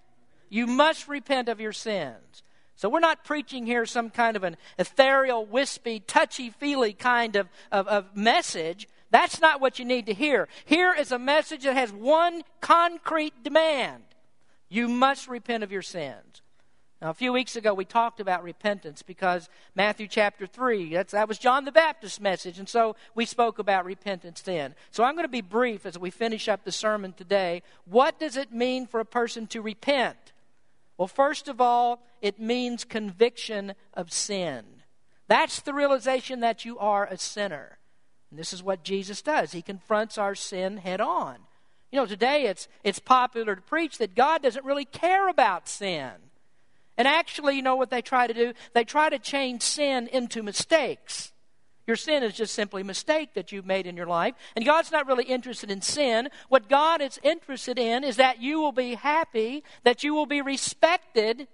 You 0.49 0.65
must 0.65 1.07
repent 1.07 1.47
of 1.47 1.59
your 1.59 1.73
sins. 1.73 2.41
So 2.75 2.89
we're 2.89 2.99
not 2.99 3.23
preaching 3.23 3.65
here 3.65 3.85
some 3.85 4.09
kind 4.09 4.35
of 4.35 4.43
an 4.43 4.57
ethereal, 4.79 5.45
wispy, 5.45 5.99
touchy 5.99 6.49
feely 6.49 6.93
kind 6.93 7.35
of, 7.35 7.49
of, 7.71 7.87
of 7.87 8.15
message. 8.15 8.87
That's 9.11 9.39
not 9.39 9.61
what 9.61 9.77
you 9.77 9.85
need 9.85 10.07
to 10.07 10.13
hear. 10.13 10.47
Here 10.65 10.93
is 10.93 11.11
a 11.11 11.19
message 11.19 11.63
that 11.63 11.75
has 11.75 11.91
one 11.91 12.41
concrete 12.61 13.43
demand 13.43 14.03
you 14.69 14.87
must 14.87 15.27
repent 15.27 15.63
of 15.63 15.71
your 15.71 15.81
sins. 15.81 16.41
Now, 17.01 17.11
a 17.11 17.13
few 17.13 17.31
weeks 17.31 17.55
ago, 17.55 17.75
we 17.75 17.85
talked 17.85 18.19
about 18.19 18.43
repentance 18.43 19.03
because 19.03 19.49
Matthew 19.75 20.07
chapter 20.07 20.47
3, 20.47 20.95
that 20.95 21.27
was 21.27 21.37
John 21.37 21.65
the 21.65 21.71
Baptist's 21.71 22.19
message, 22.19 22.57
and 22.57 22.67
so 22.67 22.95
we 23.13 23.25
spoke 23.25 23.59
about 23.59 23.85
repentance 23.85 24.41
then. 24.41 24.73
So 24.89 25.03
I'm 25.03 25.13
going 25.13 25.23
to 25.23 25.29
be 25.29 25.41
brief 25.41 25.85
as 25.85 25.99
we 25.99 26.09
finish 26.09 26.47
up 26.47 26.63
the 26.63 26.71
sermon 26.71 27.13
today. 27.13 27.61
What 27.85 28.19
does 28.19 28.35
it 28.35 28.51
mean 28.51 28.87
for 28.87 28.99
a 28.99 29.05
person 29.05 29.45
to 29.47 29.61
repent? 29.61 30.33
Well, 30.97 31.07
first 31.07 31.47
of 31.47 31.61
all, 31.61 32.01
it 32.19 32.39
means 32.39 32.83
conviction 32.83 33.75
of 33.93 34.11
sin. 34.11 34.65
That's 35.27 35.59
the 35.59 35.75
realization 35.75 36.39
that 36.39 36.65
you 36.65 36.79
are 36.79 37.05
a 37.05 37.17
sinner. 37.17 37.77
And 38.31 38.39
this 38.39 38.53
is 38.53 38.63
what 38.63 38.83
Jesus 38.83 39.21
does. 39.21 39.51
He 39.51 39.61
confronts 39.61 40.17
our 40.17 40.33
sin 40.33 40.77
head 40.77 40.99
on. 40.99 41.37
You 41.91 41.99
know, 41.99 42.07
today 42.07 42.45
it's, 42.45 42.67
it's 42.83 42.99
popular 42.99 43.55
to 43.55 43.61
preach 43.61 43.99
that 43.99 44.15
God 44.15 44.41
doesn't 44.41 44.65
really 44.65 44.85
care 44.85 45.29
about 45.29 45.69
sin. 45.69 46.11
And 46.97 47.07
actually, 47.07 47.55
you 47.55 47.61
know 47.61 47.75
what 47.75 47.89
they 47.89 48.01
try 48.01 48.27
to 48.27 48.33
do? 48.33 48.53
They 48.73 48.83
try 48.83 49.09
to 49.09 49.19
change 49.19 49.61
sin 49.61 50.07
into 50.07 50.41
mistakes. 50.41 51.31
Your 51.85 51.95
sin 51.95 52.21
is 52.21 52.33
just 52.33 52.53
simply 52.53 52.81
a 52.81 52.85
mistake 52.85 53.33
that 53.35 53.51
you've 53.51 53.65
made 53.65 53.87
in 53.87 53.95
your 53.95 54.07
life. 54.07 54.35
And 54.55 54.65
God's 54.65 54.91
not 54.91 55.07
really 55.07 55.23
interested 55.23 55.71
in 55.71 55.81
sin. 55.81 56.29
What 56.49 56.67
God 56.67 57.01
is 57.01 57.19
interested 57.23 57.79
in 57.79 58.03
is 58.03 58.17
that 58.17 58.41
you 58.41 58.59
will 58.59 58.73
be 58.73 58.95
happy, 58.95 59.63
that 59.83 60.03
you 60.03 60.13
will 60.13 60.25
be 60.25 60.41
respected, 60.41 61.47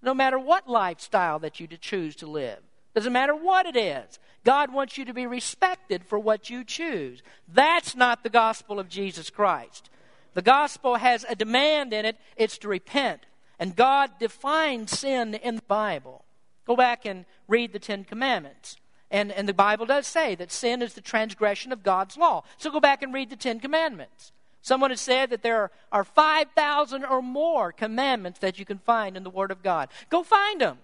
no 0.00 0.14
matter 0.14 0.38
what 0.38 0.68
lifestyle 0.68 1.40
that 1.40 1.58
you 1.58 1.66
choose 1.66 2.14
to 2.16 2.28
live. 2.28 2.60
Doesn't 2.94 3.12
matter 3.12 3.34
what 3.34 3.66
it 3.66 3.76
is. 3.76 4.20
God 4.44 4.72
wants 4.72 4.96
you 4.96 5.04
to 5.04 5.12
be 5.12 5.26
respected 5.26 6.04
for 6.04 6.20
what 6.20 6.48
you 6.48 6.62
choose. 6.62 7.22
That's 7.48 7.96
not 7.96 8.22
the 8.22 8.30
gospel 8.30 8.78
of 8.78 8.88
Jesus 8.88 9.28
Christ. 9.28 9.90
The 10.34 10.42
gospel 10.42 10.96
has 10.96 11.24
a 11.28 11.34
demand 11.34 11.92
in 11.92 12.04
it 12.04 12.16
it's 12.36 12.58
to 12.58 12.68
repent. 12.68 13.22
And 13.58 13.74
God 13.74 14.12
defines 14.18 14.98
sin 14.98 15.34
in 15.34 15.56
the 15.56 15.62
Bible. 15.62 16.24
Go 16.66 16.76
back 16.76 17.04
and 17.04 17.24
read 17.48 17.72
the 17.72 17.78
Ten 17.78 18.04
Commandments. 18.04 18.76
And, 19.10 19.32
and 19.32 19.48
the 19.48 19.54
Bible 19.54 19.86
does 19.86 20.06
say 20.06 20.34
that 20.34 20.52
sin 20.52 20.82
is 20.82 20.94
the 20.94 21.00
transgression 21.00 21.72
of 21.72 21.82
God's 21.82 22.16
law. 22.16 22.44
So 22.58 22.70
go 22.70 22.80
back 22.80 23.02
and 23.02 23.12
read 23.12 23.30
the 23.30 23.36
Ten 23.36 23.58
Commandments. 23.58 24.32
Someone 24.60 24.90
has 24.90 25.00
said 25.00 25.30
that 25.30 25.42
there 25.42 25.70
are 25.90 26.04
5,000 26.04 27.04
or 27.04 27.22
more 27.22 27.72
commandments 27.72 28.40
that 28.40 28.58
you 28.58 28.64
can 28.64 28.78
find 28.78 29.16
in 29.16 29.22
the 29.22 29.30
Word 29.30 29.50
of 29.50 29.62
God. 29.62 29.88
Go 30.10 30.22
find 30.22 30.60
them. 30.60 30.78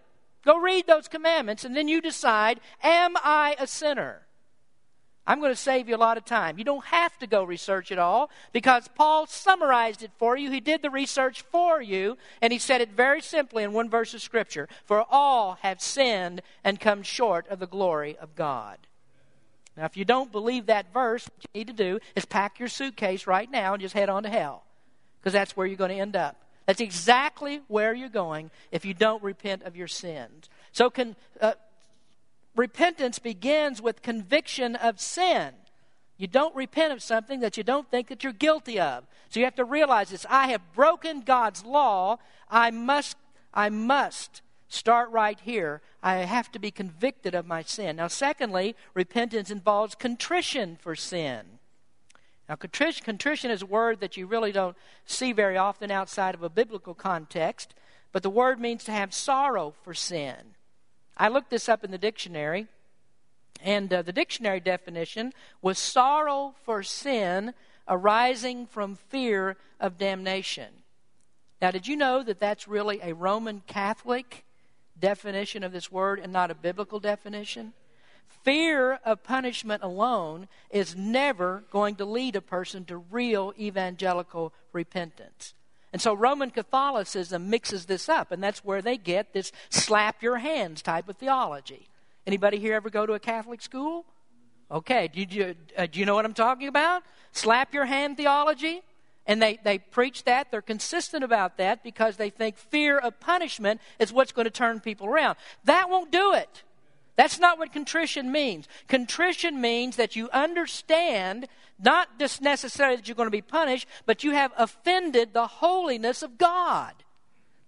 Go 0.45 0.59
read 0.59 0.87
those 0.87 1.09
commandments, 1.09 1.65
and 1.65 1.75
then 1.77 1.89
you 1.89 2.01
decide 2.01 2.61
Am 2.83 3.15
I 3.17 3.57
a 3.59 3.67
sinner? 3.67 4.23
I'm 5.27 5.41
going 5.41 5.53
to 5.53 5.57
save 5.57 5.89
you 5.89 5.97
a 5.97 5.99
lot 5.99 6.19
of 6.19 6.25
time. 6.25 6.59
You 6.59 6.65
don't 6.65 6.85
have 6.85 7.19
to 7.19 7.27
go 7.27 7.45
research 7.45 7.91
it 7.91 7.99
all 7.99 8.31
because 8.53 8.89
Paul 8.95 9.27
summarized 9.27 10.03
it 10.03 10.11
for 10.19 10.37
you. 10.37 10.51
He 10.51 10.61
did 10.61 10.83
the 10.83 10.91
research 10.91 11.43
for 11.43 11.81
you, 11.81 12.19
and 12.43 12.53
he 12.53 12.59
said 12.59 12.83
it 12.83 12.91
very 12.91 13.23
simply 13.23 13.63
in 13.63 13.73
one 13.73 13.89
verse 13.89 14.13
of 14.13 14.21
Scripture 14.21 14.69
For 14.85 15.05
all 15.11 15.59
have 15.63 15.81
sinned 15.81 16.43
and 16.63 16.79
come 16.79 17.03
short 17.03 17.49
of 17.49 17.59
the 17.59 17.67
glory 17.67 18.17
of 18.19 18.35
God. 18.35 18.79
Now, 19.77 19.87
if 19.87 19.97
you 19.97 20.05
don't 20.05 20.31
believe 20.31 20.67
that 20.67 20.93
verse, 20.93 21.25
what 21.25 21.43
you 21.43 21.61
need 21.61 21.67
to 21.69 21.73
do 21.73 21.99
is 22.15 22.25
pack 22.25 22.59
your 22.59 22.69
suitcase 22.69 23.27
right 23.27 23.51
now 23.51 23.73
and 23.73 23.83
just 23.83 23.95
head 23.95 24.09
on 24.09 24.23
to 24.23 24.29
hell 24.29 24.65
because 25.21 25.33
that's 25.33 25.57
where 25.57 25.67
you're 25.67 25.77
going 25.77 25.91
to 25.91 25.97
end 25.97 26.17
up. 26.17 26.37
That's 26.67 26.81
exactly 26.81 27.61
where 27.69 27.93
you're 27.93 28.09
going 28.09 28.51
if 28.71 28.85
you 28.85 28.95
don't 28.95 29.23
repent 29.23 29.63
of 29.65 29.77
your 29.77 29.89
sins. 29.89 30.49
So, 30.73 30.91
can, 30.91 31.17
uh, 31.41 31.55
repentance 32.57 33.19
begins 33.19 33.83
with 33.83 34.03
conviction 34.03 34.77
of 34.77 35.01
sin. 35.01 35.53
You 36.17 36.27
don't 36.27 36.55
repent 36.55 36.93
of 36.93 37.03
something 37.03 37.40
that 37.40 37.57
you 37.57 37.64
don't 37.64 37.90
think 37.90 38.09
that 38.09 38.23
you're 38.23 38.33
guilty 38.33 38.79
of. 38.79 39.05
So 39.29 39.40
you 39.40 39.47
have 39.47 39.57
to 39.57 39.64
realize 39.64 40.11
this. 40.11 40.27
I 40.31 40.49
have 40.49 40.73
broken 40.73 41.23
God's 41.23 41.64
law. 41.64 42.19
I 42.49 42.71
must, 42.71 43.17
I 43.53 43.69
must 43.69 44.43
start 44.69 45.11
right 45.11 45.38
here. 45.40 45.83
I 46.03 46.17
have 46.17 46.53
to 46.53 46.59
be 46.59 46.71
convicted 46.71 47.35
of 47.35 47.47
my 47.47 47.62
sin. 47.62 47.97
Now, 47.97 48.09
secondly, 48.09 48.77
repentance 48.95 49.51
involves 49.51 49.95
contrition 49.95 50.77
for 50.81 50.95
sin. 50.95 51.59
Now, 52.49 52.57
contrition, 52.57 53.05
contrition 53.05 53.51
is 53.51 53.62
a 53.62 53.67
word 53.67 54.01
that 54.01 54.17
you 54.17 54.27
really 54.27 54.53
don't 54.53 54.77
see 55.07 55.33
very 55.33 55.57
often 55.57 55.90
outside 55.90 56.35
of 56.35 56.43
a 56.43 56.51
biblical 56.51 56.95
context, 56.95 57.75
but 58.12 58.23
the 58.23 58.31
word 58.31 58.61
means 58.61 58.85
to 58.85 58.93
have 58.93 59.14
sorrow 59.14 59.75
for 59.83 59.95
sin. 59.95 60.54
I 61.16 61.29
looked 61.29 61.50
this 61.50 61.68
up 61.68 61.85
in 61.85 61.90
the 61.90 61.98
dictionary, 61.98 62.66
and 63.62 63.92
uh, 63.92 64.03
the 64.03 64.12
dictionary 64.12 64.61
definition 64.61 65.33
was 65.62 65.79
sorrow 65.79 66.54
for 66.65 66.83
sin 66.83 67.54
arising 67.88 68.67
from 68.67 68.96
fear 68.96 69.56
of 69.79 69.98
damnation. 69.98 70.69
Now, 71.62 71.71
did 71.71 71.87
you 71.87 71.96
know 71.96 72.23
that 72.23 72.40
that's 72.40 72.69
really 72.69 73.00
a 73.02 73.15
Roman 73.15 73.62
Catholic 73.67 74.44
definition 74.98 75.62
of 75.62 75.73
this 75.73 75.90
word 75.90 76.19
and 76.19 76.33
not 76.33 76.50
a 76.50 76.54
biblical 76.54 77.00
definition? 77.00 77.73
Fear 78.42 79.00
of 79.04 79.23
punishment 79.23 79.83
alone 79.83 80.48
is 80.71 80.96
never 80.96 81.65
going 81.71 81.94
to 81.96 82.04
lead 82.04 82.37
a 82.37 82.42
person 82.42 82.85
to 82.87 82.98
real 82.98 83.54
evangelical 83.58 84.52
repentance. 84.73 85.54
And 85.95 86.03
so 86.03 86.13
Roman 86.13 86.51
Catholicism 86.51 87.49
mixes 87.49 87.87
this 87.87 88.09
up, 88.09 88.33
and 88.33 88.42
that's 88.42 88.65
where 88.65 88.83
they 88.83 88.97
get 88.97 89.33
this 89.33 89.53
slap 89.71 90.25
your 90.25 90.38
hands 90.38 90.83
type 90.83 91.09
of 91.09 91.17
theology. 91.17 91.88
Anybody 92.27 92.59
here 92.59 92.75
ever 92.75 92.90
go 92.90 93.07
to 93.07 93.13
a 93.13 93.21
Catholic 93.21 93.63
school? 93.63 94.05
Okay, 94.73 95.07
do 95.07 95.21
you, 95.21 95.55
uh, 95.79 95.87
do 95.87 96.01
you 96.01 96.05
know 96.05 96.17
what 96.17 96.25
I'm 96.25 96.35
talking 96.35 96.67
about? 96.67 97.05
Slap 97.31 97.73
your 97.73 97.85
hand 97.85 98.17
theology? 98.17 98.83
And 99.25 99.40
they, 99.40 99.61
they 99.63 99.79
preach 99.79 100.25
that. 100.25 100.51
They're 100.51 100.63
consistent 100.63 101.23
about 101.23 101.59
that 101.59 101.85
because 101.85 102.17
they 102.17 102.29
think 102.29 102.57
fear 102.57 102.99
of 102.99 103.21
punishment 103.21 103.81
is 104.01 104.13
what's 104.13 104.33
going 104.33 104.47
to 104.47 104.51
turn 104.51 104.81
people 104.81 105.07
around. 105.07 105.37
That 105.63 105.88
won't 105.88 106.11
do 106.11 106.35
it. 106.35 106.65
That's 107.17 107.38
not 107.38 107.58
what 107.58 107.73
contrition 107.73 108.33
means. 108.33 108.67
Contrition 108.88 109.60
means 109.60 109.96
that 109.96 110.17
you 110.17 110.29
understand 110.31 111.46
not 111.79 112.19
just 112.19 112.42
necessarily 112.42 112.96
that 112.96 113.08
you're 113.08 113.15
going 113.15 113.27
to 113.27 113.31
be 113.31 113.42
punished, 113.42 113.87
but 114.06 114.25
you 114.25 114.33
have 114.33 114.52
offended 114.56 115.33
the 115.33 115.46
holiness 115.46 116.23
of 116.23 116.38
God. 116.38 116.92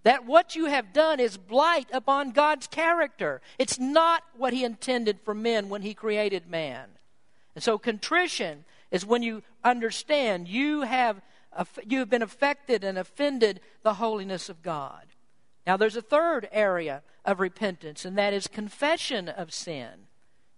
That 0.03 0.25
what 0.25 0.55
you 0.55 0.65
have 0.65 0.93
done 0.93 1.19
is 1.19 1.37
blight 1.37 1.87
upon 1.91 2.31
God's 2.31 2.67
character. 2.67 3.41
It's 3.57 3.79
not 3.79 4.23
what 4.37 4.53
He 4.53 4.63
intended 4.63 5.19
for 5.23 5.33
men 5.33 5.69
when 5.69 5.81
He 5.81 5.93
created 5.93 6.49
man. 6.49 6.89
And 7.55 7.63
so 7.63 7.77
contrition 7.77 8.65
is 8.91 9.05
when 9.05 9.23
you 9.23 9.43
understand 9.63 10.47
you 10.47 10.81
have, 10.81 11.21
you 11.85 11.99
have 11.99 12.09
been 12.09 12.21
affected 12.21 12.83
and 12.83 12.97
offended 12.97 13.59
the 13.83 13.95
holiness 13.95 14.49
of 14.49 14.61
God. 14.61 15.05
Now, 15.67 15.75
there's 15.75 15.97
a 15.97 16.01
third 16.01 16.47
area 16.53 17.03
of 17.25 17.41
repentance, 17.41 18.05
and 18.05 18.17
that 18.17 18.33
is 18.33 18.47
confession 18.47 19.27
of 19.27 19.53
sin. 19.53 20.07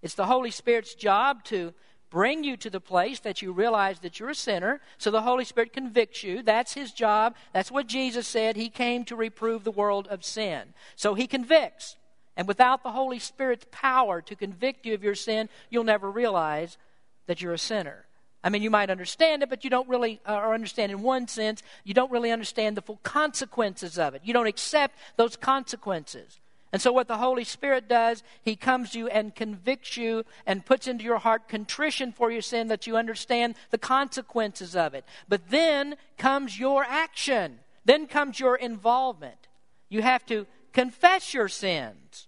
It's 0.04 0.14
the 0.14 0.28
Holy 0.28 0.52
Spirit's 0.52 0.94
job 0.94 1.44
to 1.46 1.74
bring 2.12 2.44
you 2.44 2.56
to 2.58 2.70
the 2.70 2.80
place 2.80 3.20
that 3.22 3.42
you 3.42 3.52
realize 3.52 4.00
that 4.00 4.20
you're 4.20 4.30
a 4.30 4.36
sinner. 4.36 4.82
So 5.00 5.10
the 5.10 5.24
Holy 5.24 5.46
Spirit 5.46 5.74
convicts 5.74 6.24
you. 6.24 6.44
That's 6.44 6.74
his 6.74 6.92
job. 6.92 7.36
That's 7.54 7.72
what 7.72 7.88
Jesus 7.88 8.28
said. 8.28 8.56
He 8.56 8.70
came 8.70 9.04
to 9.06 9.16
reprove 9.16 9.64
the 9.64 9.72
world 9.72 10.08
of 10.08 10.24
sin. 10.24 10.74
So 10.96 11.16
he 11.16 11.26
convicts. 11.26 11.98
And 12.38 12.48
without 12.48 12.84
the 12.84 12.92
Holy 12.92 13.20
Spirit's 13.20 13.66
power 13.72 14.22
to 14.22 14.36
convict 14.36 14.86
you 14.86 14.94
of 14.94 15.04
your 15.04 15.16
sin, 15.16 15.50
you'll 15.72 15.84
never 15.84 16.10
realize 16.10 16.78
that 17.26 17.42
you're 17.42 17.54
a 17.54 17.58
sinner. 17.58 18.06
I 18.44 18.50
mean, 18.50 18.62
you 18.62 18.70
might 18.70 18.90
understand 18.90 19.44
it, 19.44 19.50
but 19.50 19.64
you 19.64 19.70
don't 19.70 19.90
really, 19.90 20.22
uh, 20.26 20.36
or 20.36 20.54
understand 20.54 20.92
in 20.92 21.02
one 21.02 21.28
sense, 21.28 21.62
you 21.84 21.94
don't 21.94 22.12
really 22.12 22.32
understand 22.32 22.78
the 22.78 22.82
full 22.82 23.00
consequences 23.04 24.00
of 24.00 24.16
it. 24.16 24.22
You 24.24 24.34
don't 24.34 24.48
accept 24.48 24.98
those 25.18 25.36
consequences. 25.36 26.40
And 26.72 26.82
so, 26.82 26.94
what 26.94 27.08
the 27.08 27.18
Holy 27.18 27.44
Spirit 27.44 27.90
does, 27.90 28.24
He 28.44 28.56
comes 28.56 28.92
to 28.92 29.00
you 29.00 29.08
and 29.08 29.34
convicts 29.34 29.98
you 29.98 30.24
and 30.46 30.66
puts 30.66 30.88
into 30.88 31.04
your 31.04 31.18
heart 31.18 31.50
contrition 31.50 32.12
for 32.12 32.32
your 32.32 32.44
sin 32.44 32.68
that 32.68 32.86
you 32.86 32.96
understand 32.96 33.56
the 33.72 33.78
consequences 33.78 34.76
of 34.76 34.94
it. 34.94 35.04
But 35.28 35.50
then 35.50 35.96
comes 36.18 36.60
your 36.60 36.84
action, 36.84 37.60
then 37.86 38.06
comes 38.06 38.40
your 38.40 38.56
involvement. 38.56 39.48
You 39.90 40.04
have 40.04 40.26
to 40.28 40.46
confess 40.72 41.34
your 41.34 41.48
sins. 41.48 42.28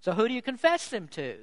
So, 0.00 0.12
who 0.12 0.26
do 0.26 0.34
you 0.34 0.42
confess 0.42 0.88
them 0.88 1.06
to? 1.08 1.36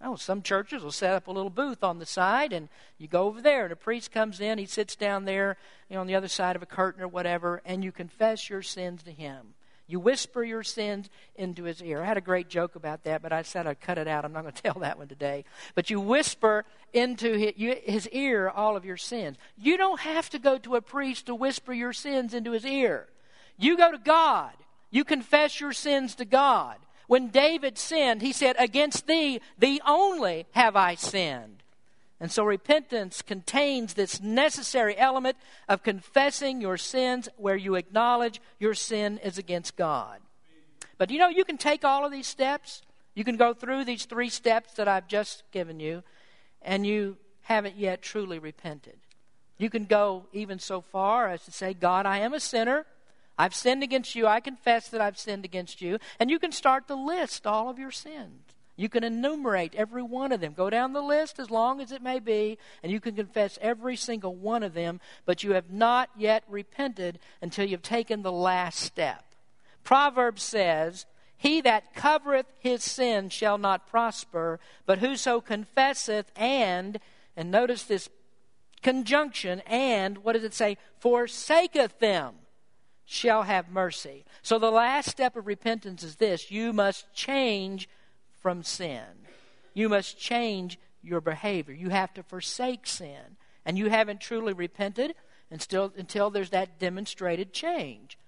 Oh, 0.00 0.16
some 0.16 0.42
churches 0.42 0.82
will 0.82 0.92
set 0.92 1.14
up 1.14 1.26
a 1.26 1.32
little 1.32 1.50
booth 1.50 1.82
on 1.82 1.98
the 1.98 2.06
side, 2.06 2.52
and 2.52 2.68
you 2.98 3.08
go 3.08 3.24
over 3.24 3.40
there, 3.40 3.64
and 3.64 3.72
a 3.72 3.76
priest 3.76 4.12
comes 4.12 4.40
in. 4.40 4.58
He 4.58 4.66
sits 4.66 4.94
down 4.94 5.24
there 5.24 5.56
you 5.88 5.94
know, 5.94 6.02
on 6.02 6.06
the 6.06 6.14
other 6.14 6.28
side 6.28 6.54
of 6.54 6.62
a 6.62 6.66
curtain 6.66 7.02
or 7.02 7.08
whatever, 7.08 7.62
and 7.64 7.82
you 7.82 7.92
confess 7.92 8.50
your 8.50 8.62
sins 8.62 9.02
to 9.04 9.10
him. 9.10 9.54
You 9.88 10.00
whisper 10.00 10.42
your 10.42 10.64
sins 10.64 11.08
into 11.36 11.64
his 11.64 11.80
ear. 11.80 12.02
I 12.02 12.06
had 12.06 12.16
a 12.16 12.22
great 12.22 12.48
joke 12.48 12.74
about 12.74 13.04
that, 13.04 13.22
but 13.22 13.32
I 13.32 13.42
said 13.42 13.66
I'd 13.66 13.80
cut 13.80 13.98
it 13.98 14.08
out. 14.08 14.24
I'm 14.24 14.32
not 14.32 14.42
going 14.42 14.54
to 14.54 14.62
tell 14.62 14.80
that 14.80 14.98
one 14.98 15.08
today. 15.08 15.44
But 15.74 15.90
you 15.90 16.00
whisper 16.00 16.64
into 16.92 17.52
his 17.54 18.08
ear 18.08 18.48
all 18.48 18.76
of 18.76 18.84
your 18.84 18.96
sins. 18.96 19.36
You 19.56 19.76
don't 19.76 20.00
have 20.00 20.28
to 20.30 20.38
go 20.38 20.58
to 20.58 20.76
a 20.76 20.82
priest 20.82 21.26
to 21.26 21.34
whisper 21.34 21.72
your 21.72 21.92
sins 21.92 22.34
into 22.34 22.52
his 22.52 22.66
ear. 22.66 23.06
You 23.56 23.76
go 23.76 23.92
to 23.92 23.98
God. 23.98 24.52
You 24.90 25.04
confess 25.04 25.60
your 25.60 25.72
sins 25.72 26.16
to 26.16 26.24
God. 26.24 26.76
When 27.06 27.28
David 27.28 27.78
sinned, 27.78 28.22
he 28.22 28.32
said, 28.32 28.56
Against 28.58 29.06
thee, 29.06 29.40
thee 29.58 29.80
only 29.86 30.46
have 30.52 30.76
I 30.76 30.94
sinned. 30.94 31.62
And 32.18 32.32
so 32.32 32.44
repentance 32.44 33.20
contains 33.20 33.94
this 33.94 34.22
necessary 34.22 34.96
element 34.96 35.36
of 35.68 35.82
confessing 35.82 36.60
your 36.60 36.78
sins 36.78 37.28
where 37.36 37.56
you 37.56 37.74
acknowledge 37.74 38.40
your 38.58 38.74
sin 38.74 39.18
is 39.18 39.36
against 39.36 39.76
God. 39.76 40.20
But 40.98 41.10
you 41.10 41.18
know, 41.18 41.28
you 41.28 41.44
can 41.44 41.58
take 41.58 41.84
all 41.84 42.06
of 42.06 42.12
these 42.12 42.26
steps. 42.26 42.82
You 43.14 43.22
can 43.22 43.36
go 43.36 43.52
through 43.52 43.84
these 43.84 44.06
three 44.06 44.30
steps 44.30 44.74
that 44.74 44.88
I've 44.88 45.08
just 45.08 45.42
given 45.52 45.78
you, 45.78 46.02
and 46.62 46.86
you 46.86 47.18
haven't 47.42 47.76
yet 47.76 48.00
truly 48.02 48.38
repented. 48.38 48.96
You 49.58 49.70
can 49.70 49.84
go 49.84 50.24
even 50.32 50.58
so 50.58 50.80
far 50.80 51.28
as 51.28 51.44
to 51.44 51.50
say, 51.50 51.74
God, 51.74 52.06
I 52.06 52.18
am 52.18 52.34
a 52.34 52.40
sinner. 52.40 52.86
I've 53.38 53.54
sinned 53.54 53.82
against 53.82 54.14
you. 54.14 54.26
I 54.26 54.40
confess 54.40 54.88
that 54.88 55.00
I've 55.00 55.18
sinned 55.18 55.44
against 55.44 55.82
you. 55.82 55.98
And 56.18 56.30
you 56.30 56.38
can 56.38 56.52
start 56.52 56.88
to 56.88 56.94
list 56.94 57.46
all 57.46 57.68
of 57.68 57.78
your 57.78 57.90
sins. 57.90 58.42
You 58.76 58.90
can 58.90 59.04
enumerate 59.04 59.74
every 59.74 60.02
one 60.02 60.32
of 60.32 60.40
them. 60.40 60.52
Go 60.52 60.68
down 60.68 60.92
the 60.92 61.02
list 61.02 61.38
as 61.38 61.50
long 61.50 61.80
as 61.80 61.92
it 61.92 62.02
may 62.02 62.18
be, 62.18 62.58
and 62.82 62.92
you 62.92 63.00
can 63.00 63.16
confess 63.16 63.58
every 63.62 63.96
single 63.96 64.34
one 64.34 64.62
of 64.62 64.74
them, 64.74 65.00
but 65.24 65.42
you 65.42 65.52
have 65.52 65.70
not 65.70 66.10
yet 66.14 66.44
repented 66.46 67.18
until 67.40 67.66
you've 67.66 67.82
taken 67.82 68.22
the 68.22 68.32
last 68.32 68.80
step. 68.80 69.24
Proverbs 69.82 70.42
says, 70.42 71.06
He 71.38 71.62
that 71.62 71.94
covereth 71.94 72.46
his 72.58 72.84
sin 72.84 73.30
shall 73.30 73.56
not 73.56 73.86
prosper, 73.86 74.60
but 74.84 74.98
whoso 74.98 75.40
confesseth 75.40 76.30
and, 76.36 77.00
and 77.34 77.50
notice 77.50 77.84
this 77.84 78.10
conjunction, 78.82 79.60
and, 79.60 80.18
what 80.18 80.34
does 80.34 80.44
it 80.44 80.52
say? 80.52 80.76
Forsaketh 81.00 81.98
them 81.98 82.34
shall 83.06 83.44
have 83.44 83.70
mercy. 83.70 84.24
So 84.42 84.58
the 84.58 84.70
last 84.70 85.08
step 85.08 85.36
of 85.36 85.46
repentance 85.46 86.02
is 86.02 86.16
this 86.16 86.50
you 86.50 86.72
must 86.72 87.12
change 87.14 87.88
from 88.42 88.62
sin. 88.62 89.04
You 89.72 89.88
must 89.88 90.18
change 90.18 90.78
your 91.02 91.20
behavior. 91.20 91.74
You 91.74 91.90
have 91.90 92.12
to 92.14 92.22
forsake 92.22 92.86
sin. 92.86 93.36
And 93.64 93.78
you 93.78 93.88
haven't 93.88 94.20
truly 94.20 94.52
repented 94.52 95.14
until, 95.50 96.30
there's 96.30 96.50
that 96.50 96.78
demonstrated 96.78 97.52
change. 97.52 98.18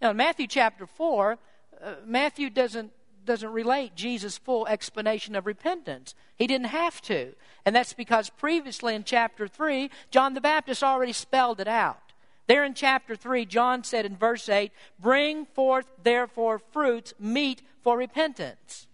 Now, 0.00 0.10
in 0.10 0.16
Matthew 0.16 0.46
chapter 0.46 0.86
4, 0.86 1.38
uh, 1.82 1.94
Matthew 2.04 2.50
doesn't, 2.50 2.92
doesn't 3.24 3.52
relate 3.52 3.94
Jesus' 3.94 4.38
full 4.38 4.66
explanation 4.66 5.34
of 5.36 5.46
repentance. 5.46 6.14
He 6.36 6.46
didn't 6.46 6.68
have 6.68 7.00
to. 7.02 7.34
And 7.64 7.74
that's 7.74 7.92
because 7.92 8.30
previously 8.30 8.94
in 8.94 9.04
chapter 9.04 9.46
3, 9.46 9.90
John 10.10 10.34
the 10.34 10.40
Baptist 10.40 10.82
already 10.82 11.12
spelled 11.12 11.60
it 11.60 11.68
out. 11.68 12.03
There 12.46 12.64
in 12.64 12.74
chapter 12.74 13.16
3, 13.16 13.46
John 13.46 13.84
said 13.84 14.04
in 14.04 14.16
verse 14.16 14.48
8, 14.48 14.70
Bring 14.98 15.46
forth 15.46 15.86
therefore 16.02 16.58
fruits 16.58 17.14
meet 17.18 17.62
for 17.82 17.96
repentance. 17.96 18.86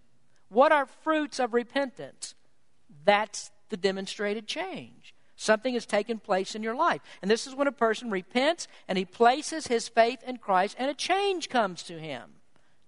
What 0.48 0.72
are 0.72 0.86
fruits 0.86 1.38
of 1.38 1.54
repentance? 1.54 2.34
That's 3.04 3.50
the 3.70 3.76
demonstrated 3.76 4.46
change. 4.46 5.14
Something 5.36 5.74
has 5.74 5.86
taken 5.86 6.18
place 6.18 6.54
in 6.54 6.62
your 6.62 6.74
life. 6.74 7.00
And 7.22 7.30
this 7.30 7.46
is 7.46 7.54
when 7.54 7.66
a 7.66 7.72
person 7.72 8.10
repents 8.10 8.68
and 8.86 8.98
he 8.98 9.04
places 9.04 9.66
his 9.66 9.88
faith 9.88 10.22
in 10.26 10.36
Christ 10.36 10.76
and 10.78 10.90
a 10.90 10.94
change 10.94 11.48
comes 11.48 11.82
to 11.84 11.98
him. 11.98 12.34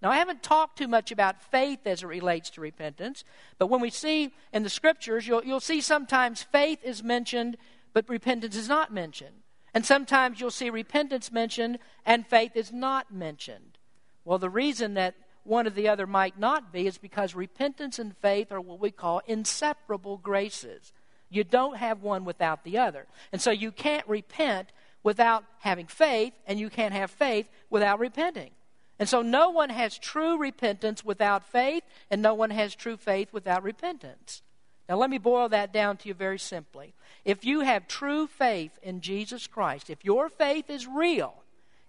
Now, 0.02 0.10
I 0.10 0.16
haven't 0.16 0.42
talked 0.42 0.78
too 0.78 0.88
much 0.88 1.12
about 1.12 1.42
faith 1.50 1.86
as 1.86 2.02
it 2.02 2.06
relates 2.06 2.50
to 2.50 2.60
repentance, 2.60 3.22
but 3.58 3.68
when 3.68 3.80
we 3.80 3.88
see 3.88 4.34
in 4.52 4.64
the 4.64 4.68
scriptures, 4.68 5.28
you'll, 5.28 5.44
you'll 5.44 5.60
see 5.60 5.80
sometimes 5.80 6.42
faith 6.42 6.80
is 6.84 7.04
mentioned, 7.04 7.56
but 7.92 8.08
repentance 8.08 8.56
is 8.56 8.68
not 8.68 8.92
mentioned. 8.92 9.41
And 9.74 9.86
sometimes 9.86 10.40
you'll 10.40 10.50
see 10.50 10.70
repentance 10.70 11.32
mentioned 11.32 11.78
and 12.04 12.26
faith 12.26 12.56
is 12.56 12.72
not 12.72 13.12
mentioned. 13.12 13.78
Well, 14.24 14.38
the 14.38 14.50
reason 14.50 14.94
that 14.94 15.14
one 15.44 15.66
or 15.66 15.70
the 15.70 15.88
other 15.88 16.06
might 16.06 16.38
not 16.38 16.72
be 16.72 16.86
is 16.86 16.98
because 16.98 17.34
repentance 17.34 17.98
and 17.98 18.16
faith 18.16 18.52
are 18.52 18.60
what 18.60 18.80
we 18.80 18.90
call 18.90 19.22
inseparable 19.26 20.18
graces. 20.18 20.92
You 21.30 21.44
don't 21.44 21.78
have 21.78 22.02
one 22.02 22.24
without 22.24 22.62
the 22.62 22.78
other. 22.78 23.06
And 23.32 23.40
so 23.40 23.50
you 23.50 23.72
can't 23.72 24.06
repent 24.06 24.70
without 25.02 25.44
having 25.58 25.86
faith, 25.86 26.32
and 26.46 26.60
you 26.60 26.70
can't 26.70 26.94
have 26.94 27.10
faith 27.10 27.48
without 27.70 27.98
repenting. 27.98 28.50
And 28.98 29.08
so 29.08 29.22
no 29.22 29.50
one 29.50 29.70
has 29.70 29.98
true 29.98 30.38
repentance 30.38 31.04
without 31.04 31.44
faith, 31.44 31.82
and 32.10 32.22
no 32.22 32.34
one 32.34 32.50
has 32.50 32.74
true 32.74 32.96
faith 32.96 33.32
without 33.32 33.64
repentance. 33.64 34.42
Now, 34.88 34.96
let 34.96 35.10
me 35.10 35.18
boil 35.18 35.48
that 35.50 35.72
down 35.72 35.96
to 35.98 36.08
you 36.08 36.14
very 36.14 36.38
simply. 36.38 36.94
If 37.24 37.44
you 37.44 37.60
have 37.60 37.86
true 37.86 38.26
faith 38.26 38.78
in 38.82 39.00
Jesus 39.00 39.46
Christ, 39.46 39.90
if 39.90 40.04
your 40.04 40.28
faith 40.28 40.68
is 40.68 40.86
real, 40.86 41.42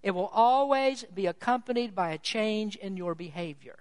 it 0.03 0.11
will 0.11 0.29
always 0.33 1.03
be 1.05 1.25
accompanied 1.25 1.95
by 1.95 2.11
a 2.11 2.17
change 2.17 2.75
in 2.75 2.97
your 2.97 3.15
behavior. 3.15 3.79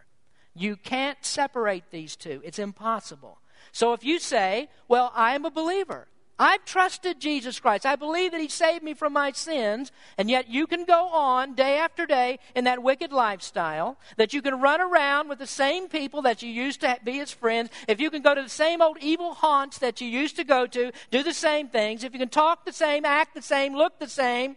You 0.54 0.76
can't 0.76 1.24
separate 1.24 1.90
these 1.90 2.16
two, 2.16 2.40
it's 2.44 2.58
impossible. 2.58 3.38
So 3.70 3.92
if 3.92 4.04
you 4.04 4.18
say, 4.18 4.68
Well, 4.88 5.12
I 5.14 5.34
am 5.34 5.44
a 5.44 5.50
believer, 5.50 6.08
I've 6.43 6.64
trusted 6.64 7.20
Jesus 7.20 7.61
Christ. 7.61 7.86
I 7.86 7.95
believe 7.95 8.32
that 8.32 8.40
He 8.40 8.49
saved 8.49 8.82
me 8.82 8.95
from 8.95 9.12
my 9.12 9.30
sins. 9.30 9.93
And 10.18 10.28
yet 10.28 10.49
you 10.49 10.66
can 10.66 10.84
go 10.84 11.07
on 11.07 11.55
day 11.55 11.78
after 11.78 12.05
day 12.05 12.40
in 12.57 12.64
that 12.64 12.82
wicked 12.82 13.12
lifestyle. 13.12 13.97
That 14.16 14.34
you 14.34 14.43
can 14.43 14.61
run 14.61 14.80
around 14.80 15.28
with 15.28 15.38
the 15.38 15.47
same 15.47 15.88
people 15.88 16.20
that 16.22 16.43
you 16.43 16.51
used 16.51 16.80
to 16.80 16.99
be 17.05 17.20
as 17.20 17.30
friends. 17.30 17.70
If 17.86 18.01
you 18.01 18.11
can 18.11 18.22
go 18.22 18.34
to 18.34 18.43
the 18.43 18.49
same 18.49 18.82
old 18.82 18.99
evil 19.01 19.34
haunts 19.34 19.78
that 19.78 20.01
you 20.01 20.09
used 20.09 20.34
to 20.34 20.43
go 20.43 20.66
to, 20.66 20.90
do 21.12 21.22
the 21.22 21.32
same 21.32 21.68
things. 21.68 22.03
If 22.03 22.12
you 22.12 22.18
can 22.18 22.28
talk 22.28 22.64
the 22.64 22.72
same, 22.72 23.05
act 23.05 23.36
the 23.36 23.43
same, 23.43 23.76
look 23.76 24.01
the 24.01 24.09
same. 24.09 24.57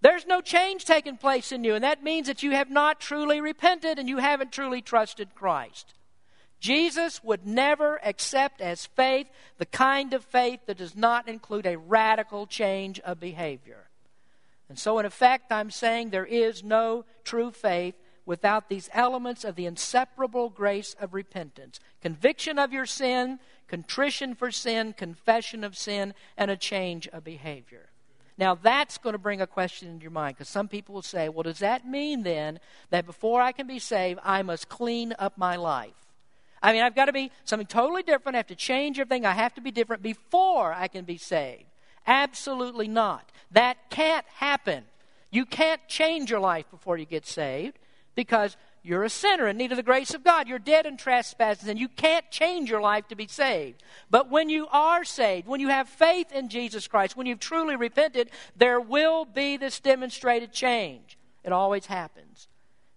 There's 0.00 0.26
no 0.26 0.40
change 0.40 0.86
taking 0.86 1.18
place 1.18 1.52
in 1.52 1.62
you, 1.62 1.74
and 1.74 1.84
that 1.84 2.02
means 2.02 2.26
that 2.26 2.42
you 2.42 2.52
have 2.52 2.70
not 2.70 3.00
truly 3.00 3.40
repented 3.42 3.98
and 3.98 4.08
you 4.08 4.18
haven't 4.18 4.52
truly 4.52 4.80
trusted 4.80 5.34
Christ. 5.34 5.92
Jesus 6.66 7.22
would 7.22 7.46
never 7.46 8.00
accept 8.04 8.60
as 8.60 8.86
faith 8.86 9.28
the 9.56 9.66
kind 9.66 10.12
of 10.12 10.24
faith 10.24 10.58
that 10.66 10.78
does 10.78 10.96
not 10.96 11.28
include 11.28 11.64
a 11.64 11.78
radical 11.78 12.44
change 12.44 12.98
of 12.98 13.20
behavior. 13.20 13.86
And 14.68 14.76
so, 14.76 14.98
in 14.98 15.06
effect, 15.06 15.52
I'm 15.52 15.70
saying 15.70 16.10
there 16.10 16.26
is 16.26 16.64
no 16.64 17.04
true 17.22 17.52
faith 17.52 17.94
without 18.24 18.68
these 18.68 18.90
elements 18.92 19.44
of 19.44 19.54
the 19.54 19.66
inseparable 19.66 20.48
grace 20.48 20.96
of 20.98 21.14
repentance 21.14 21.78
conviction 22.00 22.58
of 22.58 22.72
your 22.72 22.84
sin, 22.84 23.38
contrition 23.68 24.34
for 24.34 24.50
sin, 24.50 24.92
confession 24.92 25.62
of 25.62 25.76
sin, 25.76 26.14
and 26.36 26.50
a 26.50 26.56
change 26.56 27.06
of 27.12 27.22
behavior. 27.22 27.90
Now, 28.38 28.56
that's 28.56 28.98
going 28.98 29.12
to 29.12 29.18
bring 29.18 29.40
a 29.40 29.46
question 29.46 29.88
into 29.88 30.02
your 30.02 30.10
mind 30.10 30.34
because 30.34 30.48
some 30.48 30.66
people 30.66 30.96
will 30.96 31.02
say, 31.02 31.28
well, 31.28 31.44
does 31.44 31.60
that 31.60 31.86
mean 31.86 32.24
then 32.24 32.58
that 32.90 33.06
before 33.06 33.40
I 33.40 33.52
can 33.52 33.68
be 33.68 33.78
saved, 33.78 34.18
I 34.24 34.42
must 34.42 34.68
clean 34.68 35.14
up 35.16 35.38
my 35.38 35.54
life? 35.54 36.05
I 36.62 36.72
mean, 36.72 36.82
I've 36.82 36.94
got 36.94 37.06
to 37.06 37.12
be 37.12 37.30
something 37.44 37.66
totally 37.66 38.02
different. 38.02 38.34
I 38.34 38.38
have 38.38 38.46
to 38.48 38.54
change 38.54 38.98
everything. 38.98 39.26
I 39.26 39.32
have 39.32 39.54
to 39.54 39.60
be 39.60 39.70
different 39.70 40.02
before 40.02 40.72
I 40.72 40.88
can 40.88 41.04
be 41.04 41.18
saved. 41.18 41.64
Absolutely 42.06 42.88
not. 42.88 43.30
That 43.50 43.90
can't 43.90 44.26
happen. 44.36 44.84
You 45.30 45.44
can't 45.44 45.80
change 45.88 46.30
your 46.30 46.40
life 46.40 46.70
before 46.70 46.96
you 46.96 47.04
get 47.04 47.26
saved 47.26 47.78
because 48.14 48.56
you're 48.82 49.04
a 49.04 49.10
sinner 49.10 49.48
in 49.48 49.56
need 49.56 49.72
of 49.72 49.76
the 49.76 49.82
grace 49.82 50.14
of 50.14 50.22
God. 50.22 50.46
You're 50.46 50.60
dead 50.60 50.86
in 50.86 50.96
trespasses, 50.96 51.68
and 51.68 51.78
you 51.78 51.88
can't 51.88 52.30
change 52.30 52.70
your 52.70 52.80
life 52.80 53.08
to 53.08 53.16
be 53.16 53.26
saved. 53.26 53.82
But 54.08 54.30
when 54.30 54.48
you 54.48 54.68
are 54.68 55.02
saved, 55.04 55.48
when 55.48 55.60
you 55.60 55.68
have 55.68 55.88
faith 55.88 56.30
in 56.30 56.48
Jesus 56.48 56.86
Christ, 56.86 57.16
when 57.16 57.26
you've 57.26 57.40
truly 57.40 57.74
repented, 57.74 58.30
there 58.56 58.80
will 58.80 59.24
be 59.24 59.56
this 59.56 59.80
demonstrated 59.80 60.52
change. 60.52 61.18
It 61.42 61.52
always 61.52 61.86
happens. 61.86 62.46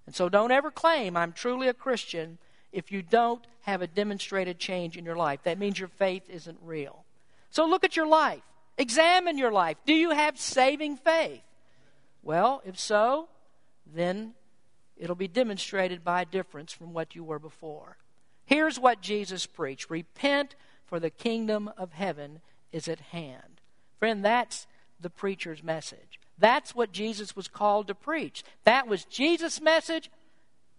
And 0.05 0.15
so 0.15 0.29
don't 0.29 0.51
ever 0.51 0.69
claim, 0.69 1.17
I'm 1.17 1.33
truly 1.33 1.67
a 1.67 1.73
Christian, 1.73 2.37
if 2.71 2.91
you 2.91 3.01
don't 3.01 3.45
have 3.61 3.81
a 3.81 3.87
demonstrated 3.87 4.59
change 4.59 4.97
in 4.97 5.05
your 5.05 5.15
life. 5.15 5.41
That 5.43 5.59
means 5.59 5.79
your 5.79 5.89
faith 5.89 6.23
isn't 6.29 6.57
real. 6.61 7.03
So 7.51 7.65
look 7.65 7.83
at 7.83 7.95
your 7.95 8.07
life. 8.07 8.41
Examine 8.77 9.37
your 9.37 9.51
life. 9.51 9.77
Do 9.85 9.93
you 9.93 10.11
have 10.11 10.39
saving 10.39 10.97
faith? 10.97 11.41
Well, 12.23 12.61
if 12.65 12.79
so, 12.79 13.27
then 13.85 14.33
it'll 14.97 15.15
be 15.15 15.27
demonstrated 15.27 16.03
by 16.03 16.21
a 16.21 16.25
difference 16.25 16.71
from 16.71 16.93
what 16.93 17.15
you 17.15 17.23
were 17.23 17.39
before. 17.39 17.97
Here's 18.45 18.79
what 18.79 19.01
Jesus 19.01 19.45
preached 19.45 19.89
Repent, 19.89 20.55
for 20.85 20.99
the 20.99 21.09
kingdom 21.11 21.69
of 21.77 21.93
heaven 21.93 22.41
is 22.71 22.87
at 22.87 22.99
hand. 22.99 23.61
Friend, 23.99 24.25
that's 24.25 24.65
the 24.99 25.09
preacher's 25.09 25.63
message. 25.63 26.19
That's 26.37 26.73
what 26.73 26.91
Jesus 26.91 27.35
was 27.35 27.47
called 27.47 27.87
to 27.87 27.95
preach. 27.95 28.43
That 28.63 28.87
was 28.87 29.05
Jesus' 29.05 29.61
message, 29.61 30.09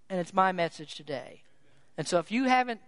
and 0.08 0.18
it's 0.18 0.34
my 0.34 0.52
message 0.52 0.94
today. 0.94 1.42
And 1.96 2.06
so 2.06 2.18
if 2.18 2.30
you 2.30 2.44
haven't 2.44 2.80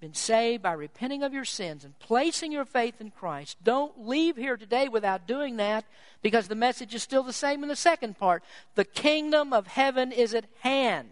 been 0.00 0.14
saved 0.14 0.62
by 0.62 0.72
repenting 0.72 1.22
of 1.22 1.32
your 1.32 1.44
sins 1.44 1.84
and 1.84 1.98
placing 1.98 2.52
your 2.52 2.64
faith 2.64 3.00
in 3.00 3.10
Christ, 3.10 3.56
don't 3.62 4.06
leave 4.06 4.36
here 4.36 4.56
today 4.56 4.88
without 4.88 5.26
doing 5.26 5.56
that 5.56 5.84
because 6.22 6.48
the 6.48 6.54
message 6.54 6.94
is 6.94 7.02
still 7.02 7.22
the 7.22 7.32
same 7.32 7.62
in 7.62 7.68
the 7.68 7.76
second 7.76 8.18
part. 8.18 8.42
The 8.74 8.84
kingdom 8.84 9.52
of 9.52 9.66
heaven 9.66 10.12
is 10.12 10.34
at 10.34 10.44
hand. 10.60 11.08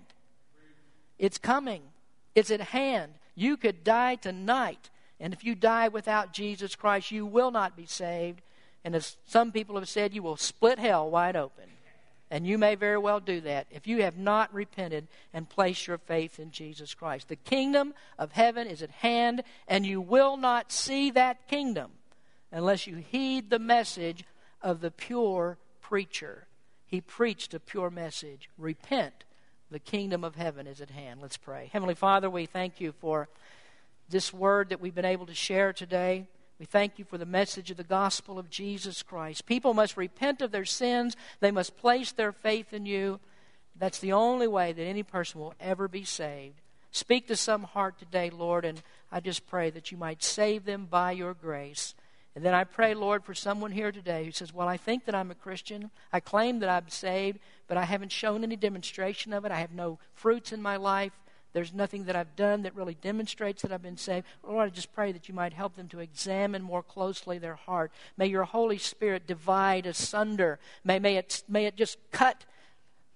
It's 1.19 1.39
coming. 1.39 1.83
It's 2.35 2.51
at 2.51 2.61
hand. 2.61 3.15
You 3.35 3.57
could 3.57 3.83
die 3.83 4.17
tonight. 4.17 4.91
And 5.19 5.33
if 5.33 5.45
you 5.45 5.55
die 5.55 5.89
without 5.89 6.33
Jesus 6.33 6.77
Christ, 6.77 7.11
you 7.11 7.27
will 7.27 7.51
not 7.51 7.77
be 7.77 7.87
saved. 7.87 8.43
And 8.85 8.95
as 8.95 9.17
some 9.27 9.51
people 9.51 9.77
have 9.77 9.89
said, 9.89 10.15
you 10.15 10.23
will 10.23 10.37
split 10.37 10.79
hell 10.79 11.11
wide 11.11 11.37
open. 11.37 11.65
And 12.31 12.47
you 12.47 12.59
may 12.59 12.75
very 12.75 12.99
well 12.99 13.21
do 13.21 13.41
that 13.43 13.67
if 13.71 13.87
you 13.87 14.03
have 14.03 14.19
not 14.19 14.53
repented 14.53 15.07
and 15.33 15.49
placed 15.49 15.87
your 15.87 15.99
faith 15.99 16.41
in 16.41 16.51
Jesus 16.51 16.93
Christ. 16.93 17.29
The 17.29 17.37
kingdom 17.37 17.95
of 18.19 18.33
heaven 18.33 18.67
is 18.67 18.83
at 18.83 18.91
hand, 18.91 19.45
and 19.69 19.87
you 19.87 20.01
will 20.01 20.37
not 20.37 20.73
see 20.73 21.11
that 21.13 21.47
kingdom 21.47 21.93
unless 22.51 22.87
you 22.87 22.97
heed 22.97 23.51
the 23.51 23.59
message 23.59 24.25
of 24.61 24.81
the 24.81 24.91
pure 24.91 25.59
preacher. 25.81 26.47
He 26.87 27.01
preached 27.01 27.55
a 27.55 27.61
pure 27.61 27.91
message 27.91 28.49
repent, 28.59 29.25
the 29.71 29.79
kingdom 29.79 30.25
of 30.25 30.37
heaven 30.37 30.67
is 30.67 30.81
at 30.81 30.91
hand. 30.91 31.21
Let's 31.21 31.37
pray. 31.37 31.71
Heavenly 31.73 31.95
Father, 31.95 32.31
we 32.31 32.47
thank 32.47 32.81
you 32.81 32.93
for 33.01 33.29
this 34.09 34.33
word 34.33 34.69
that 34.69 34.81
we've 34.81 34.95
been 34.95 35.05
able 35.05 35.27
to 35.27 35.35
share 35.35 35.73
today. 35.73 36.27
We 36.59 36.65
thank 36.65 36.99
you 36.99 37.05
for 37.05 37.19
the 37.19 37.27
message 37.27 37.71
of 37.71 37.77
the 37.77 37.85
gospel 37.85 38.39
of 38.39 38.49
Jesus 38.49 39.03
Christ. 39.03 39.45
People 39.45 39.75
must 39.75 39.97
repent 39.97 40.41
of 40.41 40.53
their 40.53 40.65
sins, 40.65 41.17
they 41.41 41.51
must 41.51 41.77
place 41.77 42.13
their 42.13 42.33
faith 42.33 42.73
in 42.73 42.87
you. 42.87 43.21
That's 43.79 43.99
the 43.99 44.13
only 44.13 44.49
way 44.49 44.73
that 44.73 44.83
any 44.83 45.03
person 45.03 45.41
will 45.41 45.55
ever 45.61 45.87
be 45.87 46.05
saved. 46.05 46.63
Speak 46.91 47.29
to 47.29 47.37
some 47.37 47.65
heart 47.65 47.99
today, 47.99 48.31
Lord, 48.31 48.65
and 48.65 48.81
I 49.13 49.21
just 49.21 49.47
pray 49.47 49.69
that 49.69 49.93
you 49.93 49.99
might 49.99 50.23
save 50.23 50.65
them 50.65 50.87
by 50.87 51.13
your 51.13 51.35
grace. 51.35 51.95
And 52.35 52.43
then 52.43 52.55
I 52.55 52.65
pray, 52.65 52.95
Lord, 52.95 53.23
for 53.23 53.35
someone 53.35 53.73
here 53.73 53.93
today 53.93 54.25
who 54.25 54.31
says, 54.31 54.53
Well, 54.53 54.69
I 54.69 54.79
think 54.79 55.05
that 55.05 55.15
I'm 55.15 55.31
a 55.31 55.35
Christian. 55.35 55.91
I 56.11 56.21
claim 56.21 56.61
that 56.61 56.71
I'm 56.71 56.89
saved, 56.89 57.39
but 57.69 57.77
I 57.77 57.85
haven't 57.85 58.13
shown 58.13 58.45
any 58.45 58.57
demonstration 58.57 59.35
of 59.35 59.45
it. 59.45 59.53
I 59.53 59.59
have 59.59 59.73
no 59.73 59.99
fruits 60.15 60.53
in 60.53 60.63
my 60.63 60.77
life. 60.77 61.13
There's 61.57 61.73
nothing 61.73 62.05
that 62.05 62.15
I've 62.15 62.37
done 62.37 62.65
that 62.65 62.77
really 62.77 62.99
demonstrates 63.01 63.63
that 63.63 63.73
I've 63.73 63.81
been 63.81 63.97
saved. 63.97 64.27
Lord, 64.47 64.67
I 64.67 64.69
just 64.69 64.93
pray 64.93 65.11
that 65.13 65.27
you 65.27 65.33
might 65.33 65.55
help 65.55 65.75
them 65.75 65.89
to 65.89 66.01
examine 66.01 66.61
more 66.61 66.83
closely 66.83 67.39
their 67.39 67.55
heart. 67.55 67.93
May 68.19 68.27
your 68.27 68.45
Holy 68.45 68.77
Spirit 68.77 69.27
divide 69.27 69.87
asunder. 69.87 70.59
May, 70.85 70.99
may, 70.99 71.17
it, 71.17 71.43
may 71.49 71.65
it 71.65 71.75
just 71.75 71.97
cut 72.13 72.45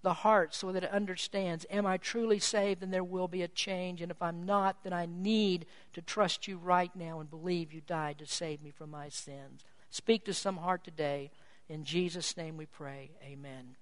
the 0.00 0.14
heart 0.14 0.54
so 0.54 0.72
that 0.72 0.84
it 0.84 0.90
understands 0.90 1.66
am 1.68 1.84
I 1.84 1.98
truly 1.98 2.38
saved? 2.38 2.80
Then 2.80 2.90
there 2.90 3.04
will 3.04 3.28
be 3.28 3.42
a 3.42 3.48
change. 3.48 4.00
And 4.00 4.10
if 4.10 4.22
I'm 4.22 4.46
not, 4.46 4.84
then 4.84 4.94
I 4.94 5.04
need 5.04 5.66
to 5.92 6.00
trust 6.00 6.48
you 6.48 6.56
right 6.56 6.96
now 6.96 7.20
and 7.20 7.28
believe 7.28 7.74
you 7.74 7.82
died 7.86 8.16
to 8.20 8.26
save 8.26 8.62
me 8.62 8.70
from 8.70 8.90
my 8.90 9.10
sins. 9.10 9.66
Speak 9.90 10.24
to 10.24 10.32
some 10.32 10.56
heart 10.56 10.82
today. 10.82 11.30
In 11.68 11.84
Jesus' 11.84 12.38
name 12.38 12.56
we 12.56 12.64
pray. 12.64 13.10
Amen. 13.22 13.76